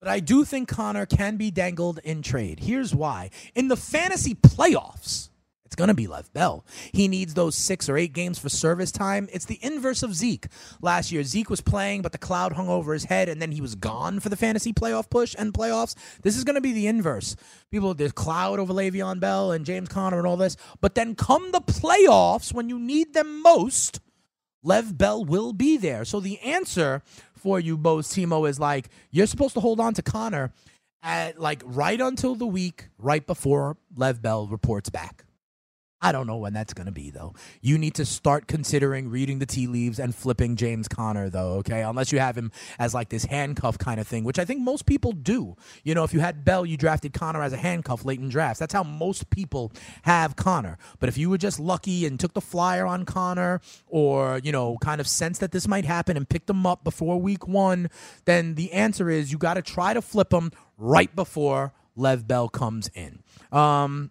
But 0.00 0.08
I 0.08 0.18
do 0.18 0.44
think 0.44 0.66
Conner 0.68 1.06
can 1.06 1.36
be 1.36 1.52
dangled 1.52 2.00
in 2.02 2.20
trade. 2.20 2.58
Here's 2.58 2.92
why. 2.92 3.30
In 3.54 3.68
the 3.68 3.76
fantasy 3.76 4.34
playoffs, 4.34 5.30
it's 5.64 5.76
going 5.76 5.86
to 5.86 5.94
be 5.94 6.08
Lev 6.08 6.32
Bell. 6.32 6.66
He 6.90 7.06
needs 7.06 7.34
those 7.34 7.54
six 7.54 7.88
or 7.88 7.96
eight 7.96 8.12
games 8.12 8.40
for 8.40 8.48
service 8.48 8.90
time. 8.90 9.28
It's 9.32 9.44
the 9.44 9.60
inverse 9.62 10.02
of 10.02 10.12
Zeke. 10.12 10.48
Last 10.82 11.12
year, 11.12 11.22
Zeke 11.22 11.48
was 11.48 11.60
playing, 11.60 12.02
but 12.02 12.10
the 12.10 12.18
cloud 12.18 12.54
hung 12.54 12.68
over 12.68 12.92
his 12.92 13.04
head, 13.04 13.28
and 13.28 13.40
then 13.40 13.52
he 13.52 13.60
was 13.60 13.76
gone 13.76 14.18
for 14.18 14.28
the 14.28 14.36
fantasy 14.36 14.72
playoff 14.72 15.08
push 15.08 15.36
and 15.38 15.54
playoffs. 15.54 15.94
This 16.22 16.36
is 16.36 16.42
going 16.42 16.56
to 16.56 16.60
be 16.60 16.72
the 16.72 16.88
inverse. 16.88 17.36
People, 17.70 17.94
there's 17.94 18.10
cloud 18.10 18.58
over 18.58 18.72
Le'Veon 18.72 19.20
Bell 19.20 19.52
and 19.52 19.64
James 19.64 19.88
Conner 19.88 20.18
and 20.18 20.26
all 20.26 20.36
this. 20.36 20.56
But 20.80 20.96
then 20.96 21.14
come 21.14 21.52
the 21.52 21.60
playoffs, 21.60 22.52
when 22.52 22.68
you 22.68 22.80
need 22.80 23.14
them 23.14 23.40
most, 23.40 24.00
Lev 24.66 24.98
Bell 24.98 25.24
will 25.24 25.52
be 25.52 25.76
there. 25.76 26.04
So 26.04 26.18
the 26.18 26.40
answer 26.40 27.02
for 27.46 27.60
you, 27.60 27.78
Bo's 27.78 28.08
Timo, 28.08 28.48
is 28.48 28.58
like 28.58 28.88
you're 29.12 29.28
supposed 29.28 29.54
to 29.54 29.60
hold 29.60 29.78
on 29.78 29.94
to 29.94 30.02
Conner 30.02 30.50
at 31.00 31.38
like 31.38 31.62
right 31.64 32.00
until 32.00 32.34
the 32.34 32.44
week 32.44 32.88
right 32.98 33.24
before 33.24 33.76
Lev 33.94 34.20
Bell 34.20 34.48
reports 34.48 34.90
back. 34.90 35.25
I 36.00 36.12
don't 36.12 36.26
know 36.26 36.36
when 36.36 36.52
that's 36.52 36.74
going 36.74 36.86
to 36.86 36.92
be, 36.92 37.10
though. 37.10 37.34
You 37.62 37.78
need 37.78 37.94
to 37.94 38.04
start 38.04 38.46
considering 38.46 39.08
reading 39.08 39.38
the 39.38 39.46
tea 39.46 39.66
leaves 39.66 39.98
and 39.98 40.14
flipping 40.14 40.56
James 40.56 40.88
Conner, 40.88 41.30
though, 41.30 41.54
okay? 41.54 41.82
Unless 41.82 42.12
you 42.12 42.18
have 42.18 42.36
him 42.36 42.52
as 42.78 42.92
like 42.92 43.08
this 43.08 43.24
handcuff 43.24 43.78
kind 43.78 43.98
of 43.98 44.06
thing, 44.06 44.22
which 44.22 44.38
I 44.38 44.44
think 44.44 44.60
most 44.60 44.84
people 44.84 45.12
do. 45.12 45.56
You 45.84 45.94
know, 45.94 46.04
if 46.04 46.12
you 46.12 46.20
had 46.20 46.44
Bell, 46.44 46.66
you 46.66 46.76
drafted 46.76 47.14
Conner 47.14 47.42
as 47.42 47.54
a 47.54 47.56
handcuff 47.56 48.04
late 48.04 48.20
in 48.20 48.28
drafts. 48.28 48.60
That's 48.60 48.74
how 48.74 48.82
most 48.82 49.30
people 49.30 49.72
have 50.02 50.36
Conner. 50.36 50.76
But 50.98 51.08
if 51.08 51.16
you 51.16 51.30
were 51.30 51.38
just 51.38 51.58
lucky 51.58 52.04
and 52.04 52.20
took 52.20 52.34
the 52.34 52.42
flyer 52.42 52.84
on 52.84 53.06
Conner 53.06 53.62
or, 53.86 54.38
you 54.44 54.52
know, 54.52 54.76
kind 54.82 55.00
of 55.00 55.08
sensed 55.08 55.40
that 55.40 55.52
this 55.52 55.66
might 55.66 55.86
happen 55.86 56.16
and 56.16 56.28
picked 56.28 56.50
him 56.50 56.66
up 56.66 56.84
before 56.84 57.18
week 57.18 57.48
one, 57.48 57.88
then 58.26 58.54
the 58.54 58.72
answer 58.72 59.08
is 59.08 59.32
you 59.32 59.38
got 59.38 59.54
to 59.54 59.62
try 59.62 59.94
to 59.94 60.02
flip 60.02 60.30
him 60.30 60.52
right 60.76 61.14
before 61.16 61.72
Lev 61.96 62.28
Bell 62.28 62.48
comes 62.48 62.90
in. 62.94 63.22
Um, 63.50 64.10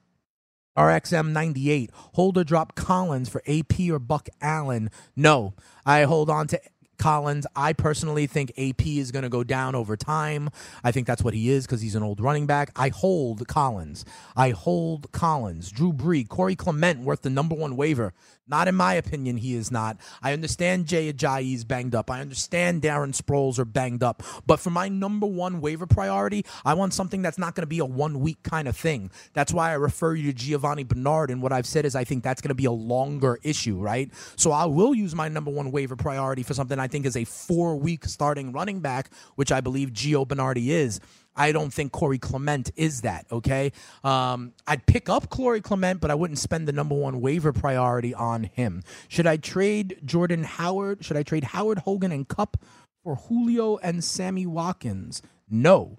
RXM 0.78 1.32
98. 1.32 1.90
Hold 2.14 2.38
or 2.38 2.44
drop 2.44 2.76
Collins 2.76 3.30
for 3.30 3.42
AP 3.48 3.80
or 3.90 4.00
Buck 4.00 4.30
Allen. 4.42 4.90
No, 5.16 5.54
I 5.86 6.04
hold 6.04 6.30
on 6.30 6.48
to 6.48 6.62
Collins. 6.98 7.46
I 7.56 7.74
personally 7.74 8.28
think 8.28 8.52
AP 8.58 8.86
is 8.86 9.12
going 9.12 9.24
to 9.24 9.30
go 9.30 9.44
down 9.44 9.76
over 9.76 9.96
time. 9.96 10.50
I 10.84 10.92
think 10.92 11.08
that's 11.08 11.24
what 11.24 11.34
he 11.34 11.50
is 11.50 11.66
because 11.66 11.82
he's 11.82 11.96
an 11.96 12.04
old 12.04 12.20
running 12.20 12.46
back. 12.46 12.72
I 12.76 12.90
hold 12.90 13.48
Collins. 13.48 14.06
I 14.36 14.52
hold 14.52 15.12
Collins. 15.12 15.72
Drew 15.72 15.94
Brees, 15.94 16.28
Corey 16.28 16.56
Clement 16.56 17.02
worth 17.02 17.22
the 17.22 17.30
number 17.30 17.56
one 17.56 17.76
waiver. 17.76 18.14
Not 18.48 18.68
in 18.68 18.76
my 18.76 18.94
opinion, 18.94 19.38
he 19.38 19.56
is 19.56 19.72
not. 19.72 19.98
I 20.22 20.32
understand 20.32 20.86
Jay 20.86 21.12
Ajayi's 21.12 21.64
banged 21.64 21.96
up. 21.96 22.12
I 22.12 22.22
understand 22.22 22.84
Darren 22.84 23.20
Sproles 23.20 23.58
are 23.58 23.66
banged 23.66 24.04
up. 24.04 24.22
But 24.46 24.60
for 24.60 24.70
my 24.70 24.88
number 24.88 25.26
one 25.26 25.62
waiver 25.62 25.88
priority, 25.88 26.46
I 26.64 26.76
want 26.76 26.94
something 26.94 27.24
that's 27.24 27.40
not 27.40 27.56
going 27.56 27.64
to 27.64 27.68
be 27.68 27.80
a 27.80 27.86
one 27.86 28.20
week 28.20 28.44
kind 28.44 28.68
of 28.68 28.78
thing. 28.78 29.10
That's 29.34 29.52
why 29.52 29.72
I 29.72 29.74
refer 29.74 30.14
you 30.14 30.32
to 30.32 30.38
Giovanni 30.38 30.84
Bernard. 30.84 31.32
And 31.32 31.42
what 31.42 31.54
I've 31.54 31.66
said 31.66 31.86
is 31.86 31.96
I 31.96 32.04
think 32.04 32.24
that's 32.24 32.40
going 32.40 32.50
to 32.50 32.56
be 32.56 32.66
a 32.66 32.72
longer 32.72 33.40
issue, 33.42 33.80
right? 33.80 34.12
So 34.36 34.52
I 34.52 34.66
will 34.66 34.94
use 34.94 35.16
my 35.16 35.28
number 35.28 35.50
one 35.50 35.72
waiver 35.72 35.96
priority 35.96 36.44
for 36.44 36.54
something 36.54 36.80
think 36.88 37.06
is 37.06 37.16
a 37.16 37.24
four 37.24 37.76
week 37.76 38.06
starting 38.06 38.52
running 38.52 38.80
back, 38.80 39.10
which 39.36 39.52
I 39.52 39.62
believe 39.62 39.92
Gio 39.92 40.28
Bernardi 40.28 40.72
is. 40.72 41.00
I 41.36 41.52
don't 41.52 41.74
think 41.74 41.92
Corey 41.92 42.18
Clement 42.18 42.72
is 42.76 43.02
that. 43.02 43.26
Okay, 43.32 43.72
um, 44.04 44.54
I'd 44.68 44.86
pick 44.86 45.10
up 45.10 45.30
Corey 45.30 45.62
Clement, 45.62 46.00
but 46.00 46.12
I 46.12 46.16
wouldn't 46.16 46.40
spend 46.40 46.68
the 46.68 46.72
number 46.72 46.96
one 46.96 47.20
waiver 47.20 47.52
priority 47.52 48.14
on 48.14 48.44
him. 48.44 48.84
Should 49.10 49.28
I 49.28 49.38
trade 49.38 50.00
Jordan 50.06 50.44
Howard? 50.44 51.04
Should 51.04 51.18
I 51.18 51.24
trade 51.24 51.44
Howard 51.46 51.80
Hogan 51.80 52.12
and 52.12 52.28
Kupp 52.28 52.58
for 53.04 53.16
Julio 53.16 53.78
and 53.78 54.04
Sammy 54.04 54.46
Watkins? 54.46 55.22
No. 55.50 55.98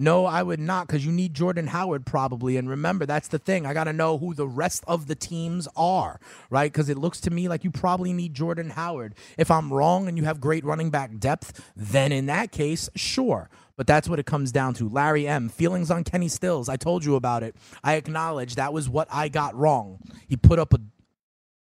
No, 0.00 0.24
I 0.24 0.42
would 0.42 0.60
not 0.60 0.86
because 0.86 1.04
you 1.04 1.12
need 1.12 1.34
Jordan 1.34 1.66
Howard 1.66 2.06
probably. 2.06 2.56
And 2.56 2.70
remember, 2.70 3.04
that's 3.04 3.28
the 3.28 3.38
thing. 3.38 3.66
I 3.66 3.74
got 3.74 3.84
to 3.84 3.92
know 3.92 4.16
who 4.16 4.32
the 4.32 4.48
rest 4.48 4.82
of 4.86 5.08
the 5.08 5.14
teams 5.14 5.68
are, 5.76 6.18
right? 6.48 6.72
Because 6.72 6.88
it 6.88 6.96
looks 6.96 7.20
to 7.20 7.30
me 7.30 7.48
like 7.48 7.64
you 7.64 7.70
probably 7.70 8.14
need 8.14 8.32
Jordan 8.32 8.70
Howard. 8.70 9.14
If 9.36 9.50
I'm 9.50 9.70
wrong 9.70 10.08
and 10.08 10.16
you 10.16 10.24
have 10.24 10.40
great 10.40 10.64
running 10.64 10.88
back 10.88 11.18
depth, 11.18 11.70
then 11.76 12.12
in 12.12 12.24
that 12.26 12.50
case, 12.50 12.88
sure. 12.96 13.50
But 13.76 13.86
that's 13.86 14.08
what 14.08 14.18
it 14.18 14.24
comes 14.24 14.52
down 14.52 14.72
to. 14.74 14.88
Larry 14.88 15.28
M. 15.28 15.50
Feelings 15.50 15.90
on 15.90 16.02
Kenny 16.02 16.28
Stills. 16.28 16.70
I 16.70 16.76
told 16.76 17.04
you 17.04 17.14
about 17.14 17.42
it. 17.42 17.54
I 17.84 17.96
acknowledge 17.96 18.54
that 18.54 18.72
was 18.72 18.88
what 18.88 19.06
I 19.12 19.28
got 19.28 19.54
wrong. 19.54 19.98
He 20.26 20.36
put 20.36 20.58
up 20.58 20.72
a 20.72 20.78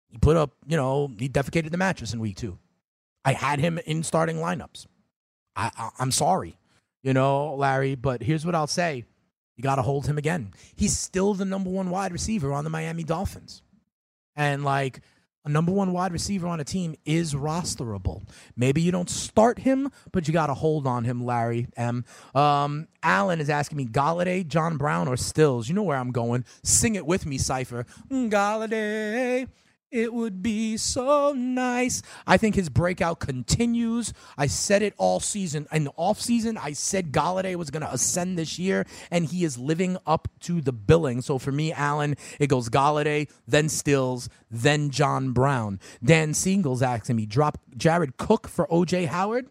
he 0.10 0.18
put 0.20 0.38
up, 0.38 0.52
you 0.66 0.78
know, 0.78 1.12
he 1.20 1.28
defecated 1.28 1.72
the 1.72 1.78
mattress 1.78 2.14
in 2.14 2.22
week 2.22 2.38
two. 2.38 2.60
I 3.26 3.34
had 3.34 3.60
him 3.60 3.78
in 3.86 4.04
starting 4.04 4.38
lineups. 4.38 4.86
I, 5.54 5.70
I 5.78 5.90
I'm 6.00 6.12
sorry, 6.12 6.58
you 7.04 7.14
know, 7.14 7.56
Larry, 7.56 7.96
but 7.96 8.22
here's 8.22 8.46
what 8.46 8.56
I'll 8.56 8.68
say. 8.68 9.06
You 9.58 9.64
got 9.64 9.76
to 9.76 9.82
hold 9.82 10.08
him 10.08 10.18
again. 10.18 10.52
He's 10.76 10.98
still 10.98 11.34
the 11.34 11.46
number 11.46 11.70
one 11.70 11.90
wide 11.90 12.12
receiver 12.12 12.54
on 12.54 12.64
the 12.64 12.70
Miami 12.70 13.04
Dolphins. 13.04 13.62
And 14.36 14.64
like 14.64 15.02
a 15.44 15.50
number 15.50 15.72
one 15.72 15.92
wide 15.92 16.12
receiver 16.12 16.48
on 16.48 16.60
a 16.60 16.64
team 16.64 16.96
is 17.06 17.34
rosterable. 17.34 18.24
Maybe 18.56 18.82
you 18.82 18.92
don't 18.92 19.10
start 19.10 19.60
him, 19.60 19.92
but 20.12 20.28
you 20.28 20.34
got 20.34 20.48
to 20.48 20.54
hold 20.54 20.86
on 20.86 21.04
him, 21.04 21.26
Larry 21.26 21.68
M. 21.76 22.06
Um, 22.36 22.88
Allen 23.04 23.40
is 23.40 23.50
asking 23.50 23.78
me 23.78 23.86
Golladay, 23.86 24.48
John 24.48 24.78
Brown, 24.78 25.08
or 25.08 25.18
Stills. 25.18 25.68
You 25.68 25.76
know 25.76 25.84
where 25.84 25.98
I'm 25.98 26.12
going. 26.12 26.46
Sing 26.64 26.96
it 26.96 27.06
with 27.06 27.26
me, 27.26 27.38
Cypher. 27.38 27.86
Golladay. 28.12 29.48
It 29.92 30.14
would 30.14 30.42
be 30.42 30.78
so 30.78 31.34
nice. 31.34 32.02
I 32.26 32.38
think 32.38 32.56
his 32.56 32.70
breakout 32.70 33.20
continues. 33.20 34.14
I 34.38 34.48
said 34.48 34.82
it 34.82 34.94
all 34.98 35.20
season. 35.20 35.68
In 35.70 35.84
the 35.84 35.92
offseason, 35.92 36.58
I 36.58 36.72
said 36.72 37.12
Golladay 37.12 37.58
was 37.58 37.72
going 37.72 37.86
to 37.86 37.92
ascend 37.92 38.40
this 38.40 38.58
year, 38.58 38.86
and 39.12 39.26
he 39.26 39.44
is 39.44 39.58
living 39.58 39.98
up 40.08 40.30
to 40.42 40.62
the 40.62 40.72
billing. 40.72 41.22
So 41.22 41.38
for 41.38 41.52
me, 41.52 41.74
Allen, 41.74 42.16
it 42.40 42.48
goes 42.48 42.70
Golladay, 42.70 43.30
then 43.46 43.68
Stills, 43.68 44.30
then 44.50 44.92
John 44.92 45.34
Brown. 45.34 45.78
Dan 46.02 46.34
Siegel's 46.34 46.82
asking 46.82 47.18
me, 47.18 47.26
drop 47.26 47.58
Jared 47.76 48.16
Cook 48.16 48.48
for 48.48 48.68
OJ 48.68 49.08
Howard? 49.08 49.50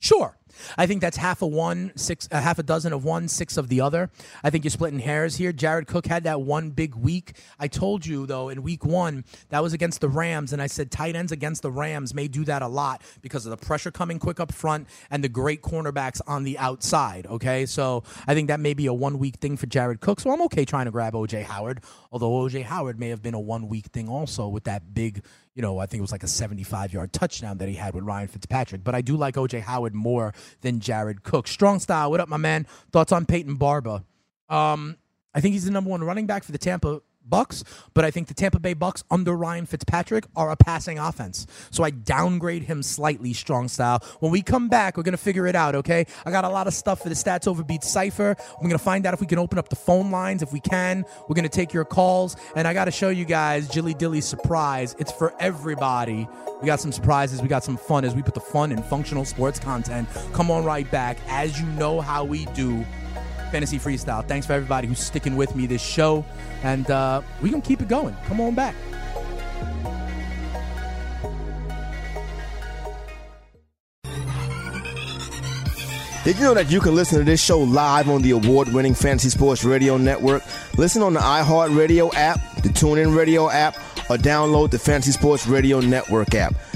Sure. 0.00 0.36
I 0.76 0.86
think 0.86 1.00
that's 1.00 1.16
half 1.16 1.42
a 1.42 1.46
one, 1.46 1.92
six, 1.94 2.28
uh, 2.32 2.40
half 2.40 2.58
a 2.58 2.62
dozen 2.62 2.92
of 2.92 3.04
one, 3.04 3.28
six 3.28 3.56
of 3.56 3.68
the 3.68 3.80
other. 3.80 4.10
I 4.42 4.50
think 4.50 4.64
you're 4.64 4.70
splitting 4.70 4.98
hairs 4.98 5.36
here. 5.36 5.52
Jared 5.52 5.86
Cook 5.86 6.06
had 6.06 6.24
that 6.24 6.40
one 6.40 6.70
big 6.70 6.94
week. 6.94 7.36
I 7.58 7.68
told 7.68 8.04
you 8.06 8.26
though 8.26 8.48
in 8.48 8.62
week 8.62 8.84
one 8.84 9.24
that 9.50 9.62
was 9.62 9.72
against 9.72 10.00
the 10.00 10.08
Rams, 10.08 10.52
and 10.52 10.60
I 10.60 10.66
said 10.66 10.90
tight 10.90 11.16
ends 11.16 11.32
against 11.32 11.62
the 11.62 11.70
Rams 11.70 12.14
may 12.14 12.28
do 12.28 12.44
that 12.44 12.62
a 12.62 12.68
lot 12.68 13.02
because 13.20 13.46
of 13.46 13.50
the 13.50 13.64
pressure 13.64 13.90
coming 13.90 14.18
quick 14.18 14.40
up 14.40 14.52
front 14.52 14.88
and 15.10 15.22
the 15.22 15.28
great 15.28 15.62
cornerbacks 15.62 16.20
on 16.26 16.44
the 16.44 16.58
outside. 16.58 17.26
Okay, 17.26 17.66
so 17.66 18.02
I 18.26 18.34
think 18.34 18.48
that 18.48 18.60
may 18.60 18.74
be 18.74 18.86
a 18.86 18.94
one 18.94 19.18
week 19.18 19.36
thing 19.36 19.56
for 19.56 19.66
Jared 19.66 20.00
Cook. 20.00 20.20
So 20.20 20.30
I'm 20.30 20.42
okay 20.42 20.64
trying 20.64 20.86
to 20.86 20.90
grab 20.90 21.14
OJ 21.14 21.44
Howard, 21.44 21.82
although 22.10 22.30
OJ 22.30 22.64
Howard 22.64 22.98
may 22.98 23.08
have 23.10 23.22
been 23.22 23.34
a 23.34 23.40
one 23.40 23.68
week 23.68 23.86
thing 23.86 24.08
also 24.08 24.48
with 24.48 24.64
that 24.64 24.94
big 24.94 25.22
you 25.60 25.66
know, 25.66 25.78
I 25.78 25.84
think 25.84 25.98
it 25.98 26.00
was 26.00 26.10
like 26.10 26.22
a 26.22 26.26
75 26.26 26.94
yard 26.94 27.12
touchdown 27.12 27.58
that 27.58 27.68
he 27.68 27.74
had 27.74 27.94
with 27.94 28.02
Ryan 28.02 28.28
Fitzpatrick. 28.28 28.82
But 28.82 28.94
I 28.94 29.02
do 29.02 29.14
like 29.14 29.34
OJ 29.34 29.60
Howard 29.60 29.94
more 29.94 30.32
than 30.62 30.80
Jared 30.80 31.22
Cook. 31.22 31.46
Strong 31.46 31.80
style. 31.80 32.10
What 32.10 32.18
up, 32.18 32.30
my 32.30 32.38
man? 32.38 32.66
Thoughts 32.92 33.12
on 33.12 33.26
Peyton 33.26 33.56
Barber? 33.56 34.02
Um, 34.48 34.96
I 35.34 35.42
think 35.42 35.52
he's 35.52 35.66
the 35.66 35.70
number 35.70 35.90
one 35.90 36.02
running 36.02 36.26
back 36.26 36.44
for 36.44 36.52
the 36.52 36.56
Tampa 36.56 37.02
Bucks, 37.24 37.64
but 37.94 38.04
I 38.04 38.10
think 38.10 38.28
the 38.28 38.34
Tampa 38.34 38.58
Bay 38.58 38.74
Bucks 38.74 39.04
under 39.10 39.36
Ryan 39.36 39.66
Fitzpatrick 39.66 40.24
are 40.36 40.50
a 40.50 40.56
passing 40.56 40.98
offense. 40.98 41.46
So 41.70 41.84
I 41.84 41.90
downgrade 41.90 42.64
him 42.64 42.82
slightly, 42.82 43.32
strong 43.32 43.68
style. 43.68 44.00
When 44.20 44.32
we 44.32 44.42
come 44.42 44.68
back, 44.68 44.96
we're 44.96 45.02
gonna 45.02 45.16
figure 45.16 45.46
it 45.46 45.54
out, 45.54 45.74
okay? 45.74 46.06
I 46.26 46.30
got 46.30 46.44
a 46.44 46.48
lot 46.48 46.66
of 46.66 46.74
stuff 46.74 47.02
for 47.02 47.08
the 47.08 47.14
Stats 47.14 47.46
Overbeat 47.46 47.84
Cipher. 47.84 48.36
We're 48.60 48.68
gonna 48.68 48.78
find 48.78 49.06
out 49.06 49.14
if 49.14 49.20
we 49.20 49.26
can 49.26 49.38
open 49.38 49.58
up 49.58 49.68
the 49.68 49.76
phone 49.76 50.10
lines. 50.10 50.42
If 50.42 50.52
we 50.52 50.60
can, 50.60 51.04
we're 51.28 51.34
gonna 51.34 51.48
take 51.48 51.72
your 51.72 51.84
calls. 51.84 52.36
And 52.56 52.66
I 52.66 52.74
gotta 52.74 52.90
show 52.90 53.08
you 53.08 53.24
guys 53.24 53.68
Jilly 53.68 53.94
Dilly's 53.94 54.26
surprise. 54.26 54.96
It's 54.98 55.12
for 55.12 55.34
everybody. 55.38 56.28
We 56.60 56.66
got 56.66 56.80
some 56.80 56.92
surprises, 56.92 57.40
we 57.40 57.48
got 57.48 57.64
some 57.64 57.76
fun 57.76 58.04
as 58.04 58.14
we 58.14 58.22
put 58.22 58.34
the 58.34 58.40
fun 58.40 58.72
in 58.72 58.82
functional 58.82 59.24
sports 59.24 59.58
content. 59.58 60.08
Come 60.32 60.50
on 60.50 60.64
right 60.64 60.90
back. 60.90 61.18
As 61.28 61.60
you 61.60 61.66
know 61.66 62.00
how 62.00 62.24
we 62.24 62.44
do 62.46 62.84
Fantasy 63.50 63.78
Freestyle. 63.78 64.26
Thanks 64.26 64.46
for 64.46 64.52
everybody 64.52 64.86
who's 64.86 65.00
sticking 65.00 65.36
with 65.36 65.54
me 65.54 65.66
this 65.66 65.82
show. 65.82 66.24
And 66.62 66.90
uh, 66.90 67.22
going 67.40 67.60
to 67.60 67.66
keep 67.66 67.82
it 67.82 67.88
going. 67.88 68.16
Come 68.26 68.40
on 68.40 68.54
back. 68.54 68.74
Did 76.22 76.36
you 76.36 76.44
know 76.44 76.52
that 76.54 76.70
you 76.70 76.80
can 76.80 76.94
listen 76.94 77.18
to 77.18 77.24
this 77.24 77.42
show 77.42 77.58
live 77.60 78.10
on 78.10 78.20
the 78.20 78.32
award 78.32 78.68
winning 78.74 78.94
Fantasy 78.94 79.30
Sports 79.30 79.64
Radio 79.64 79.96
Network? 79.96 80.42
Listen 80.76 81.00
on 81.02 81.14
the 81.14 81.20
iHeartRadio 81.20 82.12
app, 82.14 82.38
the 82.56 82.68
TuneIn 82.68 83.16
Radio 83.16 83.48
app, 83.48 83.74
or 84.10 84.18
download 84.18 84.70
the 84.70 84.78
Fantasy 84.78 85.12
Sports 85.12 85.46
Radio 85.46 85.80
Network 85.80 86.34
app. 86.34 86.54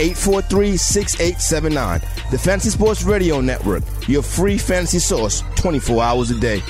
843 0.00 0.76
6879. 0.76 2.00
The 2.30 2.38
Fantasy 2.38 2.70
Sports 2.70 3.02
Radio 3.02 3.40
Network, 3.40 3.82
your 4.08 4.22
free 4.22 4.58
fantasy 4.58 4.98
source 4.98 5.42
24 5.56 6.02
hours 6.02 6.30
a 6.30 6.38
day. 6.38 6.62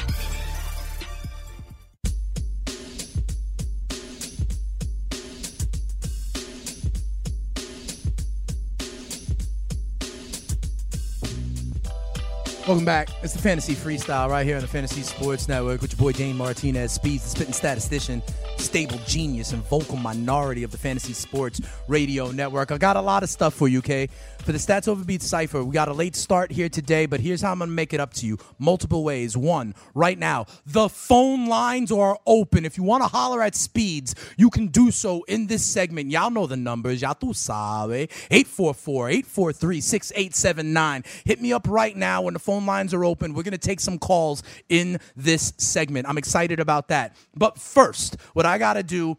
Welcome 12.73 12.87
back. 12.87 13.11
It's 13.23 13.35
the 13.35 13.39
Fantasy 13.39 13.75
Freestyle 13.75 14.31
right 14.31 14.47
here 14.47 14.57
on 14.57 14.63
the 14.63 14.67
Fantasy 14.67 15.03
Sports 15.03 15.47
Network 15.47 15.83
with 15.83 15.93
your 15.93 15.99
boy 15.99 16.13
Dane 16.13 16.35
Martinez, 16.35 16.93
Speeds, 16.93 17.23
the 17.23 17.29
spitting 17.29 17.53
statistician, 17.53 18.23
stable 18.57 18.99
genius, 19.05 19.53
and 19.53 19.63
vocal 19.65 19.97
minority 19.99 20.63
of 20.63 20.71
the 20.71 20.79
Fantasy 20.79 21.13
Sports 21.13 21.61
Radio 21.87 22.31
Network. 22.31 22.73
I 22.73 22.79
got 22.79 22.97
a 22.97 23.01
lot 23.03 23.23
of 23.23 23.29
stuff 23.29 23.53
for 23.53 23.69
you, 23.69 23.81
okay? 23.81 24.09
For 24.43 24.51
the 24.51 24.59
Stats 24.59 24.89
Overbeat 24.89 25.23
Cypher, 25.23 25.63
we 25.63 25.73
got 25.73 25.87
a 25.87 25.93
late 25.93 26.17
start 26.17 26.51
here 26.51 26.69
today, 26.69 27.07
but 27.07 27.21
here's 27.21 27.41
how 27.41 27.53
I'm 27.53 27.59
going 27.59 27.71
to 27.71 27.75
make 27.75 27.93
it 27.93 28.01
up 28.01 28.13
to 28.15 28.27
you. 28.27 28.39
Multiple 28.59 29.05
ways. 29.05 29.37
One, 29.37 29.73
right 29.95 30.19
now, 30.19 30.47
the 30.67 30.89
phone 30.89 31.47
lines 31.47 31.93
are 31.93 32.19
open. 32.27 32.65
If 32.65 32.77
you 32.77 32.83
want 32.83 33.05
to 33.05 33.09
holler 33.09 33.41
at 33.41 33.55
Speeds, 33.55 34.17
you 34.37 34.51
can 34.51 34.67
do 34.67 34.91
so 34.91 35.23
in 35.29 35.47
this 35.47 35.65
segment. 35.65 36.11
Y'all 36.11 36.31
know 36.31 36.49
the 36.49 36.57
numbers. 36.57 37.03
Y'all 37.03 37.15
tu 37.15 37.33
sabe. 37.33 38.09
844-843-6879. 38.33 41.07
Hit 41.25 41.41
me 41.41 41.53
up 41.53 41.69
right 41.69 41.97
now 41.97 42.23
when 42.23 42.35
the 42.35 42.41
phone 42.41 42.67
lines 42.67 42.93
are 42.93 43.05
open. 43.05 43.35
We're 43.35 43.45
going 43.45 43.53
to 43.53 43.59
take 43.59 43.79
some 43.79 44.01
calls 44.01 44.43
in 44.69 44.99
this 45.15 45.53
segment. 45.59 46.09
I'm 46.09 46.19
excited 46.19 46.59
about 46.59 46.89
that. 46.89 47.15
But 47.37 47.59
first, 47.59 48.17
what 48.33 48.45
I 48.45 48.59
got 48.59 48.73
to 48.73 48.83
do 48.83 49.17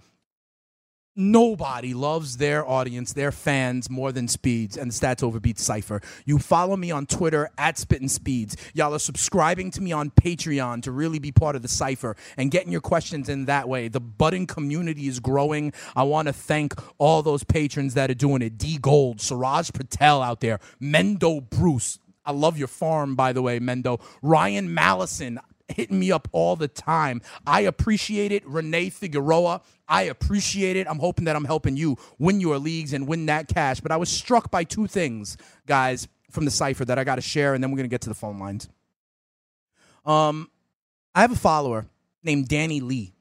Nobody 1.16 1.94
loves 1.94 2.38
their 2.38 2.68
audience, 2.68 3.14
their 3.14 3.32
fans, 3.32 3.88
more 3.88 4.12
than 4.12 4.28
Speeds 4.28 4.76
and 4.76 4.90
the 4.90 4.96
Stats 4.96 5.22
Overbeat 5.22 5.60
Cypher. 5.60 6.02
You 6.26 6.40
follow 6.40 6.76
me 6.76 6.90
on 6.90 7.06
Twitter 7.06 7.52
at 7.56 7.78
Spittin' 7.78 8.10
Speeds. 8.10 8.58
Y'all 8.74 8.96
are 8.96 9.00
subscribing 9.00 9.70
to 9.72 9.82
me 9.82 9.92
on 9.92 10.10
Patreon 10.10 10.82
to 10.82 10.92
really 10.92 11.20
be 11.20 11.32
part 11.32 11.56
of 11.56 11.62
the 11.62 11.68
Cypher 11.68 12.16
and 12.36 12.50
getting 12.50 12.72
your 12.72 12.82
questions 12.82 13.30
in 13.30 13.46
that 13.46 13.70
way. 13.70 13.90
The 13.90 14.00
budding 14.00 14.48
community 14.48 15.08
is 15.08 15.20
growing. 15.20 15.72
I 15.96 16.02
want 16.02 16.30
to 16.30 16.34
thank 16.34 16.74
all 16.98 17.22
those 17.22 17.44
patrons 17.44 17.94
that 17.94 18.10
are 18.10 18.16
doing 18.16 18.42
it. 18.42 18.58
D 18.58 18.80
Gold, 18.80 19.22
Siraj 19.22 19.70
Patel 19.72 20.24
out 20.24 20.40
there, 20.40 20.60
Mendo 20.82 21.48
Bruce. 21.48 22.00
I 22.26 22.32
love 22.32 22.58
your 22.58 22.70
farm, 22.70 23.16
by 23.16 23.34
the 23.34 23.44
way, 23.44 23.60
Mendo. 23.60 24.02
Ryan 24.24 24.70
Mallison 24.70 25.38
hitting 25.68 26.00
me 26.00 26.12
up 26.12 26.28
all 26.32 26.56
the 26.56 26.68
time. 26.68 27.22
I 27.46 27.62
appreciate 27.62 28.32
it. 28.32 28.46
Renee 28.46 28.90
Figueroa, 28.90 29.62
I 29.88 30.04
appreciate 30.04 30.76
it. 30.76 30.88
I'm 30.88 31.00
hoping 31.00 31.26
that 31.26 31.36
I'm 31.36 31.46
helping 31.46 31.78
you 31.78 31.98
win 32.20 32.40
your 32.40 32.58
leagues 32.58 32.94
and 32.94 33.08
win 33.08 33.26
that 33.28 33.48
cash. 33.48 33.80
But 33.80 33.92
I 33.92 33.98
was 33.98 34.10
struck 34.10 34.52
by 34.52 34.64
two 34.64 34.88
things, 34.88 35.38
guys, 35.66 36.08
from 36.32 36.46
the 36.46 36.52
cipher 36.52 36.86
that 36.86 36.98
I 36.98 37.04
got 37.04 37.16
to 37.16 37.22
share, 37.22 37.54
and 37.54 37.64
then 37.64 37.72
we're 37.72 37.78
going 37.78 37.90
to 37.90 37.94
get 37.94 38.02
to 38.02 38.10
the 38.10 38.16
phone 38.16 38.40
lines. 38.40 38.68
Um, 40.06 40.50
I 41.16 41.22
have 41.22 41.32
a 41.32 41.36
follower 41.36 41.86
named 42.24 42.48
Danny 42.48 42.82
Lee. 42.82 43.14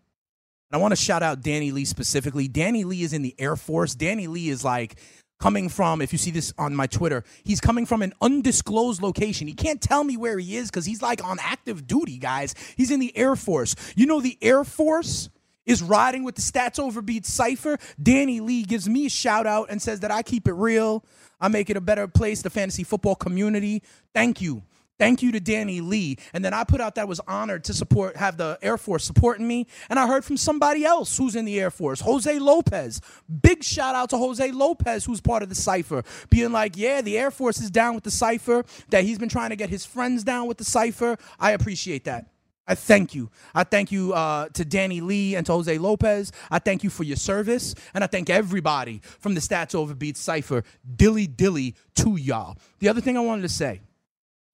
And 0.70 0.78
I 0.78 0.82
want 0.82 0.92
to 0.92 0.96
shout 0.96 1.22
out 1.22 1.42
Danny 1.42 1.70
Lee 1.70 1.84
specifically. 1.84 2.48
Danny 2.48 2.84
Lee 2.84 3.02
is 3.02 3.12
in 3.12 3.22
the 3.22 3.34
Air 3.38 3.56
Force. 3.56 3.94
Danny 3.94 4.26
Lee 4.26 4.48
is 4.48 4.64
like 4.64 4.96
coming 5.42 5.68
from, 5.68 6.00
if 6.00 6.12
you 6.12 6.18
see 6.18 6.30
this 6.30 6.54
on 6.56 6.72
my 6.72 6.86
Twitter, 6.86 7.24
he's 7.42 7.60
coming 7.60 7.84
from 7.84 8.00
an 8.00 8.12
undisclosed 8.20 9.02
location. 9.02 9.48
He 9.48 9.54
can't 9.54 9.80
tell 9.80 10.04
me 10.04 10.16
where 10.16 10.38
he 10.38 10.56
is 10.56 10.70
because 10.70 10.86
he's 10.86 11.02
like 11.02 11.22
on 11.24 11.38
active 11.40 11.84
duty, 11.84 12.16
guys. 12.16 12.54
He's 12.76 12.92
in 12.92 13.00
the 13.00 13.14
Air 13.16 13.34
Force. 13.34 13.74
You 13.96 14.06
know, 14.06 14.20
the 14.20 14.38
Air 14.40 14.62
Force 14.62 15.30
is 15.66 15.82
riding 15.82 16.22
with 16.22 16.36
the 16.36 16.42
Stats 16.42 16.78
Overbeat 16.78 17.26
Cypher. 17.26 17.76
Danny 18.00 18.38
Lee 18.38 18.62
gives 18.62 18.88
me 18.88 19.06
a 19.06 19.10
shout 19.10 19.44
out 19.44 19.66
and 19.68 19.82
says 19.82 19.98
that 20.00 20.12
I 20.12 20.22
keep 20.22 20.46
it 20.46 20.54
real. 20.54 21.04
I 21.40 21.48
make 21.48 21.70
it 21.70 21.76
a 21.76 21.80
better 21.80 22.06
place, 22.06 22.42
the 22.42 22.50
fantasy 22.50 22.84
football 22.84 23.16
community. 23.16 23.82
Thank 24.14 24.40
you. 24.40 24.62
Thank 24.98 25.22
you 25.22 25.32
to 25.32 25.40
Danny 25.40 25.80
Lee. 25.80 26.18
And 26.32 26.44
then 26.44 26.54
I 26.54 26.64
put 26.64 26.80
out 26.80 26.94
that 26.94 27.02
I 27.02 27.04
was 27.06 27.20
honored 27.26 27.64
to 27.64 27.74
support, 27.74 28.16
have 28.16 28.36
the 28.36 28.58
Air 28.62 28.78
Force 28.78 29.04
supporting 29.04 29.48
me. 29.48 29.66
And 29.90 29.98
I 29.98 30.06
heard 30.06 30.24
from 30.24 30.36
somebody 30.36 30.84
else 30.84 31.16
who's 31.16 31.34
in 31.34 31.44
the 31.44 31.58
Air 31.58 31.70
Force, 31.70 32.00
Jose 32.00 32.38
Lopez. 32.38 33.00
Big 33.42 33.64
shout 33.64 33.94
out 33.94 34.10
to 34.10 34.18
Jose 34.18 34.50
Lopez, 34.52 35.04
who's 35.04 35.20
part 35.20 35.42
of 35.42 35.48
the 35.48 35.54
Cypher, 35.54 36.04
being 36.30 36.52
like, 36.52 36.76
yeah, 36.76 37.00
the 37.00 37.18
Air 37.18 37.30
Force 37.30 37.60
is 37.60 37.70
down 37.70 37.94
with 37.94 38.04
the 38.04 38.10
Cypher, 38.10 38.64
that 38.90 39.04
he's 39.04 39.18
been 39.18 39.28
trying 39.28 39.50
to 39.50 39.56
get 39.56 39.70
his 39.70 39.84
friends 39.84 40.22
down 40.22 40.46
with 40.46 40.58
the 40.58 40.64
Cypher. 40.64 41.16
I 41.40 41.52
appreciate 41.52 42.04
that. 42.04 42.26
I 42.66 42.76
thank 42.76 43.14
you. 43.14 43.28
I 43.54 43.64
thank 43.64 43.90
you 43.90 44.12
uh, 44.12 44.48
to 44.50 44.64
Danny 44.64 45.00
Lee 45.00 45.34
and 45.34 45.44
to 45.46 45.52
Jose 45.52 45.78
Lopez. 45.78 46.30
I 46.50 46.60
thank 46.60 46.84
you 46.84 46.90
for 46.90 47.02
your 47.02 47.16
service. 47.16 47.74
And 47.92 48.04
I 48.04 48.06
thank 48.06 48.30
everybody 48.30 49.00
from 49.02 49.34
the 49.34 49.40
Stats 49.40 49.74
Overbeat 49.74 50.16
Cypher, 50.16 50.62
dilly 50.94 51.26
dilly 51.26 51.74
to 51.96 52.16
y'all. 52.16 52.56
The 52.78 52.88
other 52.88 53.00
thing 53.00 53.16
I 53.16 53.20
wanted 53.20 53.42
to 53.42 53.48
say 53.48 53.80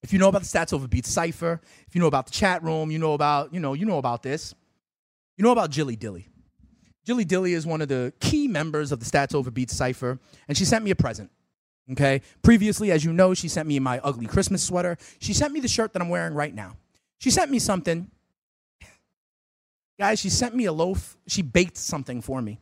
if 0.03 0.13
you 0.13 0.19
know 0.19 0.29
about 0.29 0.43
the 0.43 0.49
Stats 0.49 0.73
Over 0.73 0.87
Beats 0.87 1.11
Cypher, 1.11 1.61
if 1.87 1.95
you 1.95 2.01
know 2.01 2.07
about 2.07 2.27
the 2.27 2.33
chat 2.33 2.63
room, 2.63 2.91
you 2.91 2.99
know 2.99 3.15
about, 3.15 3.53
you 3.53 3.61
know, 3.61 3.75
you 3.75 3.85
know 3.85 3.99
about 3.99 4.23
this. 4.23 4.55
You 5.37 5.45
know 5.45 5.53
about 5.53 5.71
Jilly 5.71 5.97
Dilly. 5.97 6.29
Jilly 7.05 7.25
Dilly 7.25 7.53
is 7.53 7.67
one 7.67 7.81
of 7.81 7.89
the 7.89 8.13
key 8.21 8.49
members 8.49 8.93
of 8.93 9.01
the 9.01 9.07
Stats 9.07 9.35
Over 9.35 9.51
Beats 9.51 9.75
Cypher, 9.75 10.19
and 10.47 10.57
she 10.57 10.65
sent 10.65 10.85
me 10.85 10.91
a 10.91 10.97
present. 10.97 11.31
Okay. 11.93 12.21
Previously, 12.43 12.91
as 12.93 13.05
you 13.05 13.13
know, 13.13 13.35
she 13.35 13.49
sent 13.49 13.67
me 13.67 13.79
my 13.79 13.99
ugly 14.01 14.27
Christmas 14.27 14.63
sweater. 14.63 14.99
She 15.21 15.33
sent 15.33 15.53
me 15.53 15.61
the 15.61 15.69
shirt 15.69 15.93
that 15.95 16.03
I'm 16.03 16.11
wearing 16.11 16.35
right 16.35 16.55
now. 16.55 16.77
She 17.19 17.31
sent 17.31 17.51
me 17.51 17.59
something. 17.59 18.11
Guys, 19.99 20.21
she 20.21 20.29
sent 20.29 20.55
me 20.55 20.67
a 20.67 20.73
loaf. 20.73 21.17
She 21.27 21.43
baked 21.43 21.77
something 21.77 22.21
for 22.21 22.41
me. 22.43 22.61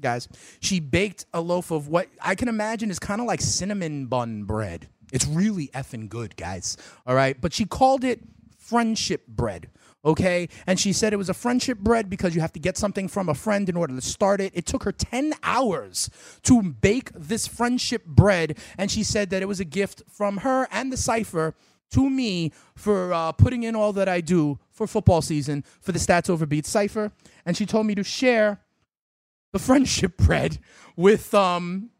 Guys, 0.00 0.26
she 0.60 0.80
baked 0.80 1.26
a 1.34 1.40
loaf 1.40 1.70
of 1.70 1.88
what 1.88 2.08
I 2.20 2.34
can 2.34 2.48
imagine 2.48 2.90
is 2.90 2.98
kind 2.98 3.20
of 3.20 3.26
like 3.26 3.42
cinnamon 3.42 4.06
bun 4.06 4.44
bread. 4.44 4.88
It's 5.12 5.26
really 5.26 5.68
effing 5.68 6.08
good, 6.08 6.36
guys. 6.36 6.76
All 7.06 7.14
right. 7.14 7.40
But 7.40 7.52
she 7.52 7.64
called 7.64 8.02
it 8.02 8.20
friendship 8.58 9.26
bread. 9.28 9.70
Okay. 10.04 10.48
And 10.66 10.80
she 10.80 10.92
said 10.92 11.12
it 11.12 11.16
was 11.16 11.28
a 11.28 11.34
friendship 11.34 11.78
bread 11.78 12.10
because 12.10 12.34
you 12.34 12.40
have 12.40 12.52
to 12.54 12.58
get 12.58 12.76
something 12.76 13.06
from 13.06 13.28
a 13.28 13.34
friend 13.34 13.68
in 13.68 13.76
order 13.76 13.94
to 13.94 14.00
start 14.00 14.40
it. 14.40 14.50
It 14.54 14.66
took 14.66 14.82
her 14.82 14.90
10 14.90 15.34
hours 15.44 16.10
to 16.42 16.62
bake 16.62 17.10
this 17.14 17.46
friendship 17.46 18.04
bread. 18.04 18.58
And 18.76 18.90
she 18.90 19.04
said 19.04 19.30
that 19.30 19.42
it 19.42 19.46
was 19.46 19.60
a 19.60 19.64
gift 19.64 20.02
from 20.08 20.38
her 20.38 20.66
and 20.72 20.92
the 20.92 20.96
cipher 20.96 21.54
to 21.92 22.08
me 22.08 22.52
for 22.74 23.12
uh, 23.12 23.32
putting 23.32 23.62
in 23.62 23.76
all 23.76 23.92
that 23.92 24.08
I 24.08 24.22
do 24.22 24.58
for 24.70 24.86
football 24.86 25.22
season 25.22 25.62
for 25.80 25.92
the 25.92 25.98
Stats 25.98 26.30
Over 26.30 26.46
Beats 26.46 26.70
cipher. 26.70 27.12
And 27.46 27.56
she 27.56 27.66
told 27.66 27.86
me 27.86 27.94
to 27.94 28.02
share 28.02 28.60
the 29.52 29.58
friendship 29.58 30.16
bread 30.16 30.58
with 30.96 31.34
um, 31.34 31.90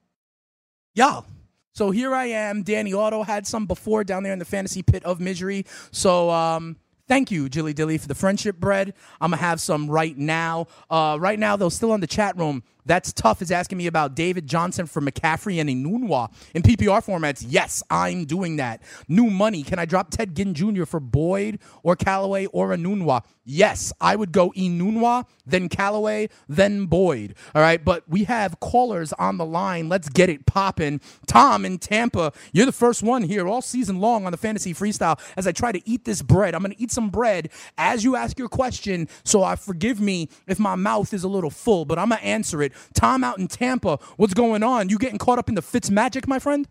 y'all. 0.95 1.27
So 1.75 1.91
here 1.91 2.15
I 2.15 2.27
am. 2.27 2.63
Danny 2.63 2.93
Otto 2.93 3.23
had 3.23 3.47
some 3.47 3.67
before 3.67 4.05
down 4.05 4.23
there 4.23 4.33
in 4.33 4.39
the 4.39 4.45
fantasy 4.45 4.83
pit 4.83 5.03
of 5.05 5.21
misery. 5.21 5.65
So 5.91 6.31
um, 6.31 6.77
thank 7.09 7.31
you, 7.31 7.49
Jilly 7.49 7.73
Dilly, 7.73 7.97
for 7.97 8.09
the 8.09 8.15
friendship 8.15 8.57
bread. 8.57 8.93
I'm 9.21 9.31
gonna 9.31 9.43
have 9.43 9.61
some 9.61 9.91
right 9.91 10.17
now. 10.17 10.67
Uh, 10.91 11.17
right 11.19 11.39
now, 11.39 11.57
though, 11.57 11.71
still 11.71 11.93
on 11.93 12.01
the 12.01 12.07
chat 12.07 12.37
room. 12.37 12.63
That's 12.85 13.13
tough 13.13 13.43
is 13.43 13.51
asking 13.51 13.79
me 13.79 13.87
about 13.87 14.15
David 14.15 14.47
Johnson 14.47 14.87
for 14.87 15.01
McCaffrey 15.01 15.61
and 15.61 15.71
Enunwa 15.71 16.33
in 16.55 16.63
PPR 16.63 17.05
formats. 17.05 17.45
Yes, 17.47 17.83
I'm 17.91 18.25
doing 18.25 18.57
that. 18.57 18.83
New 19.09 19.31
money. 19.31 19.63
Can 19.63 19.79
I 19.79 19.85
drop 19.85 20.11
Ted 20.11 20.35
Ginn 20.35 20.55
Jr. 20.55 20.85
for 20.85 21.01
Boyd 21.01 21.61
or 21.83 21.97
Callaway 21.97 22.47
or 22.47 22.71
Enunwa? 22.71 23.23
Yes, 23.45 23.93
I 24.01 24.15
would 24.15 24.31
go 24.31 24.51
Enunwa, 24.53 25.27
then 25.45 25.69
Callaway, 25.69 26.29
then 26.49 26.87
Boyd. 26.87 27.35
All 27.55 27.63
right, 27.63 27.85
but 27.85 28.09
we 28.09 28.25
have 28.25 28.61
callers 28.61 29.13
on 29.15 29.37
the 29.37 29.45
line. 29.45 29.89
Let's 29.89 30.09
get 30.09 30.29
it 30.29 30.47
popping. 30.47 31.01
Tom 31.27 31.65
in 31.65 31.79
Tampa, 31.79 32.33
you're 32.53 32.67
the 32.67 32.73
first 32.73 33.03
one 33.03 33.23
here 33.23 33.49
all 33.49 33.61
season 33.61 34.01
long 34.01 34.27
on 34.27 34.33
the 34.33 34.39
Fantasy 34.39 34.73
Freestyle 34.73 35.19
as 35.37 35.49
I 35.49 35.53
try 35.53 35.73
to 35.73 35.89
eat 35.89 36.05
this 36.05 36.23
bread. 36.23 36.55
I'm 36.55 36.63
going 36.63 36.75
to 36.75 36.81
eat 36.81 36.93
some 36.93 37.11
bread 37.11 37.51
as 37.77 38.05
you 38.05 38.15
ask 38.15 38.39
your 38.39 38.49
question, 38.49 39.09
so 39.25 39.43
I 39.43 39.57
forgive 39.57 40.01
me 40.01 40.29
if 40.47 40.61
my 40.61 40.77
mouth 40.77 41.13
is 41.13 41.25
a 41.25 41.29
little 41.29 41.51
full, 41.51 41.85
but 41.85 41.99
I'm 41.99 42.11
going 42.11 42.21
to 42.21 42.27
answer 42.27 42.63
it 42.63 42.72
Tom 42.95 43.25
out 43.25 43.39
in 43.39 43.49
Tampa, 43.49 43.99
what's 44.17 44.35
going 44.35 44.63
on? 44.63 44.89
You 44.89 44.99
getting 44.99 45.19
caught 45.19 45.39
up 45.39 45.49
in 45.49 45.55
the 45.55 45.63
Fitz 45.63 45.91
magic, 45.91 46.27
my 46.27 46.39
friend? 46.39 46.69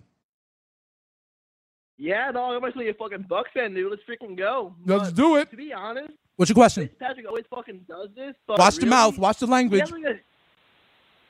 Yeah, 1.97 2.31
dog. 2.31 2.55
I'm 2.55 2.67
actually 2.67 2.89
a 2.89 2.95
fucking 2.95 3.25
Buck 3.29 3.45
fan, 3.53 3.75
dude. 3.75 3.91
Let's 3.91 4.01
freaking 4.09 4.35
go. 4.35 4.73
Let's 4.85 5.09
but, 5.09 5.15
do 5.15 5.35
it. 5.35 5.51
To 5.51 5.55
be 5.55 5.71
honest, 5.71 6.13
what's 6.35 6.49
your 6.49 6.55
question? 6.55 6.89
Patrick 6.99 7.27
always 7.27 7.45
fucking 7.49 7.85
does 7.87 8.09
this. 8.15 8.33
Watch 8.47 8.77
really, 8.77 8.79
the 8.79 8.85
mouth. 8.87 9.17
Watch 9.19 9.37
the 9.37 9.45
language. 9.45 9.91
Like 9.91 10.03
a, 10.05 10.19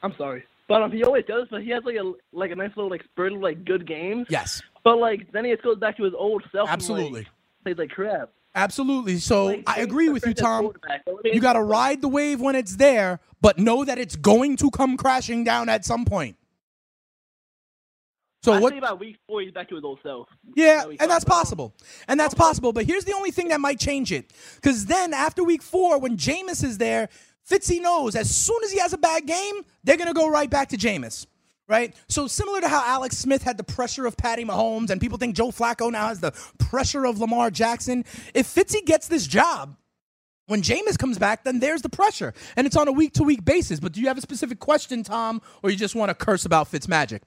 I'm 0.02 0.14
sorry, 0.18 0.46
but 0.70 0.82
um, 0.82 0.92
he 0.94 1.04
always 1.04 1.26
does. 1.26 1.48
But 1.52 1.64
he 1.64 1.72
has 1.72 1.84
like 1.84 1.98
a 1.98 2.14
like 2.32 2.52
a 2.52 2.56
nice 2.56 2.70
little 2.78 2.90
like 2.90 3.04
spurt 3.04 3.34
of 3.34 3.42
like 3.42 3.66
good 3.66 3.86
games. 3.86 4.28
Yes. 4.30 4.62
But 4.86 4.98
like 4.98 5.30
then 5.34 5.44
he 5.44 5.52
just 5.52 5.64
goes 5.64 5.78
back 5.78 5.98
to 5.98 6.04
his 6.04 6.14
old 6.18 6.42
self. 6.54 6.70
Absolutely. 6.70 7.06
And, 7.06 7.16
like, 7.16 7.28
plays 7.64 7.78
like 7.78 7.90
crap. 7.90 8.30
Absolutely. 8.54 9.18
So 9.20 9.46
like, 9.46 9.64
I 9.68 9.80
agree 9.80 10.10
with 10.10 10.26
you, 10.26 10.34
Tom. 10.34 10.72
You 11.24 11.40
got 11.40 11.54
to 11.54 11.64
ride 11.64 12.02
the 12.02 12.10
wave 12.10 12.42
when 12.42 12.56
it's 12.56 12.76
there, 12.76 13.20
but 13.40 13.58
know 13.58 13.86
that 13.86 13.98
it's 13.98 14.16
going 14.16 14.58
to 14.58 14.70
come 14.72 14.98
crashing 14.98 15.44
down 15.44 15.70
at 15.70 15.86
some 15.86 16.06
point. 16.06 16.36
So 18.44 18.54
I 18.54 18.60
what 18.60 18.76
about 18.76 19.00
week 19.00 19.18
four? 19.28 19.42
He's 19.42 19.52
back 19.52 19.70
to 19.70 19.76
his 19.76 19.84
old 19.84 20.00
self. 20.02 20.28
Yeah, 20.56 20.84
and 21.00 21.12
that's 21.12 21.24
possible, 21.24 21.76
and 22.08 22.20
that's 22.20 22.34
possible. 22.34 22.74
But 22.74 22.86
here's 22.86 23.06
the 23.06 23.14
only 23.14 23.30
thing 23.30 23.50
that 23.50 23.62
might 23.62 23.80
change 23.80 24.12
it, 24.12 24.34
because 24.56 24.88
then 24.88 25.14
after 25.14 25.44
week 25.44 25.62
four, 25.62 26.00
when 26.00 26.18
Jameis 26.18 26.64
is 26.64 26.80
there, 26.80 27.10
Fitzy 27.48 27.80
knows 27.80 28.16
as 28.16 28.36
soon 28.36 28.64
as 28.64 28.72
he 28.72 28.80
has 28.80 28.94
a 28.94 28.98
bad 28.98 29.28
game, 29.28 29.62
they're 29.84 29.98
gonna 29.98 30.14
go 30.14 30.28
right 30.28 30.50
back 30.50 30.70
to 30.70 30.78
Jameis 30.78 31.28
right? 31.72 31.96
So 32.10 32.28
similar 32.28 32.60
to 32.60 32.68
how 32.68 32.84
Alex 32.86 33.18
Smith 33.18 33.42
had 33.42 33.58
the 33.58 33.64
pressure 33.64 34.06
of 34.06 34.18
Patty 34.18 34.44
Mahomes, 34.44 34.90
and 34.90 35.00
people 35.00 35.18
think 35.18 35.36
Joe 35.36 35.48
Flacco 35.48 35.90
now 35.90 36.10
has 36.10 36.20
the 36.20 36.32
pressure 36.60 37.06
of 37.06 37.18
Lamar 37.18 37.50
Jackson. 37.50 38.04
If 38.34 38.54
Fitzy 38.54 38.86
gets 38.86 39.08
this 39.08 39.26
job, 39.26 39.78
when 40.48 40.62
Jameis 40.62 41.00
comes 41.00 41.18
back, 41.18 41.46
then 41.46 41.60
there's 41.60 41.82
the 41.82 41.90
pressure, 41.90 42.34
and 42.58 42.68
it's 42.68 42.76
on 42.76 42.90
a 42.90 42.92
week 42.92 43.14
to 43.14 43.24
week 43.24 43.46
basis. 43.46 43.80
But 43.80 43.94
do 43.94 44.02
you 44.02 44.08
have 44.10 44.18
a 44.18 44.22
specific 44.22 44.60
question, 44.60 45.02
Tom, 45.02 45.42
or 45.64 45.72
you 45.72 45.78
just 45.78 45.96
want 45.96 46.10
to 46.10 46.14
curse 46.14 46.46
about 46.46 46.68
Fitz 46.68 46.90
magic? 46.90 47.24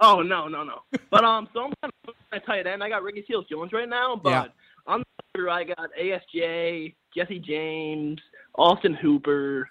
Oh 0.00 0.22
no, 0.22 0.48
no, 0.48 0.64
no. 0.64 0.80
but 1.10 1.22
um, 1.22 1.48
so 1.52 1.64
I'm 1.64 1.72
kind 1.82 1.92
of 2.08 2.14
at 2.32 2.46
tight 2.46 2.66
end, 2.66 2.82
I 2.82 2.88
got 2.88 3.02
Ricky 3.02 3.24
Seals 3.28 3.44
Jones 3.50 3.72
right 3.72 3.88
now, 3.88 4.16
but 4.16 4.30
yeah. 4.30 4.44
on 4.86 5.00
the 5.00 5.40
other, 5.40 5.50
I 5.50 5.64
got 5.64 5.90
ASJ, 6.00 6.94
Jesse 7.14 7.38
James, 7.38 8.18
Austin 8.56 8.94
Hooper. 8.94 9.68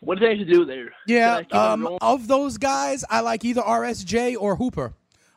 What 0.00 0.18
does 0.18 0.28
that 0.28 0.38
have 0.38 0.46
to 0.46 0.52
do 0.52 0.64
there? 0.64 0.92
Yeah, 1.06 1.42
um, 1.52 1.98
of 2.00 2.28
those 2.28 2.58
guys, 2.58 3.04
I 3.08 3.20
like 3.20 3.44
either 3.44 3.62
RSJ 3.62 4.36
or 4.38 4.56
Hooper. 4.56 4.94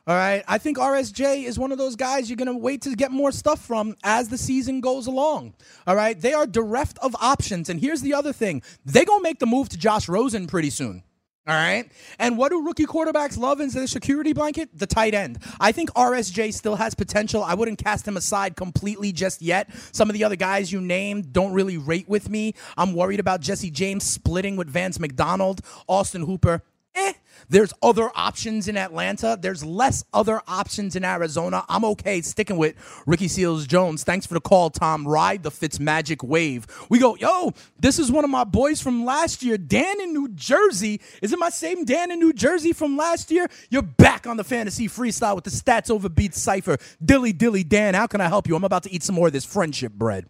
All 0.08 0.14
right. 0.14 0.42
I 0.48 0.56
think 0.56 0.78
RSJ 0.78 1.44
is 1.44 1.58
one 1.58 1.70
of 1.70 1.76
those 1.76 1.94
guys 1.94 2.30
you're 2.30 2.38
going 2.38 2.46
to 2.46 2.56
wait 2.56 2.80
to 2.82 2.96
get 2.96 3.10
more 3.10 3.30
stuff 3.30 3.60
from 3.60 3.94
as 4.02 4.30
the 4.30 4.38
season 4.38 4.80
goes 4.80 5.06
along. 5.06 5.52
All 5.86 5.94
right. 5.94 6.18
They 6.18 6.32
are 6.32 6.46
bereft 6.46 6.96
of 7.02 7.14
options. 7.20 7.68
And 7.68 7.78
here's 7.78 8.00
the 8.00 8.14
other 8.14 8.32
thing 8.32 8.62
they're 8.86 9.04
going 9.04 9.20
to 9.20 9.22
make 9.22 9.38
the 9.38 9.44
move 9.44 9.68
to 9.68 9.76
Josh 9.76 10.08
Rosen 10.08 10.46
pretty 10.46 10.70
soon. 10.70 11.02
All 11.48 11.54
right. 11.54 11.90
And 12.18 12.36
what 12.36 12.50
do 12.50 12.62
rookie 12.62 12.84
quarterbacks 12.84 13.38
love 13.38 13.60
in 13.60 13.70
their 13.70 13.86
security 13.86 14.34
blanket? 14.34 14.68
The 14.78 14.86
tight 14.86 15.14
end. 15.14 15.38
I 15.58 15.72
think 15.72 15.88
RSJ 15.94 16.52
still 16.52 16.76
has 16.76 16.94
potential. 16.94 17.42
I 17.42 17.54
wouldn't 17.54 17.82
cast 17.82 18.06
him 18.06 18.18
aside 18.18 18.54
completely 18.54 19.12
just 19.12 19.40
yet. 19.40 19.70
Some 19.92 20.10
of 20.10 20.14
the 20.14 20.24
other 20.24 20.36
guys 20.36 20.70
you 20.70 20.82
named 20.82 21.32
don't 21.32 21.54
really 21.54 21.78
rate 21.78 22.06
with 22.06 22.28
me. 22.28 22.52
I'm 22.76 22.92
worried 22.92 23.18
about 23.18 23.40
Jesse 23.40 23.70
James 23.70 24.04
splitting 24.04 24.56
with 24.56 24.68
Vance 24.68 25.00
McDonald, 25.00 25.62
Austin 25.88 26.26
Hooper 26.26 26.62
eh. 26.98 27.12
There's 27.48 27.72
other 27.82 28.10
options 28.14 28.68
in 28.68 28.76
Atlanta. 28.76 29.38
There's 29.40 29.64
less 29.64 30.04
other 30.12 30.42
options 30.46 30.96
in 30.96 31.04
Arizona. 31.04 31.64
I'm 31.68 31.84
okay 31.84 32.20
sticking 32.20 32.58
with 32.58 32.74
Ricky 33.06 33.28
Seals 33.28 33.66
Jones. 33.66 34.04
Thanks 34.04 34.26
for 34.26 34.34
the 34.34 34.40
call, 34.40 34.70
Tom. 34.70 35.08
Ride 35.08 35.42
the 35.42 35.50
Fitz 35.50 35.80
Magic 35.80 36.22
wave. 36.22 36.66
We 36.90 36.98
go, 36.98 37.16
yo, 37.16 37.54
this 37.78 37.98
is 37.98 38.12
one 38.12 38.24
of 38.24 38.30
my 38.30 38.44
boys 38.44 38.82
from 38.82 39.04
last 39.04 39.42
year, 39.42 39.56
Dan 39.56 40.00
in 40.00 40.12
New 40.12 40.28
Jersey. 40.28 41.00
Is 41.22 41.32
it 41.32 41.38
my 41.38 41.48
same 41.48 41.84
Dan 41.84 42.10
in 42.10 42.18
New 42.18 42.32
Jersey 42.32 42.72
from 42.72 42.96
last 42.96 43.30
year? 43.30 43.48
You're 43.70 43.82
back 43.82 44.26
on 44.26 44.36
the 44.36 44.44
fantasy 44.44 44.88
freestyle 44.88 45.34
with 45.34 45.44
the 45.44 45.50
stats 45.50 45.90
over 45.90 46.08
beats 46.08 46.40
cipher. 46.40 46.76
Dilly 47.02 47.32
dilly 47.32 47.64
Dan, 47.64 47.94
how 47.94 48.06
can 48.06 48.20
I 48.20 48.28
help 48.28 48.46
you? 48.46 48.56
I'm 48.56 48.64
about 48.64 48.82
to 48.82 48.92
eat 48.92 49.02
some 49.02 49.14
more 49.14 49.28
of 49.28 49.32
this 49.32 49.44
friendship 49.44 49.92
bread. 49.92 50.26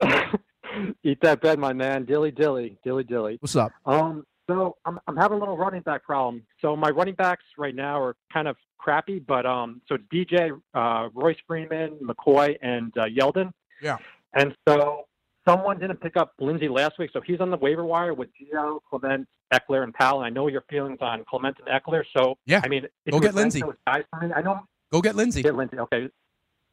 eat 1.02 1.20
that 1.22 1.40
bread, 1.40 1.58
my 1.58 1.72
man. 1.72 2.04
Dilly 2.04 2.30
dilly, 2.30 2.78
dilly 2.84 3.04
dilly. 3.04 3.38
What's 3.40 3.56
up? 3.56 3.72
Um, 3.84 4.24
so 4.52 4.76
I'm 4.84 4.98
I'm 5.06 5.16
having 5.16 5.36
a 5.36 5.40
little 5.40 5.56
running 5.56 5.82
back 5.82 6.04
problem. 6.04 6.42
So 6.60 6.76
my 6.76 6.90
running 6.90 7.14
backs 7.14 7.44
right 7.56 7.74
now 7.74 8.00
are 8.00 8.16
kind 8.32 8.48
of 8.48 8.56
crappy, 8.78 9.18
but 9.18 9.46
um, 9.46 9.80
so 9.88 9.96
it's 9.96 10.04
DJ, 10.12 10.50
uh, 10.74 11.08
Royce 11.14 11.36
Freeman, 11.46 11.98
McCoy, 12.02 12.56
and 12.62 12.92
uh, 12.98 13.04
Yeldon. 13.04 13.52
Yeah. 13.80 13.98
And 14.34 14.54
so 14.68 15.04
someone 15.46 15.78
didn't 15.78 16.00
pick 16.00 16.16
up 16.16 16.32
Lindsay 16.38 16.68
last 16.68 16.98
week, 16.98 17.10
so 17.12 17.20
he's 17.20 17.40
on 17.40 17.50
the 17.50 17.56
waiver 17.56 17.84
wire 17.84 18.14
with 18.14 18.28
Gio, 18.30 18.80
Clement, 18.88 19.26
Ekeler, 19.52 19.84
and 19.84 19.94
Powell. 19.94 20.22
And 20.22 20.26
I 20.26 20.30
know 20.30 20.48
your 20.48 20.64
feelings 20.68 20.98
on 21.00 21.24
Clement 21.28 21.56
and 21.64 21.68
Ekeler. 21.68 22.02
So 22.16 22.36
yeah, 22.46 22.60
I 22.62 22.68
mean, 22.68 22.86
go 23.10 23.20
get 23.20 23.34
me, 23.34 23.62
I 23.86 24.42
know. 24.42 24.60
Go 24.90 25.00
get 25.00 25.16
Lindsay. 25.16 25.42
Get 25.42 25.54
Lindsay. 25.54 25.78
Okay. 25.78 26.10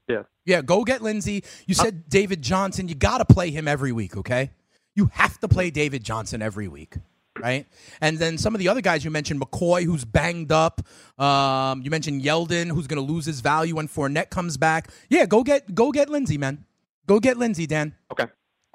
Yeah. 0.09 0.23
Yeah. 0.45 0.61
Go 0.61 0.84
get 0.84 1.01
Lindsay. 1.01 1.43
You 1.67 1.75
uh, 1.80 1.84
said 1.84 1.93
uh, 1.93 2.09
David 2.09 2.41
Johnson. 2.41 2.89
You 2.89 2.95
got 2.95 3.19
to 3.19 3.25
play 3.25 3.51
him 3.51 3.67
every 3.67 3.93
week. 3.93 4.17
Okay. 4.17 4.51
You 4.95 5.09
have 5.13 5.39
to 5.39 5.47
play 5.47 5.69
David 5.69 6.03
Johnson 6.03 6.41
every 6.41 6.67
week 6.67 6.97
right? 7.42 7.66
And 8.02 8.18
then 8.18 8.38
some 8.38 8.56
of 8.56 8.60
the 8.60 8.68
other 8.68 8.82
guys 8.82 9.04
you 9.04 9.12
mentioned, 9.12 9.42
McCoy, 9.42 9.84
who's 9.84 10.06
banged 10.06 10.52
up. 10.52 10.82
Um, 11.18 11.82
you 11.82 11.92
mentioned 11.92 12.22
Yeldon, 12.22 12.70
who's 12.70 12.88
going 12.88 13.06
to 13.06 13.14
lose 13.14 13.26
his 13.26 13.42
value 13.42 13.76
when 13.76 13.88
Fournette 13.88 14.30
comes 14.30 14.58
back. 14.58 14.92
Yeah, 15.10 15.26
go 15.26 15.44
get 15.44 15.74
go 15.74 15.92
get 15.92 16.10
Lindsay, 16.10 16.38
man. 16.38 16.66
Go 17.08 17.20
get 17.20 17.38
Lindsay, 17.38 17.66
Dan. 17.66 17.96
Okay. 18.12 18.26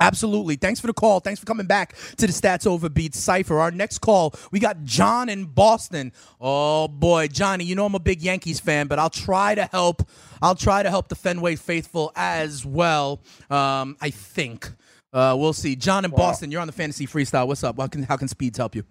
Absolutely. 0.01 0.57
Thanks 0.57 0.81
for 0.81 0.89
the 0.89 0.93
call. 0.93 1.21
Thanks 1.21 1.39
for 1.39 1.47
coming 1.47 1.67
back 1.67 1.95
to 2.17 2.27
the 2.27 2.33
Stats 2.33 2.67
Over 2.67 2.89
Beats 2.89 3.19
Cipher. 3.19 3.61
Our 3.61 3.71
next 3.71 3.99
call, 3.99 4.35
we 4.51 4.59
got 4.59 4.83
John 4.83 5.29
in 5.29 5.45
Boston. 5.45 6.13
Oh 6.41 6.89
boy, 6.89 7.29
Johnny, 7.29 7.65
you 7.65 7.77
know 7.77 7.87
I'm 7.87 7.95
a 7.95 8.01
big 8.01 8.21
Yankees 8.21 8.59
fan, 8.59 8.89
but 8.89 8.99
I'll 8.99 9.09
try 9.09 9.55
to 9.55 9.67
help. 9.67 10.03
I'll 10.43 10.57
try 10.57 10.83
to 10.83 10.91
help 10.91 11.09
the 11.09 11.15
Fenway 11.15 11.55
faithful 11.55 12.11
as 12.17 12.67
well. 12.67 13.21
Um, 13.49 13.97
I 14.01 14.11
think. 14.11 14.69
Uh, 15.15 15.37
we'll 15.39 15.53
see. 15.53 15.77
John 15.77 16.05
in 16.05 16.11
well, 16.11 16.19
Boston, 16.19 16.51
you're 16.51 16.61
on 16.61 16.67
the 16.67 16.73
fantasy 16.73 17.07
freestyle. 17.07 17.47
What's 17.47 17.63
up? 17.63 17.79
How 17.79 17.87
can 17.87 18.03
how 18.03 18.17
can 18.17 18.27
Speeds 18.27 18.59
help 18.59 18.75
you? 18.75 18.85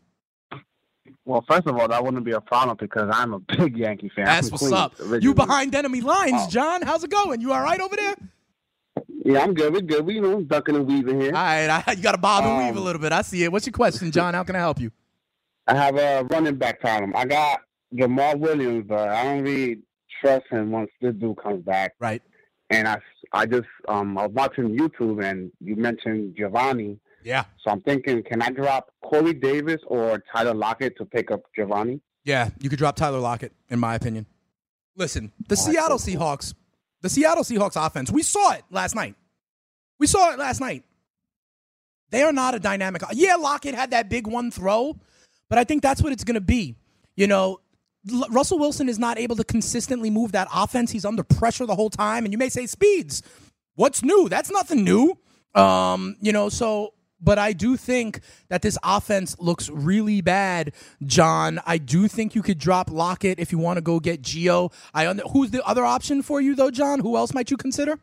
Well, 1.25 1.43
first 1.47 1.67
of 1.67 1.77
all, 1.77 1.87
that 1.87 2.03
wouldn't 2.03 2.23
be 2.23 2.31
a 2.31 2.41
problem 2.41 2.77
because 2.79 3.09
I'm 3.13 3.33
a 3.33 3.39
big 3.57 3.77
Yankee 3.77 4.09
fan. 4.15 4.25
That's 4.25 4.49
what's 4.49 4.63
Queens, 4.63 4.73
up. 4.73 4.99
Originally. 4.99 5.23
You 5.23 5.33
behind 5.33 5.75
enemy 5.75 5.99
lines, 6.01 6.33
oh. 6.35 6.49
John? 6.49 6.81
How's 6.81 7.03
it 7.03 7.09
going? 7.09 7.41
You 7.41 7.51
all 7.51 7.61
right 7.61 7.79
over 7.79 7.95
there? 7.95 8.15
Yeah, 9.25 9.39
I'm 9.39 9.53
good. 9.53 9.73
We're 9.73 9.81
good. 9.81 10.05
We 10.05 10.15
you 10.15 10.21
know 10.21 10.41
ducking 10.41 10.75
and 10.75 10.87
weaving 10.87 11.19
here. 11.19 11.35
All 11.35 11.41
right, 11.41 11.83
I, 11.87 11.91
you 11.91 12.01
got 12.01 12.13
to 12.13 12.17
bob 12.17 12.45
and 12.45 12.53
um, 12.53 12.65
weave 12.65 12.77
a 12.77 12.79
little 12.79 13.01
bit. 13.01 13.11
I 13.11 13.21
see 13.21 13.43
it. 13.43 13.51
What's 13.51 13.65
your 13.65 13.73
question, 13.73 14.09
John? 14.13 14.33
How 14.33 14.43
can 14.43 14.55
I 14.55 14.59
help 14.59 14.79
you? 14.79 14.91
I 15.67 15.75
have 15.75 15.97
a 15.97 16.25
running 16.29 16.55
back 16.55 16.79
problem. 16.79 17.13
I 17.15 17.25
got 17.25 17.61
Jamaal 17.93 18.39
Williams, 18.39 18.85
but 18.87 19.09
I 19.09 19.23
don't 19.23 19.43
really 19.43 19.79
trust 20.21 20.45
him 20.49 20.71
once 20.71 20.89
this 21.01 21.15
dude 21.15 21.37
comes 21.41 21.63
back. 21.63 21.95
Right. 21.99 22.21
And 22.69 22.87
I 22.87 22.99
I 23.33 23.45
just 23.45 23.67
um 23.87 24.17
I 24.17 24.27
was 24.27 24.33
watching 24.33 24.77
YouTube 24.77 25.23
and 25.23 25.51
you 25.59 25.75
mentioned 25.75 26.35
Giovanni. 26.37 26.99
Yeah. 27.23 27.45
So 27.63 27.71
I'm 27.71 27.81
thinking, 27.81 28.21
can 28.23 28.41
I 28.41 28.49
drop 28.49 28.91
Corey 29.01 29.33
Davis 29.33 29.81
or 29.87 30.21
Tyler 30.31 30.53
Lockett 30.53 30.97
to 30.97 31.05
pick 31.05 31.31
up 31.31 31.41
Giovanni? 31.55 32.01
Yeah, 32.25 32.49
you 32.59 32.69
could 32.69 32.79
drop 32.79 32.95
Tyler 32.95 33.19
Lockett, 33.19 33.53
in 33.69 33.79
my 33.79 33.95
opinion. 33.95 34.25
Listen, 34.95 35.31
the 35.47 35.55
oh, 35.55 35.71
Seattle 35.71 35.97
Seahawks, 35.97 36.53
the 37.01 37.09
Seattle 37.09 37.43
Seahawks 37.43 37.75
offense, 37.75 38.11
we 38.11 38.23
saw 38.23 38.53
it 38.53 38.63
last 38.69 38.95
night. 38.95 39.15
We 39.99 40.07
saw 40.07 40.31
it 40.31 40.39
last 40.39 40.59
night. 40.59 40.83
They 42.11 42.21
are 42.21 42.31
not 42.31 42.55
a 42.55 42.59
dynamic. 42.59 43.01
Yeah, 43.13 43.35
Lockett 43.35 43.73
had 43.73 43.91
that 43.91 44.09
big 44.09 44.27
one 44.27 44.51
throw, 44.51 44.97
but 45.49 45.57
I 45.57 45.63
think 45.63 45.81
that's 45.81 46.01
what 46.01 46.13
it's 46.13 46.23
going 46.23 46.35
to 46.35 46.41
be. 46.41 46.75
You 47.15 47.27
know, 47.27 47.59
Russell 48.29 48.59
Wilson 48.59 48.89
is 48.89 48.99
not 48.99 49.17
able 49.17 49.35
to 49.37 49.43
consistently 49.43 50.09
move 50.09 50.33
that 50.33 50.47
offense. 50.53 50.91
He's 50.91 51.05
under 51.05 51.23
pressure 51.23 51.65
the 51.65 51.75
whole 51.75 51.89
time. 51.89 52.25
And 52.25 52.33
you 52.33 52.37
may 52.37 52.49
say, 52.49 52.65
Speeds, 52.65 53.21
what's 53.75 54.03
new? 54.03 54.27
That's 54.29 54.51
nothing 54.51 54.83
new. 54.83 55.17
Um, 55.55 56.15
you 56.19 56.31
know, 56.31 56.49
so 56.49 56.93
but 57.23 57.39
I 57.39 57.53
do 57.53 57.77
think 57.77 58.19
that 58.49 58.61
this 58.61 58.77
offense 58.83 59.39
looks 59.39 59.69
really 59.69 60.19
bad, 60.21 60.73
John. 61.05 61.61
I 61.65 61.77
do 61.77 62.09
think 62.09 62.35
you 62.35 62.41
could 62.41 62.57
drop 62.57 62.91
Lockett 62.91 63.39
if 63.39 63.51
you 63.51 63.57
want 63.57 63.77
to 63.77 63.81
go 63.81 63.99
get 63.99 64.21
Gio. 64.21 64.73
I 64.93 65.07
under, 65.07 65.23
who's 65.23 65.51
the 65.51 65.65
other 65.65 65.85
option 65.85 66.21
for 66.21 66.41
you 66.41 66.53
though, 66.53 66.71
John? 66.71 66.99
Who 66.99 67.15
else 67.15 67.33
might 67.33 67.49
you 67.49 67.57
consider? 67.57 67.97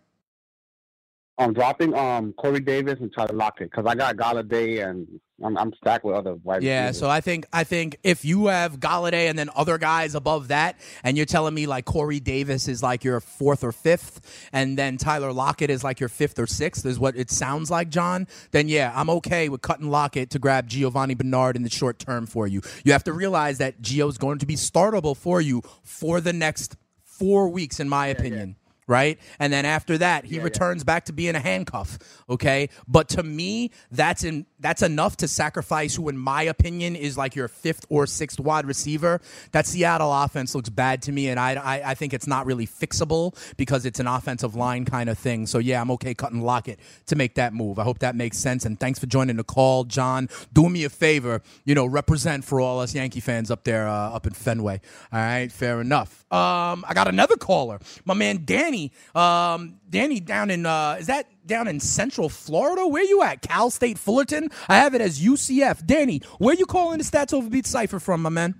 I'm 1.36 1.52
dropping 1.52 1.94
um 1.94 2.32
Corey 2.34 2.60
Davis 2.60 2.98
and 3.00 3.12
Tyler 3.14 3.34
Lockett 3.34 3.70
because 3.70 3.86
I 3.86 3.94
got 3.94 4.16
Golladay 4.16 4.88
and 4.88 5.06
I'm, 5.42 5.56
I'm 5.56 5.72
stacked 5.74 6.04
with 6.04 6.14
other 6.14 6.34
wide 6.34 6.62
Yeah, 6.62 6.88
receivers. 6.88 6.98
so 6.98 7.10
I 7.10 7.20
think 7.20 7.46
I 7.52 7.64
think 7.64 7.96
if 8.02 8.24
you 8.24 8.46
have 8.48 8.78
Golladay 8.78 9.28
and 9.28 9.38
then 9.38 9.50
other 9.54 9.78
guys 9.78 10.14
above 10.14 10.48
that, 10.48 10.78
and 11.02 11.16
you're 11.16 11.26
telling 11.26 11.54
me 11.54 11.66
like 11.66 11.84
Corey 11.84 12.20
Davis 12.20 12.68
is 12.68 12.82
like 12.82 13.04
your 13.04 13.20
fourth 13.20 13.64
or 13.64 13.72
fifth, 13.72 14.48
and 14.52 14.76
then 14.76 14.96
Tyler 14.98 15.32
Lockett 15.32 15.70
is 15.70 15.82
like 15.82 16.00
your 16.00 16.08
fifth 16.08 16.38
or 16.38 16.46
sixth, 16.46 16.84
is 16.84 16.98
what 16.98 17.16
it 17.16 17.30
sounds 17.30 17.70
like, 17.70 17.88
John. 17.88 18.26
Then 18.50 18.68
yeah, 18.68 18.92
I'm 18.94 19.10
okay 19.10 19.48
with 19.48 19.62
cutting 19.62 19.90
Lockett 19.90 20.30
to 20.30 20.38
grab 20.38 20.68
Giovanni 20.68 21.14
Bernard 21.14 21.56
in 21.56 21.62
the 21.62 21.70
short 21.70 21.98
term 21.98 22.26
for 22.26 22.46
you. 22.46 22.60
You 22.84 22.92
have 22.92 23.04
to 23.04 23.12
realize 23.12 23.58
that 23.58 23.80
Gio's 23.80 24.18
going 24.18 24.38
to 24.40 24.46
be 24.46 24.56
startable 24.56 25.16
for 25.16 25.40
you 25.40 25.62
for 25.82 26.20
the 26.20 26.32
next 26.32 26.76
four 27.04 27.48
weeks, 27.48 27.80
in 27.80 27.88
my 27.88 28.06
yeah, 28.06 28.12
opinion. 28.12 28.48
Yeah 28.50 28.54
right? 28.86 29.18
And 29.38 29.52
then 29.52 29.64
after 29.64 29.98
that, 29.98 30.24
he 30.24 30.36
yeah, 30.36 30.42
returns 30.42 30.82
yeah. 30.82 30.86
back 30.86 31.04
to 31.06 31.12
being 31.12 31.34
a 31.34 31.40
handcuff. 31.40 31.98
Okay, 32.28 32.68
but 32.88 33.08
to 33.10 33.22
me, 33.22 33.70
that's 33.90 34.24
in 34.24 34.46
that's 34.58 34.82
enough 34.82 35.16
to 35.18 35.28
sacrifice 35.28 35.94
who, 35.94 36.08
in 36.08 36.18
my 36.18 36.42
opinion, 36.42 36.96
is 36.96 37.16
like 37.16 37.34
your 37.34 37.48
fifth 37.48 37.86
or 37.88 38.06
sixth 38.06 38.38
wide 38.38 38.66
receiver. 38.66 39.20
That 39.52 39.66
Seattle 39.66 40.12
offense 40.12 40.54
looks 40.54 40.68
bad 40.68 41.02
to 41.02 41.12
me, 41.12 41.28
and 41.28 41.40
I, 41.40 41.54
I, 41.54 41.90
I 41.90 41.94
think 41.94 42.12
it's 42.12 42.26
not 42.26 42.46
really 42.46 42.66
fixable 42.66 43.36
because 43.56 43.86
it's 43.86 44.00
an 44.00 44.06
offensive 44.06 44.54
line 44.54 44.84
kind 44.84 45.08
of 45.08 45.18
thing. 45.18 45.46
So 45.46 45.58
yeah, 45.58 45.80
I'm 45.80 45.90
okay 45.92 46.14
cutting 46.14 46.42
Lockett 46.42 46.80
to 47.06 47.16
make 47.16 47.36
that 47.36 47.54
move. 47.54 47.78
I 47.78 47.84
hope 47.84 48.00
that 48.00 48.14
makes 48.14 48.38
sense. 48.38 48.64
And 48.64 48.78
thanks 48.78 48.98
for 48.98 49.06
joining 49.06 49.36
the 49.36 49.44
call, 49.44 49.84
John. 49.84 50.28
Do 50.52 50.68
me 50.68 50.84
a 50.84 50.90
favor, 50.90 51.42
you 51.64 51.74
know, 51.74 51.86
represent 51.86 52.44
for 52.44 52.60
all 52.60 52.80
us 52.80 52.94
Yankee 52.94 53.20
fans 53.20 53.50
up 53.50 53.64
there, 53.64 53.88
uh, 53.88 54.10
up 54.10 54.26
in 54.26 54.32
Fenway. 54.32 54.80
All 55.12 55.18
right, 55.18 55.50
fair 55.50 55.80
enough. 55.80 56.24
Um, 56.32 56.84
I 56.88 56.92
got 56.94 57.08
another 57.08 57.36
caller, 57.36 57.80
my 58.04 58.14
man 58.14 58.42
Danny. 58.44 58.79
Um, 59.14 59.80
Danny 59.88 60.20
down 60.20 60.50
in 60.50 60.66
uh, 60.66 60.96
is 61.00 61.06
that 61.06 61.26
down 61.46 61.68
in 61.68 61.80
Central 61.80 62.28
Florida? 62.28 62.86
Where 62.86 63.04
you 63.04 63.22
at? 63.22 63.42
Cal 63.42 63.70
State 63.70 63.98
Fullerton? 63.98 64.50
I 64.68 64.76
have 64.76 64.94
it 64.94 65.00
as 65.00 65.20
UCF. 65.20 65.84
Danny, 65.84 66.22
where 66.38 66.54
you 66.54 66.66
calling 66.66 66.98
the 66.98 67.04
Stats 67.04 67.32
Over 67.32 67.50
Beat 67.50 67.66
cipher 67.66 68.00
from, 68.00 68.22
my 68.22 68.30
man? 68.30 68.54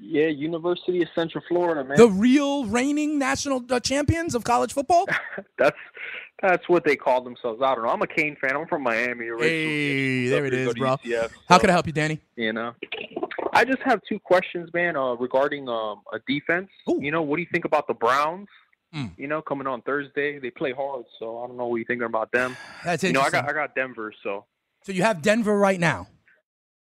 Yeah, 0.00 0.28
University 0.28 1.02
of 1.02 1.08
Central 1.14 1.44
Florida, 1.46 1.84
man. 1.84 1.98
The 1.98 2.08
real 2.08 2.64
reigning 2.64 3.18
national 3.18 3.62
uh, 3.68 3.78
champions 3.78 4.34
of 4.34 4.42
college 4.42 4.72
football. 4.72 5.06
that's 5.58 5.76
that's 6.40 6.68
what 6.68 6.84
they 6.84 6.96
call 6.96 7.22
themselves. 7.22 7.60
I 7.62 7.74
don't 7.74 7.84
know. 7.84 7.90
I'm 7.90 8.00
a 8.00 8.06
Cane 8.06 8.36
fan. 8.40 8.56
I'm 8.56 8.66
from 8.68 8.84
Miami 8.84 9.26
originally. 9.26 9.48
Hey, 9.48 10.28
there 10.28 10.46
it 10.46 10.54
is, 10.54 10.72
bro. 10.74 10.96
UCF, 10.96 11.30
How 11.48 11.56
so, 11.56 11.60
can 11.60 11.70
I 11.70 11.72
help 11.74 11.86
you, 11.86 11.92
Danny? 11.92 12.20
You 12.36 12.52
know, 12.52 12.72
I 13.52 13.64
just 13.64 13.82
have 13.84 14.00
two 14.08 14.18
questions, 14.18 14.70
man, 14.72 14.96
uh, 14.96 15.14
regarding 15.14 15.68
um, 15.68 16.02
a 16.12 16.18
defense. 16.26 16.68
Ooh. 16.88 16.98
You 17.02 17.10
know, 17.10 17.22
what 17.22 17.36
do 17.36 17.42
you 17.42 17.48
think 17.52 17.64
about 17.64 17.86
the 17.86 17.94
Browns? 17.94 18.48
Mm. 18.94 19.12
You 19.18 19.28
know, 19.28 19.42
coming 19.42 19.66
on 19.66 19.82
Thursday, 19.82 20.38
they 20.38 20.50
play 20.50 20.72
hard, 20.72 21.04
so 21.18 21.42
I 21.42 21.46
don't 21.46 21.56
know 21.56 21.66
what 21.66 21.76
you're 21.76 21.84
thinking 21.84 22.06
about 22.06 22.32
them. 22.32 22.56
That's 22.84 23.04
interesting. 23.04 23.08
You 23.08 23.12
know, 23.14 23.22
I 23.22 23.30
got 23.30 23.50
I 23.50 23.52
got 23.52 23.74
Denver, 23.74 24.12
so. 24.22 24.46
So 24.84 24.92
you 24.92 25.02
have 25.02 25.20
Denver 25.20 25.58
right 25.58 25.78
now. 25.78 26.08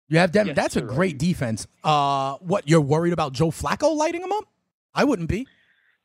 You 0.08 0.18
have 0.18 0.32
Denver. 0.32 0.50
Yes, 0.50 0.56
That's 0.56 0.76
a 0.78 0.82
great 0.82 1.14
right. 1.14 1.18
defense. 1.18 1.68
Uh, 1.84 2.36
what 2.40 2.68
you're 2.68 2.82
worried 2.82 3.14
about 3.14 3.34
Joe 3.34 3.50
Flacco 3.52 3.96
lighting 3.96 4.22
them 4.22 4.32
up? 4.32 4.46
I 4.94 5.04
wouldn't 5.04 5.30
be. 5.30 5.48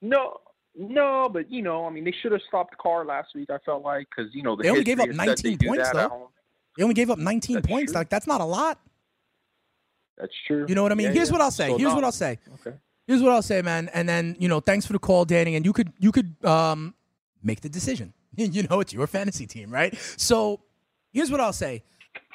No, 0.02 0.38
No, 0.76 1.28
but 1.32 1.50
you 1.50 1.62
know, 1.62 1.86
I 1.86 1.90
mean, 1.90 2.04
they 2.04 2.14
should 2.22 2.32
have 2.32 2.42
stopped 2.46 2.76
Carr 2.78 3.04
last 3.06 3.34
week. 3.34 3.48
I 3.50 3.58
felt 3.64 3.82
like 3.82 4.06
because 4.14 4.32
you 4.34 4.42
know 4.42 4.54
the 4.54 4.64
they 4.64 4.70
only 4.70 4.84
gave 4.84 5.00
up 5.00 5.06
history 5.08 5.24
is 5.30 5.36
that 5.36 5.42
19 5.56 5.58
points 5.68 5.90
though. 5.90 6.30
They 6.76 6.82
only 6.82 6.94
gave 6.94 7.08
up 7.10 7.18
19 7.18 7.56
That's 7.56 7.66
points. 7.66 7.92
true. 7.92 7.98
Like 8.00 8.10
that's 8.10 8.26
not 8.26 8.42
a 8.42 8.44
lot. 8.44 8.78
That's 10.18 10.32
true. 10.46 10.66
You 10.68 10.74
know 10.74 10.82
what 10.82 10.92
I 10.92 10.94
mean? 10.94 11.08
Yeah, 11.08 11.12
Here's 11.14 11.28
yeah. 11.28 11.32
what 11.32 11.40
I'll 11.40 11.50
say. 11.50 11.68
So, 11.68 11.78
Here's 11.78 11.90
no. 11.90 11.94
what 11.94 12.04
I'll 12.04 12.12
say. 12.12 12.38
Okay. 12.60 12.76
Here's 13.06 13.22
what 13.22 13.32
I'll 13.32 13.42
say, 13.42 13.62
man. 13.62 13.88
And 13.94 14.08
then 14.08 14.36
you 14.38 14.48
know, 14.48 14.60
thanks 14.60 14.86
for 14.86 14.92
the 14.92 14.98
call, 14.98 15.24
Danny. 15.24 15.56
And 15.56 15.64
you 15.64 15.72
could 15.72 15.92
you 15.98 16.12
could 16.12 16.36
um 16.44 16.94
make 17.42 17.60
the 17.60 17.68
decision. 17.68 18.12
You 18.38 18.64
know, 18.64 18.80
it's 18.80 18.92
your 18.92 19.06
fantasy 19.06 19.46
team, 19.46 19.70
right? 19.70 19.96
So 20.18 20.60
here's 21.10 21.30
what 21.30 21.40
I'll 21.40 21.54
say. 21.54 21.84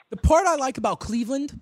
The 0.10 0.18
part 0.18 0.48
I 0.48 0.56
like 0.56 0.80
about 0.80 1.00
Cleveland 1.00 1.60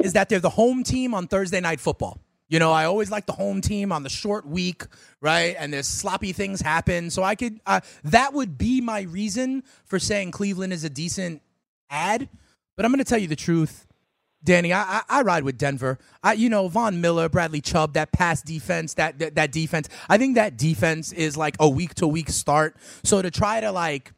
is 0.00 0.14
that 0.14 0.30
they're 0.30 0.40
the 0.40 0.48
home 0.48 0.82
team 0.82 1.12
on 1.12 1.26
Thursday 1.26 1.60
night 1.60 1.78
football. 1.78 2.18
You 2.48 2.58
know, 2.58 2.72
I 2.72 2.86
always 2.86 3.10
like 3.10 3.26
the 3.26 3.32
home 3.32 3.60
team 3.60 3.92
on 3.92 4.02
the 4.02 4.08
short 4.08 4.46
week, 4.46 4.84
right? 5.20 5.56
And 5.58 5.72
there's 5.72 5.86
sloppy 5.86 6.32
things 6.32 6.60
happen. 6.60 7.10
So 7.10 7.22
I 7.22 7.34
could, 7.34 7.60
uh, 7.66 7.80
that 8.04 8.32
would 8.34 8.58
be 8.58 8.80
my 8.80 9.02
reason 9.02 9.62
for 9.84 9.98
saying 9.98 10.32
Cleveland 10.32 10.72
is 10.72 10.84
a 10.84 10.90
decent 10.90 11.42
ad. 11.90 12.28
But 12.76 12.84
I'm 12.84 12.92
going 12.92 13.04
to 13.04 13.08
tell 13.08 13.18
you 13.18 13.28
the 13.28 13.36
truth. 13.36 13.86
Danny, 14.44 14.72
I, 14.72 14.82
I 14.82 15.02
I 15.08 15.22
ride 15.22 15.44
with 15.44 15.56
Denver. 15.56 15.98
I 16.22 16.32
you 16.34 16.48
know 16.48 16.68
Von 16.68 17.00
Miller, 17.00 17.28
Bradley 17.28 17.60
Chubb, 17.60 17.94
that 17.94 18.12
pass 18.12 18.42
defense, 18.42 18.94
that, 18.94 19.18
that 19.18 19.34
that 19.36 19.52
defense. 19.52 19.88
I 20.08 20.18
think 20.18 20.34
that 20.34 20.56
defense 20.56 21.12
is 21.12 21.36
like 21.36 21.56
a 21.60 21.68
week 21.68 21.94
to 21.96 22.08
week 22.08 22.28
start. 22.28 22.76
So 23.04 23.22
to 23.22 23.30
try 23.30 23.60
to 23.60 23.70
like, 23.70 24.12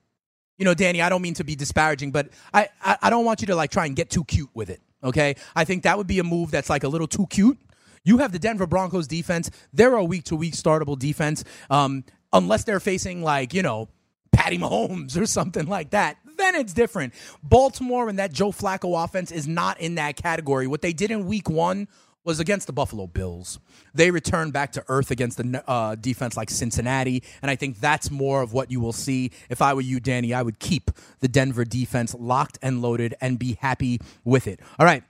you 0.57 0.65
know, 0.65 0.75
Danny, 0.75 1.03
I 1.03 1.09
don't 1.09 1.23
mean 1.23 1.35
to 1.35 1.45
be 1.45 1.55
disparaging, 1.55 2.11
but 2.11 2.31
I, 2.53 2.69
I 2.83 2.97
I 3.03 3.11
don't 3.11 3.25
want 3.25 3.41
you 3.43 3.49
to 3.49 3.57
like 3.57 3.71
try 3.71 3.87
and 3.87 3.95
get 3.95 4.11
too 4.11 4.25
cute 4.25 4.51
with 4.55 4.71
it. 4.71 4.81
Okay, 5.03 5.37
I 5.55 5.65
think 5.65 5.83
that 5.83 5.99
would 5.99 6.07
be 6.07 6.19
a 6.19 6.25
move 6.25 6.51
that's 6.51 6.71
like 6.71 6.85
a 6.85 6.89
little 6.89 7.09
too 7.09 7.27
cute. 7.27 7.59
You 8.05 8.19
have 8.19 8.33
the 8.33 8.39
Denver 8.39 8.67
Broncos 8.67 9.07
defense. 9.07 9.51
They're 9.73 9.95
a 9.95 10.05
week 10.05 10.25
to 10.25 10.37
week 10.37 10.55
startable 10.55 10.99
defense, 10.99 11.45
um, 11.69 12.05
unless 12.33 12.65
they're 12.65 12.81
facing 12.81 13.23
like 13.23 13.53
you 13.53 13.63
know 13.63 13.89
Patty 14.33 14.57
Mahomes 14.57 15.17
or 15.21 15.27
something 15.27 15.67
like 15.67 15.91
that, 15.91 16.17
then 16.37 16.55
it's 16.55 16.73
different. 16.73 17.15
Baltimore 17.43 18.09
and 18.09 18.19
that 18.19 18.33
Joe 18.33 18.53
Flacco 18.53 19.03
offense 19.03 19.31
is 19.31 19.47
not 19.47 19.81
in 19.81 19.97
that 19.97 20.17
category. 20.17 20.67
What 20.67 20.83
they 20.83 20.93
did 20.93 21.11
in 21.11 21.27
week 21.27 21.49
one 21.49 21.89
was 22.25 22.41
against 22.41 22.67
the 22.67 22.73
Buffalo 22.73 23.07
Bills. 23.07 23.59
They 23.95 24.11
returned 24.11 24.53
back 24.53 24.73
to 24.73 24.85
earth 24.89 25.11
against 25.11 25.37
the 25.37 25.63
uh, 25.69 25.95
defense 25.95 26.37
like 26.37 26.51
Cincinnati, 26.51 27.23
and 27.43 27.51
I 27.51 27.57
think 27.57 27.81
that's 27.81 28.11
more 28.11 28.43
of 28.43 28.53
what 28.53 28.71
you 28.71 28.81
will 28.81 28.95
see. 28.95 29.31
If 29.51 29.61
I 29.61 29.75
were 29.75 29.83
you, 29.83 30.01
Danny, 30.01 30.33
I 30.33 30.43
would 30.43 30.59
keep 30.59 30.91
the 31.21 31.29
Denver 31.29 31.65
defense 31.65 32.15
locked 32.19 32.59
and 32.63 32.81
loaded 32.81 33.15
and 33.21 33.39
be 33.39 33.59
happy 33.61 34.01
with 34.25 34.47
it. 34.47 34.61
All 34.79 34.87
right. 34.87 35.05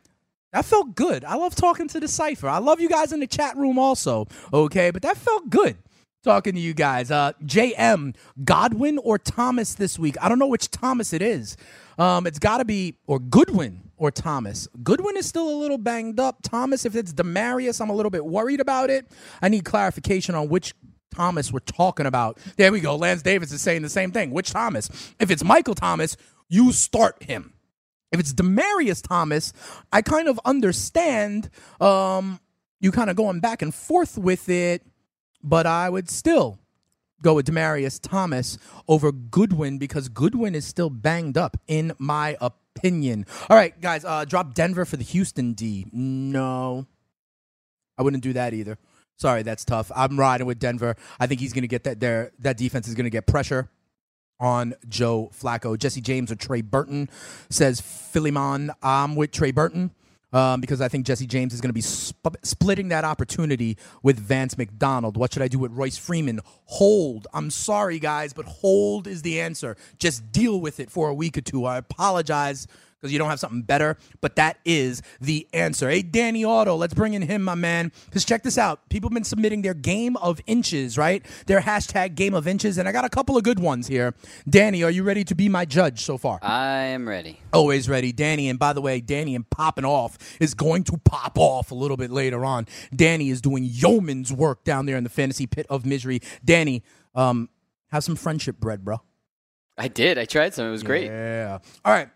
That 0.52 0.64
felt 0.64 0.94
good. 0.94 1.24
I 1.24 1.34
love 1.34 1.56
talking 1.56 1.88
to 1.88 1.98
the 1.98 2.06
cipher. 2.06 2.48
I 2.48 2.58
love 2.58 2.80
you 2.80 2.88
guys 2.88 3.12
in 3.12 3.18
the 3.18 3.26
chat 3.26 3.56
room 3.56 3.76
also. 3.76 4.28
Okay, 4.52 4.92
but 4.92 5.02
that 5.02 5.16
felt 5.16 5.50
good 5.50 5.76
talking 6.24 6.54
to 6.54 6.60
you 6.60 6.74
guys. 6.74 7.10
Uh, 7.10 7.32
JM, 7.44 8.16
Godwin 8.44 8.98
or 8.98 9.18
Thomas 9.18 9.74
this 9.74 9.98
week? 9.98 10.16
I 10.20 10.28
don't 10.28 10.38
know 10.38 10.46
which 10.46 10.70
Thomas 10.70 11.12
it 11.12 11.22
is. 11.22 11.56
Um, 11.98 12.26
it's 12.26 12.38
got 12.38 12.58
to 12.58 12.64
be 12.64 12.96
or 13.06 13.20
Goodwin 13.20 13.90
or 13.96 14.10
Thomas. 14.10 14.66
Goodwin 14.82 15.16
is 15.16 15.26
still 15.26 15.48
a 15.48 15.56
little 15.56 15.78
banged 15.78 16.18
up. 16.18 16.38
Thomas, 16.42 16.84
if 16.84 16.96
it's 16.96 17.12
Demaryius, 17.12 17.80
I'm 17.80 17.90
a 17.90 17.94
little 17.94 18.10
bit 18.10 18.24
worried 18.24 18.60
about 18.60 18.90
it. 18.90 19.06
I 19.40 19.48
need 19.48 19.64
clarification 19.64 20.34
on 20.34 20.48
which 20.48 20.74
Thomas 21.14 21.52
we're 21.52 21.60
talking 21.60 22.06
about. 22.06 22.38
There 22.56 22.72
we 22.72 22.80
go. 22.80 22.96
Lance 22.96 23.22
Davis 23.22 23.52
is 23.52 23.62
saying 23.62 23.82
the 23.82 23.88
same 23.88 24.10
thing. 24.10 24.30
Which 24.30 24.50
Thomas? 24.50 24.88
If 25.20 25.30
it's 25.30 25.44
Michael 25.44 25.74
Thomas, 25.74 26.16
you 26.48 26.72
start 26.72 27.22
him. 27.22 27.52
If 28.10 28.20
it's 28.20 28.32
Demaryius 28.32 29.06
Thomas, 29.06 29.52
I 29.92 30.02
kind 30.02 30.28
of 30.28 30.40
understand 30.44 31.50
um, 31.80 32.40
you 32.80 32.92
kind 32.92 33.10
of 33.10 33.16
going 33.16 33.40
back 33.40 33.62
and 33.62 33.74
forth 33.74 34.18
with 34.18 34.48
it, 34.48 34.82
but 35.44 35.66
I 35.66 35.88
would 35.90 36.10
still 36.10 36.58
go 37.22 37.34
with 37.34 37.46
Demaryius 37.46 38.00
Thomas 38.02 38.58
over 38.88 39.12
Goodwin 39.12 39.78
because 39.78 40.08
Goodwin 40.08 40.54
is 40.54 40.64
still 40.66 40.90
banged 40.90 41.38
up, 41.38 41.56
in 41.68 41.92
my 41.98 42.36
opinion. 42.40 43.26
All 43.48 43.56
right, 43.56 43.78
guys, 43.80 44.04
uh, 44.04 44.24
drop 44.24 44.54
Denver 44.54 44.84
for 44.84 44.96
the 44.96 45.04
Houston 45.04 45.52
D. 45.52 45.86
No, 45.92 46.86
I 47.96 48.02
wouldn't 48.02 48.22
do 48.22 48.32
that 48.32 48.54
either. 48.54 48.78
Sorry, 49.16 49.42
that's 49.42 49.64
tough. 49.64 49.92
I'm 49.94 50.18
riding 50.18 50.46
with 50.46 50.58
Denver. 50.58 50.96
I 51.20 51.26
think 51.26 51.40
he's 51.40 51.52
going 51.52 51.62
to 51.62 51.68
get 51.68 51.84
that. 51.84 52.00
There, 52.00 52.32
that 52.40 52.56
defense 52.56 52.88
is 52.88 52.94
going 52.94 53.04
to 53.04 53.10
get 53.10 53.26
pressure 53.26 53.70
on 54.40 54.74
Joe 54.88 55.30
Flacco. 55.32 55.78
Jesse 55.78 56.00
James 56.00 56.32
or 56.32 56.34
Trey 56.34 56.62
Burton 56.62 57.08
says 57.48 57.80
Philemon. 57.80 58.72
I'm 58.82 59.14
with 59.14 59.30
Trey 59.30 59.52
Burton 59.52 59.92
um, 60.34 60.60
because 60.60 60.80
I 60.80 60.88
think 60.88 61.06
Jesse 61.06 61.26
James 61.26 61.54
is 61.54 61.60
going 61.60 61.70
to 61.70 61.74
be 61.74 61.80
sp- 61.80 62.36
splitting 62.42 62.88
that 62.88 63.04
opportunity 63.04 63.78
with 64.02 64.18
Vance 64.18 64.58
McDonald. 64.58 65.16
What 65.16 65.32
should 65.32 65.42
I 65.42 65.48
do 65.48 65.60
with 65.60 65.72
Royce 65.72 65.96
Freeman? 65.96 66.40
Hold. 66.66 67.28
I'm 67.32 67.50
sorry, 67.50 68.00
guys, 68.00 68.32
but 68.32 68.44
hold 68.44 69.06
is 69.06 69.22
the 69.22 69.40
answer. 69.40 69.76
Just 69.98 70.32
deal 70.32 70.60
with 70.60 70.80
it 70.80 70.90
for 70.90 71.08
a 71.08 71.14
week 71.14 71.38
or 71.38 71.40
two. 71.40 71.64
I 71.64 71.78
apologize 71.78 72.66
because 73.04 73.12
you 73.12 73.18
don't 73.18 73.28
have 73.28 73.38
something 73.38 73.60
better, 73.60 73.98
but 74.22 74.36
that 74.36 74.56
is 74.64 75.02
the 75.20 75.46
answer. 75.52 75.90
Hey, 75.90 76.00
Danny 76.00 76.42
Otto, 76.42 76.74
let's 76.74 76.94
bring 76.94 77.12
in 77.12 77.20
him, 77.20 77.42
my 77.42 77.54
man. 77.54 77.92
Because 78.06 78.24
check 78.24 78.42
this 78.42 78.56
out. 78.56 78.88
People 78.88 79.10
have 79.10 79.14
been 79.14 79.24
submitting 79.24 79.60
their 79.60 79.74
game 79.74 80.16
of 80.16 80.40
inches, 80.46 80.96
right? 80.96 81.22
Their 81.44 81.60
hashtag 81.60 82.14
game 82.14 82.32
of 82.32 82.48
inches, 82.48 82.78
and 82.78 82.88
I 82.88 82.92
got 82.92 83.04
a 83.04 83.10
couple 83.10 83.36
of 83.36 83.42
good 83.42 83.58
ones 83.58 83.88
here. 83.88 84.14
Danny, 84.48 84.82
are 84.82 84.90
you 84.90 85.02
ready 85.02 85.22
to 85.24 85.34
be 85.34 85.50
my 85.50 85.66
judge 85.66 86.02
so 86.02 86.16
far? 86.16 86.38
I 86.40 86.76
am 86.84 87.06
ready. 87.06 87.40
Always 87.52 87.90
ready, 87.90 88.10
Danny. 88.10 88.48
And 88.48 88.58
by 88.58 88.72
the 88.72 88.80
way, 88.80 89.02
Danny 89.02 89.34
and 89.34 89.48
popping 89.50 89.84
off 89.84 90.16
is 90.40 90.54
going 90.54 90.84
to 90.84 90.96
pop 90.96 91.36
off 91.36 91.72
a 91.72 91.74
little 91.74 91.98
bit 91.98 92.10
later 92.10 92.42
on. 92.42 92.66
Danny 92.96 93.28
is 93.28 93.42
doing 93.42 93.64
yeoman's 93.64 94.32
work 94.32 94.64
down 94.64 94.86
there 94.86 94.96
in 94.96 95.04
the 95.04 95.10
fantasy 95.10 95.46
pit 95.46 95.66
of 95.68 95.84
misery. 95.84 96.20
Danny, 96.42 96.82
um, 97.14 97.50
have 97.90 98.02
some 98.02 98.16
friendship 98.16 98.56
bread, 98.58 98.82
bro. 98.82 99.02
I 99.76 99.88
did. 99.88 100.18
I 100.18 100.24
tried 100.24 100.54
some. 100.54 100.66
It 100.66 100.70
was 100.70 100.82
great. 100.82 101.06
Yeah. 101.06 101.58
All 101.84 101.92
right. 101.92 102.08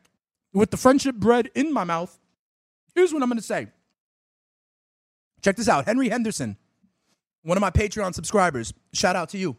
With 0.52 0.70
the 0.70 0.76
friendship 0.76 1.16
bread 1.16 1.50
in 1.54 1.72
my 1.72 1.84
mouth, 1.84 2.18
here's 2.94 3.12
what 3.12 3.22
I'm 3.22 3.28
going 3.28 3.38
to 3.38 3.44
say. 3.44 3.68
Check 5.42 5.56
this 5.56 5.68
out. 5.68 5.84
Henry 5.84 6.08
Henderson, 6.08 6.56
one 7.42 7.56
of 7.56 7.60
my 7.60 7.70
Patreon 7.70 8.14
subscribers, 8.14 8.72
shout 8.92 9.14
out 9.14 9.28
to 9.30 9.38
you. 9.38 9.56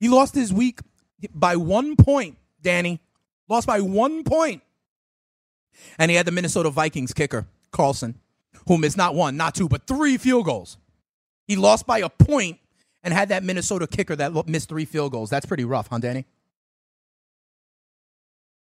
He 0.00 0.08
lost 0.08 0.34
his 0.34 0.52
week 0.52 0.80
by 1.34 1.56
one 1.56 1.96
point, 1.96 2.38
Danny. 2.62 3.00
Lost 3.48 3.66
by 3.66 3.80
one 3.80 4.24
point. 4.24 4.62
And 5.98 6.10
he 6.10 6.16
had 6.16 6.26
the 6.26 6.32
Minnesota 6.32 6.70
Vikings 6.70 7.12
kicker, 7.12 7.46
Carlson, 7.70 8.18
who 8.66 8.78
missed 8.78 8.96
not 8.96 9.14
one, 9.14 9.36
not 9.36 9.54
two, 9.54 9.68
but 9.68 9.86
three 9.86 10.16
field 10.16 10.46
goals. 10.46 10.78
He 11.46 11.56
lost 11.56 11.86
by 11.86 11.98
a 11.98 12.08
point 12.08 12.58
and 13.02 13.12
had 13.12 13.28
that 13.30 13.42
Minnesota 13.42 13.86
kicker 13.86 14.16
that 14.16 14.48
missed 14.48 14.68
three 14.68 14.84
field 14.84 15.12
goals. 15.12 15.30
That's 15.30 15.46
pretty 15.46 15.64
rough, 15.64 15.88
huh, 15.88 15.98
Danny? 15.98 16.26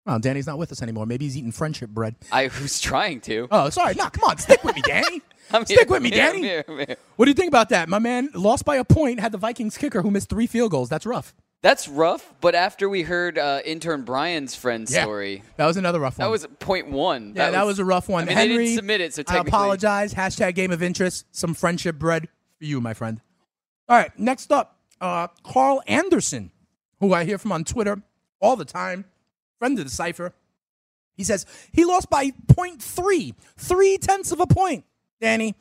Oh, 0.07 0.17
Danny's 0.17 0.47
not 0.47 0.57
with 0.57 0.71
us 0.71 0.81
anymore. 0.81 1.05
Maybe 1.05 1.25
he's 1.25 1.37
eating 1.37 1.51
friendship 1.51 1.89
bread. 1.91 2.15
I 2.31 2.49
was 2.61 2.81
trying 2.81 3.21
to. 3.21 3.47
Oh, 3.51 3.69
sorry. 3.69 3.93
No, 3.95 4.09
come 4.09 4.29
on. 4.29 4.37
Stick 4.39 4.63
with 4.63 4.75
me, 4.75 4.81
Danny. 4.85 5.21
I'm 5.53 5.65
Stick 5.65 5.79
here, 5.79 5.87
with 5.87 6.01
me, 6.01 6.09
I'm 6.09 6.13
here, 6.13 6.23
Danny. 6.25 6.37
I'm 6.37 6.43
here, 6.43 6.63
I'm 6.67 6.77
here. 6.87 6.95
What 7.17 7.25
do 7.25 7.31
you 7.31 7.35
think 7.35 7.49
about 7.49 7.69
that? 7.69 7.89
My 7.89 7.99
man 7.99 8.29
lost 8.33 8.63
by 8.65 8.77
a 8.77 8.85
point, 8.85 9.19
had 9.19 9.31
the 9.33 9.37
Vikings 9.37 9.77
kicker 9.77 10.01
who 10.01 10.09
missed 10.09 10.29
three 10.29 10.47
field 10.47 10.71
goals. 10.71 10.87
That's 10.89 11.05
rough. 11.05 11.35
That's 11.61 11.87
rough, 11.87 12.33
but 12.41 12.55
after 12.55 12.89
we 12.89 13.03
heard 13.03 13.37
uh, 13.37 13.59
intern 13.65 14.03
Brian's 14.03 14.55
friend's 14.55 14.91
Yeah. 14.91 15.03
story, 15.03 15.43
That 15.57 15.67
was 15.67 15.77
another 15.77 15.99
rough 15.99 16.17
one. 16.17 16.25
that 16.25 16.31
was 16.31 16.47
point 16.59 16.89
one. 16.89 17.33
yeah, 17.35 17.51
that 17.51 17.65
was, 17.67 17.77
a 17.77 17.85
rough 17.85 18.09
one. 18.09 18.23
I 18.23 18.27
mean, 18.27 18.35
Henry, 18.37 18.57
they 18.57 18.63
didn't 18.63 18.75
submit 18.77 19.01
it, 19.01 19.13
so 19.13 19.19
I 19.19 19.23
technically, 19.23 19.49
apologize. 19.49 20.13
Hashtag 20.15 20.55
game 20.55 20.71
of 20.71 20.81
interest. 20.81 21.25
Some 21.31 21.53
friendship 21.53 21.99
bread 21.99 22.27
for 22.57 22.65
you, 22.65 22.81
my 22.81 22.95
friend. 22.95 23.21
All 23.89 23.95
right, 23.97 24.17
next 24.17 24.51
up, 24.51 24.79
uh, 25.01 25.27
Carl 25.43 25.83
Anderson, 25.85 26.49
who 26.99 27.13
I 27.13 27.25
hear 27.25 27.37
from 27.37 27.51
on 27.51 27.63
Twitter 27.63 28.01
all 28.39 28.55
the 28.55 28.65
time, 28.65 29.05
friend 29.61 29.77
of 29.77 29.85
the 29.85 29.91
cipher. 29.91 30.33
He 31.15 31.23
says 31.23 31.45
he 31.71 31.85
lost 31.85 32.09
by 32.09 32.31
0.3, 32.47 33.35
three 33.55 33.97
tenths 33.99 34.31
of 34.31 34.39
a 34.39 34.47
point, 34.47 34.85
Danny. 35.21 35.53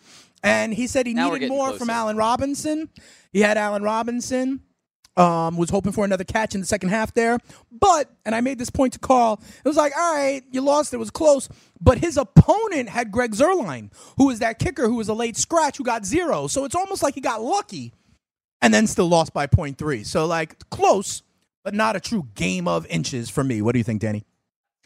And 0.42 0.72
he 0.72 0.86
said 0.86 1.06
he 1.06 1.12
Now 1.12 1.34
needed 1.34 1.50
more 1.50 1.66
closer. 1.66 1.80
from 1.80 1.90
Allen 1.90 2.16
Robinson. 2.16 2.88
He 3.30 3.40
had 3.40 3.58
Allen 3.58 3.82
Robinson. 3.82 4.62
Um, 5.18 5.58
was 5.58 5.68
hoping 5.68 5.92
for 5.92 6.06
another 6.06 6.24
catch 6.24 6.54
in 6.54 6.62
the 6.62 6.66
second 6.66 6.88
half 6.88 7.12
there. 7.12 7.36
But, 7.70 8.08
and 8.24 8.34
I 8.34 8.40
made 8.40 8.58
this 8.58 8.70
point 8.70 8.94
to 8.94 8.98
Carl, 8.98 9.42
it 9.62 9.68
was 9.68 9.76
like, 9.76 9.92
all 9.94 10.14
right, 10.14 10.40
you 10.50 10.62
lost, 10.62 10.94
it 10.94 10.96
was 10.96 11.10
close. 11.10 11.46
But 11.78 11.98
his 11.98 12.16
opponent 12.16 12.88
had 12.88 13.10
Greg 13.10 13.32
Zuerlein, 13.34 13.90
who 14.16 14.28
was 14.28 14.38
that 14.38 14.58
kicker 14.58 14.86
who 14.88 14.94
was 14.94 15.08
a 15.08 15.14
late 15.14 15.36
scratch 15.36 15.76
who 15.76 15.84
got 15.84 16.06
zero. 16.06 16.46
So 16.46 16.64
it's 16.64 16.76
almost 16.76 17.02
like 17.02 17.14
he 17.14 17.20
got 17.20 17.42
lucky 17.42 17.92
and 18.62 18.72
then 18.72 18.86
still 18.86 19.08
lost 19.08 19.34
by 19.34 19.46
0.3. 19.46 20.06
So, 20.06 20.24
like, 20.26 20.58
close, 20.70 21.22
but 21.62 21.74
not 21.74 21.96
a 21.96 22.00
true 22.00 22.26
game 22.34 22.66
of 22.68 22.86
inches 22.86 23.30
for 23.30 23.44
me. 23.44 23.62
What 23.62 23.72
do 23.72 23.78
you 23.78 23.84
think, 23.84 24.00
Danny? 24.00 24.24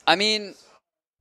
I 0.06 0.16
mean, 0.16 0.54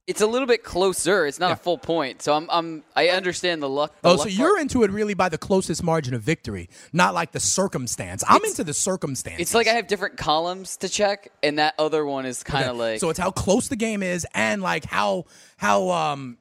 it's 0.07 0.19
a 0.19 0.27
little 0.27 0.47
bit 0.47 0.63
closer. 0.63 1.25
It's 1.25 1.39
not 1.39 1.51
a 1.51 1.55
full 1.55 1.77
point, 1.77 2.21
so 2.21 2.33
I'm, 2.33 2.49
I'm 2.49 2.83
I 2.95 3.07
understand 3.09 3.61
the 3.63 3.69
luck. 3.69 3.93
the 4.01 4.09
Oh, 4.09 4.15
luck 4.15 4.23
so 4.23 4.27
you're 4.27 4.59
into 4.59 4.83
it 4.83 4.91
really 4.91 5.13
by 5.13 5.29
the 5.29 5.37
closest 5.37 5.81
margin 5.81 6.13
of 6.13 6.21
victory, 6.21 6.69
not 6.91 7.13
like 7.13 7.31
the 7.31 7.39
circumstance. 7.39 8.23
I'm 8.27 8.43
into 8.43 8.65
the 8.65 8.73
circumstance. 8.73 9.39
It's 9.39 9.53
like 9.53 9.67
I 9.67 9.73
have 9.73 9.87
different 9.87 10.17
columns 10.17 10.75
to 10.77 10.89
check, 10.89 11.31
and 11.41 11.57
that 11.59 11.75
other 11.79 12.05
one 12.05 12.25
is 12.25 12.43
kind 12.43 12.67
of 12.69 12.75
like 12.75 12.99
so 12.99 13.09
it's 13.09 13.19
how 13.19 13.31
close 13.31 13.69
the 13.69 13.77
game 13.77 14.03
is 14.03 14.27
and 14.33 14.61
like 14.61 14.83
how 14.83 15.23
how 15.55 15.89
um 15.91 16.37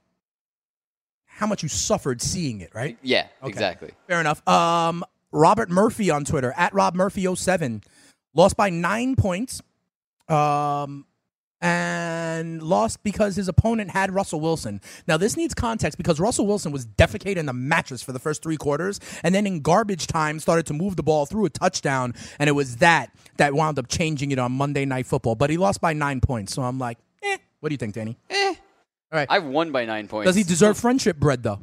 how 1.27 1.47
much 1.47 1.63
you 1.63 1.69
suffered 1.69 2.21
seeing 2.21 2.61
it, 2.61 2.71
right? 2.75 2.99
yeah, 3.03 3.27
Okay. 3.43 3.49
exactly. 3.51 3.91
Fair 4.09 4.21
enough. 4.21 4.47
Um 4.49 5.05
Robert 5.31 5.71
Murphy 5.71 6.11
on 6.11 6.25
Twitter 6.25 6.53
at 6.57 6.75
Rob 6.75 6.95
Murphy 6.95 7.33
07 7.33 7.83
lost 8.35 8.57
by 8.57 8.70
nine 8.70 9.16
points. 9.16 9.62
Um, 10.28 11.07
and 11.62 12.61
lost 12.61 13.05
because 13.05 13.37
his 13.37 13.47
opponent 13.47 13.91
had 13.91 14.12
Russell 14.12 14.41
Wilson. 14.41 14.80
Now, 15.07 15.16
this 15.16 15.37
needs 15.37 15.55
context 15.55 15.97
because 15.97 16.18
Russell 16.18 16.45
Wilson 16.45 16.72
was 16.72 16.85
defecating 16.85 17.47
the 17.47 17.53
mattress 17.53 18.03
for 18.03 18.11
the 18.11 18.18
first 18.18 18.43
three 18.43 18.57
quarters, 18.57 18.99
and 19.22 19.33
then 19.33 19.47
in 19.47 19.61
garbage 19.61 20.09
time 20.09 20.41
started 20.41 20.66
to 20.66 20.74
move 20.74 20.97
the 20.97 21.05
ball 21.05 21.24
through 21.24 21.45
a 21.45 21.51
touchdown, 21.51 22.14
and 22.41 22.49
it 22.49 22.53
was 22.53 22.78
that 22.78 23.12
that 23.37 23.55
wound 23.55 23.78
up 23.78 23.87
changing 23.87 24.33
it 24.33 24.41
on 24.41 24.51
Monday 24.51 24.85
Night 24.85 25.07
Football. 25.07 25.37
But 25.37 25.51
he 25.51 25.57
lost 25.57 25.80
by 25.80 25.93
nine 25.93 26.20
points, 26.20 26.53
so 26.53 26.62
I'm 26.62 26.80
like, 26.80 26.99
eh. 27.22 27.39
What 27.61 27.68
do 27.68 27.74
you 27.74 27.78
think, 27.78 27.95
Danny? 27.95 28.18
Eh. 28.28 28.49
All 28.49 28.57
right. 29.12 29.28
I've 29.30 29.45
won 29.45 29.70
by 29.70 29.85
nine 29.85 30.09
points. 30.09 30.26
Does 30.26 30.35
he 30.35 30.43
deserve 30.43 30.76
friendship 30.76 31.16
bread, 31.16 31.45
though? 31.45 31.61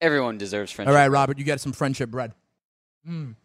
Everyone 0.00 0.36
deserves 0.36 0.72
friendship. 0.72 0.90
All 0.90 0.96
right, 0.96 1.08
Robert, 1.08 1.38
you 1.38 1.44
get 1.44 1.60
some 1.60 1.72
friendship 1.72 2.10
bread. 2.10 2.32
Mm. 3.08 3.36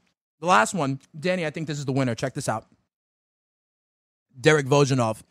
The 0.43 0.49
last 0.49 0.73
one, 0.73 0.99
Danny, 1.17 1.45
I 1.45 1.51
think 1.51 1.67
this 1.67 1.79
is 1.79 1.85
the 1.85 1.93
winner. 1.93 2.15
Check 2.15 2.33
this 2.33 2.49
out. 2.49 2.65
Derek 4.37 4.65
Vojanov 4.65 5.21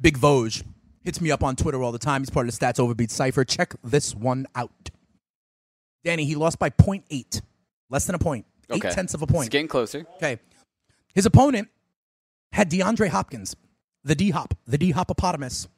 Big 0.00 0.18
Voj 0.18 0.64
hits 1.04 1.20
me 1.20 1.30
up 1.30 1.44
on 1.44 1.54
Twitter 1.54 1.80
all 1.80 1.92
the 1.92 2.00
time. 2.00 2.22
He's 2.22 2.30
part 2.30 2.48
of 2.48 2.58
the 2.58 2.66
Stats 2.66 2.80
Overbeat 2.80 3.12
Cipher. 3.12 3.44
Check 3.44 3.76
this 3.84 4.12
one 4.12 4.48
out. 4.56 4.90
Danny, 6.02 6.24
he 6.24 6.34
lost 6.34 6.58
by 6.58 6.68
0.8, 6.68 7.42
less 7.90 8.06
than 8.06 8.16
a 8.16 8.18
point, 8.18 8.44
okay. 8.68 8.88
eight 8.88 8.92
tenths 8.92 9.14
of 9.14 9.22
a 9.22 9.26
point. 9.28 9.46
It's 9.46 9.52
getting 9.52 9.68
closer. 9.68 10.04
Okay. 10.16 10.40
His 11.14 11.26
opponent 11.26 11.68
had 12.50 12.68
DeAndre 12.68 13.06
Hopkins, 13.06 13.54
the 14.02 14.16
D 14.16 14.30
Hop, 14.30 14.54
the 14.66 14.78
D 14.78 14.92
Hopopotamus. 14.92 15.68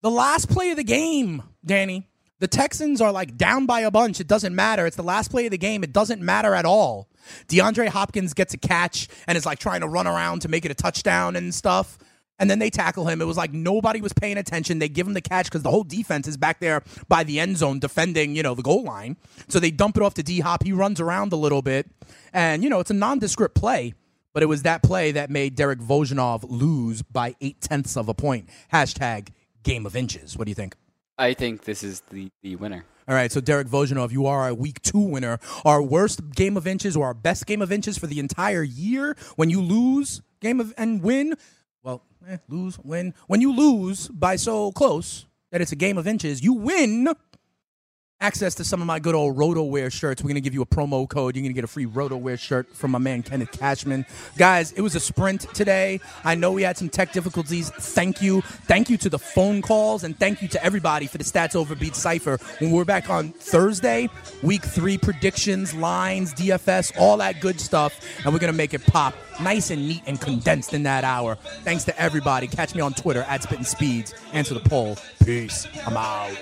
The 0.00 0.10
last 0.10 0.48
play 0.48 0.70
of 0.70 0.78
the 0.78 0.84
game, 0.84 1.42
Danny, 1.62 2.08
the 2.40 2.48
Texans 2.48 3.00
are 3.00 3.12
like 3.12 3.36
down 3.36 3.66
by 3.66 3.80
a 3.80 3.90
bunch. 3.90 4.20
It 4.20 4.26
doesn't 4.26 4.54
matter. 4.54 4.86
It's 4.86 4.96
the 4.96 5.02
last 5.02 5.30
play 5.30 5.46
of 5.46 5.52
the 5.52 5.58
game. 5.58 5.84
It 5.84 5.92
doesn't 5.92 6.20
matter 6.20 6.54
at 6.54 6.64
all. 6.64 7.08
DeAndre 7.48 7.88
Hopkins 7.88 8.34
gets 8.34 8.54
a 8.54 8.58
catch 8.58 9.08
and 9.28 9.38
is 9.38 9.46
like 9.46 9.58
trying 9.58 9.82
to 9.82 9.88
run 9.88 10.06
around 10.06 10.40
to 10.40 10.48
make 10.48 10.64
it 10.64 10.70
a 10.70 10.74
touchdown 10.74 11.36
and 11.36 11.54
stuff 11.54 11.98
and 12.40 12.50
then 12.50 12.58
they 12.58 12.70
tackle 12.70 13.06
him. 13.06 13.20
It 13.20 13.26
was 13.26 13.36
like 13.36 13.52
nobody 13.52 14.00
was 14.00 14.14
paying 14.14 14.38
attention. 14.38 14.78
They 14.78 14.88
give 14.88 15.06
him 15.06 15.12
the 15.12 15.20
catch 15.20 15.44
because 15.44 15.62
the 15.62 15.70
whole 15.70 15.84
defense 15.84 16.26
is 16.26 16.36
back 16.38 16.58
there 16.58 16.82
by 17.06 17.22
the 17.22 17.38
end 17.38 17.58
zone 17.58 17.78
defending, 17.78 18.34
you 18.34 18.42
know, 18.42 18.54
the 18.54 18.62
goal 18.62 18.82
line. 18.82 19.18
So 19.48 19.60
they 19.60 19.70
dump 19.70 19.98
it 19.98 20.02
off 20.02 20.14
to 20.14 20.22
D 20.22 20.40
Hop. 20.40 20.64
He 20.64 20.72
runs 20.72 21.00
around 21.00 21.32
a 21.32 21.36
little 21.36 21.62
bit, 21.62 21.88
and 22.32 22.64
you 22.64 22.70
know, 22.70 22.80
it's 22.80 22.90
a 22.90 22.94
nondescript 22.94 23.54
play. 23.54 23.94
But 24.32 24.42
it 24.42 24.46
was 24.46 24.62
that 24.62 24.82
play 24.82 25.12
that 25.12 25.28
made 25.28 25.56
Derek 25.56 25.80
Vojanov 25.80 26.44
lose 26.48 27.02
by 27.02 27.34
eight 27.40 27.60
tenths 27.60 27.96
of 27.96 28.08
a 28.08 28.14
point. 28.14 28.48
Hashtag 28.72 29.28
game 29.62 29.84
of 29.86 29.94
inches. 29.94 30.36
What 30.38 30.44
do 30.44 30.50
you 30.50 30.54
think? 30.54 30.76
I 31.20 31.34
think 31.34 31.64
this 31.64 31.82
is 31.82 32.00
the, 32.10 32.30
the 32.42 32.56
winner. 32.56 32.86
All 33.06 33.14
right, 33.14 33.30
so 33.30 33.42
Derek 33.42 33.68
Vojanov, 33.68 34.10
you 34.10 34.24
are 34.24 34.48
a 34.48 34.54
week 34.54 34.80
two 34.80 34.98
winner. 34.98 35.38
Our 35.66 35.82
worst 35.82 36.30
game 36.30 36.56
of 36.56 36.66
inches 36.66 36.96
or 36.96 37.04
our 37.06 37.14
best 37.14 37.44
game 37.44 37.60
of 37.60 37.70
inches 37.70 37.98
for 37.98 38.06
the 38.06 38.18
entire 38.18 38.62
year 38.62 39.14
when 39.36 39.50
you 39.50 39.60
lose 39.60 40.22
game 40.40 40.60
of 40.60 40.72
and 40.78 41.02
win 41.02 41.34
well, 41.82 42.02
eh, 42.26 42.38
lose, 42.48 42.78
win. 42.78 43.12
When 43.26 43.42
you 43.42 43.54
lose 43.54 44.08
by 44.08 44.36
so 44.36 44.72
close 44.72 45.26
that 45.50 45.60
it's 45.60 45.72
a 45.72 45.76
game 45.76 45.98
of 45.98 46.06
inches, 46.06 46.42
you 46.42 46.54
win 46.54 47.08
access 48.20 48.54
to 48.54 48.64
some 48.64 48.82
of 48.82 48.86
my 48.86 48.98
good 48.98 49.14
old 49.14 49.36
RotoWear 49.36 49.90
shirts. 49.90 50.22
We're 50.22 50.28
going 50.28 50.34
to 50.34 50.42
give 50.42 50.52
you 50.52 50.60
a 50.60 50.66
promo 50.66 51.08
code. 51.08 51.34
You're 51.34 51.42
going 51.42 51.50
to 51.50 51.54
get 51.54 51.64
a 51.64 51.68
free 51.68 51.86
RotoWear 51.86 52.38
shirt 52.38 52.74
from 52.74 52.90
my 52.90 52.98
man 52.98 53.22
Kenneth 53.22 53.52
Cashman. 53.52 54.04
Guys, 54.36 54.72
it 54.72 54.82
was 54.82 54.94
a 54.94 55.00
sprint 55.00 55.42
today. 55.54 56.00
I 56.22 56.34
know 56.34 56.52
we 56.52 56.62
had 56.62 56.76
some 56.76 56.90
tech 56.90 57.12
difficulties. 57.12 57.70
Thank 57.70 58.20
you. 58.20 58.42
Thank 58.42 58.90
you 58.90 58.98
to 58.98 59.08
the 59.08 59.18
phone 59.18 59.62
calls 59.62 60.04
and 60.04 60.18
thank 60.18 60.42
you 60.42 60.48
to 60.48 60.62
everybody 60.62 61.06
for 61.06 61.16
the 61.16 61.24
Stats 61.24 61.56
Overbeat 61.56 61.96
Cipher. 61.96 62.38
When 62.58 62.70
we're 62.72 62.84
back 62.84 63.08
on 63.08 63.30
Thursday, 63.30 64.10
week 64.42 64.62
three 64.62 64.98
predictions, 64.98 65.74
lines, 65.74 66.34
DFS, 66.34 66.92
all 66.98 67.16
that 67.18 67.40
good 67.40 67.58
stuff. 67.58 67.98
And 68.24 68.34
we're 68.34 68.40
going 68.40 68.52
to 68.52 68.56
make 68.56 68.74
it 68.74 68.84
pop 68.86 69.14
nice 69.40 69.70
and 69.70 69.88
neat 69.88 70.02
and 70.06 70.20
condensed 70.20 70.74
in 70.74 70.82
that 70.82 71.04
hour. 71.04 71.36
Thanks 71.64 71.84
to 71.84 71.98
everybody. 71.98 72.46
Catch 72.46 72.74
me 72.74 72.82
on 72.82 72.92
Twitter 72.92 73.22
at 73.22 73.42
Spitting 73.42 73.64
Speeds. 73.64 74.12
Answer 74.34 74.52
the 74.52 74.60
poll. 74.60 74.98
Peace. 75.24 75.66
I'm 75.86 75.96
out. 75.96 76.36